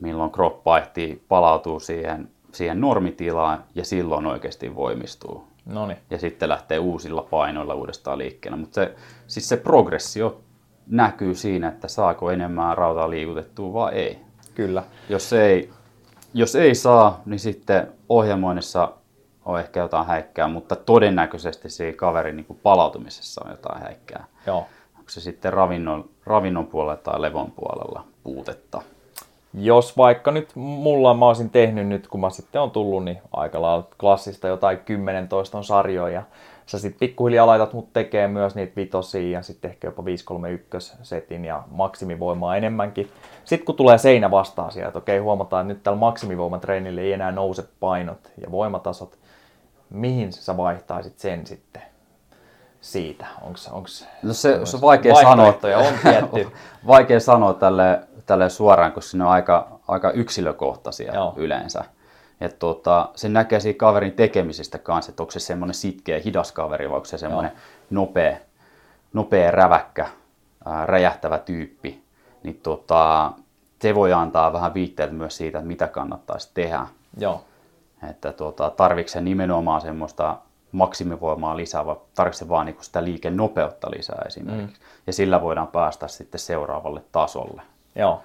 milloin 0.01 0.31
kroppa 0.31 0.77
ehtii 0.77 1.23
palautuu 1.27 1.79
siihen, 1.79 2.29
siihen 2.51 2.81
normitilaan 2.81 3.63
ja 3.75 3.85
silloin 3.85 4.25
oikeasti 4.25 4.75
voimistuu. 4.75 5.43
Noniin. 5.65 5.99
Ja 6.09 6.17
sitten 6.17 6.49
lähtee 6.49 6.79
uusilla 6.79 7.21
painoilla 7.21 7.73
uudestaan 7.73 8.17
liikkeelle. 8.17 8.57
Mutta 8.57 8.75
se, 8.75 8.95
siis 9.27 9.49
se 9.49 9.57
progressio 9.57 10.41
näkyy 10.87 11.35
siinä, 11.35 11.67
että 11.67 11.87
saako 11.87 12.31
enemmän 12.31 12.77
rautaa 12.77 13.09
liikutettua 13.09 13.73
vai 13.73 13.93
ei. 13.93 14.19
Kyllä. 14.55 14.83
Jos 15.09 15.33
ei, 15.33 15.69
jos 16.33 16.55
ei 16.55 16.75
saa, 16.75 17.21
niin 17.25 17.39
sitten 17.39 17.87
ohjelmoinnissa 18.09 18.91
on 19.45 19.59
ehkä 19.59 19.79
jotain 19.79 20.07
häikkää, 20.07 20.47
mutta 20.47 20.75
todennäköisesti 20.75 21.69
siinä 21.69 21.97
kaverin 21.97 22.35
niin 22.35 22.59
palautumisessa 22.63 23.41
on 23.45 23.51
jotain 23.51 23.81
häikkää. 23.81 24.25
Joo. 24.47 24.67
Onko 24.97 25.09
se 25.09 25.21
sitten 25.21 25.53
ravinnon, 25.53 26.09
ravinnon 26.25 26.67
puolella 26.67 26.97
tai 26.97 27.21
levon 27.21 27.51
puolella 27.51 28.03
puutetta? 28.23 28.81
Jos 29.53 29.97
vaikka 29.97 30.31
nyt 30.31 30.55
mulla 30.55 31.13
mä 31.13 31.27
olisin 31.27 31.49
tehnyt 31.49 31.87
nyt, 31.87 32.07
kun 32.07 32.21
mä 32.21 32.29
sitten 32.29 32.61
on 32.61 32.71
tullut, 32.71 33.03
niin 33.03 33.21
aika 33.33 33.61
lailla 33.61 33.87
klassista 33.99 34.47
jotain 34.47 34.77
10 34.77 35.27
toiston 35.27 35.63
sarjoja. 35.63 36.23
Sä 36.65 36.79
sitten 36.79 36.99
pikkuhiljaa 36.99 37.47
laitat 37.47 37.73
mut 37.73 37.93
tekee 37.93 38.27
myös 38.27 38.55
niitä 38.55 38.75
vitosia 38.75 39.37
ja 39.37 39.41
sitten 39.41 39.71
ehkä 39.71 39.87
jopa 39.87 40.05
531 40.05 40.97
setin 41.01 41.45
ja 41.45 41.63
maksimivoimaa 41.71 42.57
enemmänkin. 42.57 43.09
Sitten 43.45 43.65
kun 43.65 43.75
tulee 43.75 43.97
seinä 43.97 44.31
vastaan 44.31 44.71
sieltä, 44.71 44.87
että 44.87 44.99
okei 44.99 45.19
huomataan, 45.19 45.61
että 45.61 45.73
nyt 45.73 45.83
tällä 45.83 45.99
maksimivoimatreenillä 45.99 47.01
ei 47.01 47.13
enää 47.13 47.31
nouse 47.31 47.63
painot 47.79 48.31
ja 48.41 48.51
voimatasot, 48.51 49.17
mihin 49.89 50.33
sä 50.33 50.57
vaihtaisit 50.57 51.19
sen 51.19 51.47
sitten 51.47 51.81
siitä? 52.81 53.25
Onks, 53.41 53.67
onks 53.67 54.07
no 54.23 54.33
se, 54.33 54.59
se 54.63 54.75
on 54.77 54.81
vaikea 54.81 55.15
sanoa. 55.15 55.47
on 55.47 55.93
tietty. 56.01 56.51
vaikea 56.88 57.19
sanoa 57.19 57.53
tälle, 57.53 57.99
tälle 58.25 58.49
suoraan, 58.49 58.91
koska 58.91 59.17
ne 59.17 59.23
on 59.23 59.29
aika, 59.29 59.79
aika 59.88 60.11
yksilökohtaisia 60.11 61.13
Joo. 61.13 61.33
yleensä. 61.38 61.83
Et 62.41 62.59
tota, 62.59 63.09
se 63.15 63.29
näkee 63.29 63.59
siinä 63.59 63.77
kaverin 63.77 64.13
tekemisistä 64.13 64.77
kanssa, 64.77 65.09
että 65.09 65.23
onko 65.23 65.31
se 65.31 65.39
semmoinen 65.39 65.75
sitkeä, 65.75 66.21
hidas 66.25 66.51
kaveri 66.51 66.89
vai 66.89 66.95
onko 66.95 67.05
se 67.05 67.17
semmoinen 67.17 67.51
nopea, 67.89 68.38
nopea, 69.13 69.51
räväkkä, 69.51 70.07
ää, 70.65 70.86
räjähtävä 70.86 71.38
tyyppi. 71.38 72.03
Niin 72.43 72.59
tota, 72.63 73.31
se 73.81 73.95
voi 73.95 74.13
antaa 74.13 74.53
vähän 74.53 74.73
viitteitä 74.73 75.13
myös 75.13 75.38
siitä, 75.38 75.57
että 75.57 75.67
mitä 75.67 75.88
kannattaisi 75.88 76.51
tehdä. 76.53 76.88
Joo. 77.17 77.43
Että 78.09 78.33
tuota, 78.33 78.69
tarvitse 78.69 79.11
se 79.11 79.21
nimenomaan 79.21 79.81
semmoista 79.81 80.37
maksimivoimaa 80.71 81.57
lisää, 81.57 81.85
vai 81.85 81.95
tarvitse 82.15 82.39
se 82.39 82.49
vaan 82.49 82.65
niin 82.65 82.77
sitä 82.81 83.03
liikenopeutta 83.03 83.91
lisää 83.91 84.21
esimerkiksi. 84.27 84.79
Mm. 84.79 84.85
Ja 85.07 85.13
sillä 85.13 85.41
voidaan 85.41 85.67
päästä 85.67 86.07
sitten 86.07 86.39
seuraavalle 86.39 87.01
tasolle. 87.11 87.61
Joo. 87.95 88.21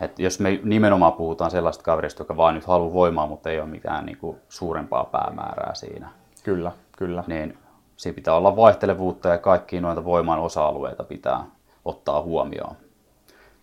Et 0.00 0.18
jos 0.18 0.40
me 0.40 0.60
nimenomaan 0.62 1.12
puhutaan 1.12 1.50
sellaista 1.50 1.84
kaverista, 1.84 2.20
joka 2.20 2.36
vaan 2.36 2.54
nyt 2.54 2.64
haluaa 2.64 2.92
voimaa, 2.92 3.26
mutta 3.26 3.50
ei 3.50 3.60
ole 3.60 3.68
mitään 3.68 4.06
niin 4.06 4.18
kuin 4.18 4.36
suurempaa 4.48 5.04
päämäärää 5.04 5.74
siinä. 5.74 6.08
Kyllä, 6.44 6.72
kyllä. 6.98 7.24
Niin 7.26 7.58
siinä 7.96 8.14
pitää 8.14 8.34
olla 8.34 8.56
vaihtelevuutta 8.56 9.28
ja 9.28 9.38
kaikki 9.38 9.80
noita 9.80 10.04
voiman 10.04 10.38
osa-alueita 10.38 11.04
pitää 11.04 11.44
ottaa 11.84 12.22
huomioon. 12.22 12.76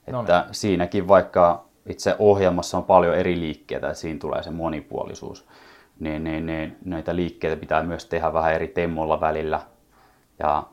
Että 0.07 0.45
siinäkin 0.51 1.07
vaikka 1.07 1.65
itse 1.89 2.15
ohjelmassa 2.19 2.77
on 2.77 2.83
paljon 2.83 3.15
eri 3.15 3.39
liikkeitä, 3.39 3.87
että 3.87 3.99
siinä 3.99 4.19
tulee 4.19 4.43
se 4.43 4.51
monipuolisuus. 4.51 5.47
Niin, 5.99 6.23
niin, 6.23 6.45
niin 6.45 6.77
näitä 6.85 7.15
liikkeitä 7.15 7.59
pitää 7.59 7.83
myös 7.83 8.05
tehdä 8.05 8.33
vähän 8.33 8.53
eri 8.53 8.67
temmoilla 8.67 9.21
välillä 9.21 9.61
ja 10.39 10.63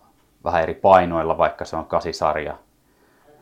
vähän 0.45 0.63
eri 0.63 0.75
painoilla, 0.75 1.39
vaikka 1.39 1.65
se 1.65 1.77
on 1.77 1.87
kasisarja. 1.87 2.57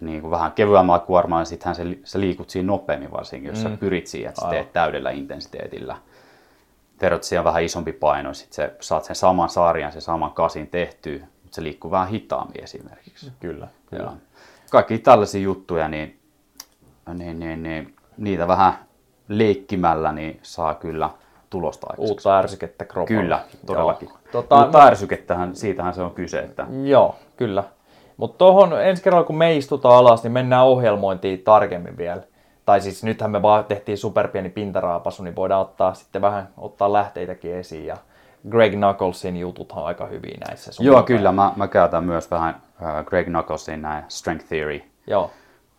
Niin 0.01 0.21
kuin 0.21 0.31
vähän 0.31 0.53
kevyemmällä 0.53 1.05
kuormalla, 1.07 1.41
niin 1.41 1.47
sittenhän 1.47 1.75
se, 1.75 1.83
sä 2.05 2.21
liikut 2.21 2.51
siinä 2.51 2.67
nopeammin 2.67 3.13
varsinkin, 3.13 3.49
jos 3.49 3.65
mm. 3.65 3.71
sä 3.71 3.77
pyrit 3.77 4.07
siihen, 4.07 4.29
että 4.29 4.41
sä 4.41 4.49
teet 4.49 4.73
täydellä 4.73 5.11
intensiteetillä. 5.11 5.97
Verrat 7.01 7.23
siihen 7.23 7.45
vähän 7.45 7.63
isompi 7.65 7.93
paino, 7.93 8.35
sit 8.35 8.53
sä 8.53 8.73
saat 8.81 9.05
sen 9.05 9.17
saman 9.17 9.49
sarjan, 9.49 9.93
sen 9.93 10.03
saman 10.03 10.33
kasin 10.33 10.67
tehtyä, 10.67 11.19
mutta 11.43 11.55
se 11.55 11.63
liikkuu 11.63 11.91
vähän 11.91 12.09
hitaammin 12.09 12.65
esimerkiksi. 12.65 13.33
Kyllä, 13.41 13.69
kyllä. 13.87 14.05
Ja 14.05 14.13
kaikki 14.71 14.99
tällaisia 14.99 15.41
juttuja, 15.41 15.89
niin 15.89 16.16
niin, 17.15 17.39
niin, 17.39 17.63
niin 17.63 17.95
niitä 18.17 18.49
vähän 18.49 18.73
leikkimällä 19.29 20.13
niin 20.13 20.41
saa 20.43 20.75
kyllä 20.75 21.11
tulosta 21.51 21.87
aikaiseksi. 21.91 22.13
Uutta 22.13 22.39
ärsykettä 22.39 22.85
kropalle. 22.85 23.23
Kyllä, 23.23 23.41
todellakin. 23.67 24.09
Tota, 24.33 24.63
Uutta 24.63 24.79
no, 24.79 24.87
ärsykettähän, 24.87 25.57
siitähän 25.57 25.95
se 25.95 26.03
on 26.03 26.11
kyse. 26.11 26.39
Että... 26.39 26.67
Joo, 26.85 27.17
kyllä. 27.37 27.65
Mutta 28.17 28.39
tuohon 28.39 28.83
ensi 28.83 29.03
kerralla 29.03 29.27
kun 29.27 29.37
me 29.37 29.57
istutaan 29.57 29.97
alas, 29.97 30.23
niin 30.23 30.33
mennään 30.33 30.65
ohjelmointiin 30.65 31.43
tarkemmin 31.43 31.97
vielä. 31.97 32.23
Tai 32.65 32.81
siis 32.81 33.05
nythän 33.05 33.31
me 33.31 33.43
vaan 33.43 33.65
tehtiin 33.65 33.99
superpieni 33.99 34.51
pintaraapasu, 34.51 35.23
niin 35.23 35.37
voidaan 35.37 35.61
ottaa 35.61 35.95
sitten 35.95 36.23
vähän 36.23 36.49
ottaa 36.57 36.93
lähteitäkin 36.93 37.55
esiin. 37.55 37.87
Ja 37.87 37.97
Greg 38.51 38.73
Knucklesin 38.73 39.37
jutut 39.37 39.73
on 39.73 39.87
aika 39.87 40.07
hyviä 40.07 40.39
näissä. 40.49 40.71
Joo, 40.85 41.03
kyllä. 41.03 41.33
Mä, 41.33 41.53
mä 41.57 41.69
käytän 41.69 42.05
myös 42.05 42.31
vähän 42.31 42.63
uh, 42.81 43.05
Greg 43.05 43.27
Knucklesin 43.27 43.83
näin 43.83 44.05
Strength 44.09 44.47
Theory. 44.47 44.81
Joo. 45.07 45.31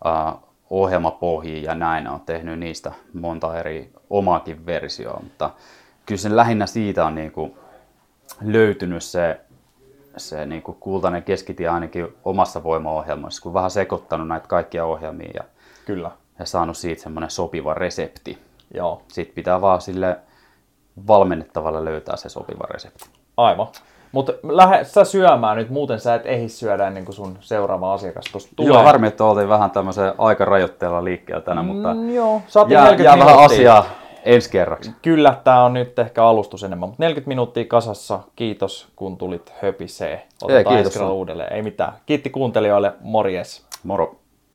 Uh, 0.04 0.47
ohjelmapohjiin 0.70 1.62
ja 1.62 1.74
näin. 1.74 2.08
on 2.08 2.20
tehnyt 2.20 2.58
niistä 2.58 2.92
monta 3.12 3.58
eri 3.58 3.92
omaakin 4.10 4.66
versioa, 4.66 5.20
mutta 5.22 5.50
kyllä 6.06 6.18
sen 6.18 6.36
lähinnä 6.36 6.66
siitä 6.66 7.04
on 7.04 7.14
niin 7.14 7.32
kuin 7.32 7.54
löytynyt 8.42 9.02
se, 9.02 9.40
se 10.16 10.46
niin 10.46 10.62
kuin 10.62 10.76
kultainen 10.80 11.22
keskitie 11.22 11.68
ainakin 11.68 12.08
omassa 12.24 12.62
voimaohjelmassa, 12.62 13.42
kun 13.42 13.54
vähän 13.54 13.70
sekoittanut 13.70 14.28
näitä 14.28 14.48
kaikkia 14.48 14.84
ohjelmia 14.84 15.30
ja, 15.34 15.44
kyllä. 15.86 16.10
ja 16.38 16.46
saanut 16.46 16.76
siitä 16.76 17.02
semmoinen 17.02 17.30
sopiva 17.30 17.74
resepti. 17.74 18.38
Joo. 18.74 19.02
Sitten 19.08 19.34
pitää 19.34 19.60
vaan 19.60 19.80
sille 19.80 20.18
valmennettavalle 21.06 21.84
löytää 21.84 22.16
se 22.16 22.28
sopiva 22.28 22.64
resepti. 22.70 23.04
Aivan. 23.36 23.66
Mutta 24.12 24.32
lähde 24.42 24.84
sä 24.84 25.04
syömään 25.04 25.56
nyt, 25.56 25.70
muuten 25.70 26.00
sä 26.00 26.14
et 26.14 26.26
ehdi 26.26 26.48
syödä 26.48 26.86
ennen 26.86 27.04
kuin 27.04 27.14
sun 27.14 27.36
seuraava 27.40 27.94
asiakas 27.94 28.24
tuossa 28.32 28.48
tulee. 28.56 28.72
Joo, 28.72 28.82
harmi, 28.82 29.06
että 29.06 29.24
oltiin 29.24 29.48
vähän 29.48 29.70
tämmöisen 29.70 30.12
aikarajoitteella 30.18 31.04
liikkeellä 31.04 31.42
tänään, 31.42 31.66
mutta 31.66 31.94
mm, 31.94 32.14
joo, 32.14 32.42
jää, 32.68 32.94
jää 32.94 33.18
vähän 33.18 33.38
asiaa 33.38 33.84
ensi 34.24 34.50
kerraksi. 34.50 34.90
Kyllä, 35.02 35.36
tämä 35.44 35.64
on 35.64 35.72
nyt 35.72 35.98
ehkä 35.98 36.24
alustus 36.24 36.64
enemmän, 36.64 36.88
mutta 36.88 37.02
40 37.02 37.28
minuuttia 37.28 37.64
kasassa. 37.64 38.20
Kiitos, 38.36 38.88
kun 38.96 39.16
tulit 39.16 39.52
höpisee. 39.62 40.26
Otetaan 40.42 40.76
Ei, 40.76 40.82
kiitos. 40.82 41.00
uudelleen. 41.00 41.52
Ei 41.52 41.62
mitään. 41.62 41.92
Kiitti 42.06 42.30
kuuntelijoille. 42.30 42.92
Morjes. 43.00 43.66
Moro. 43.84 44.16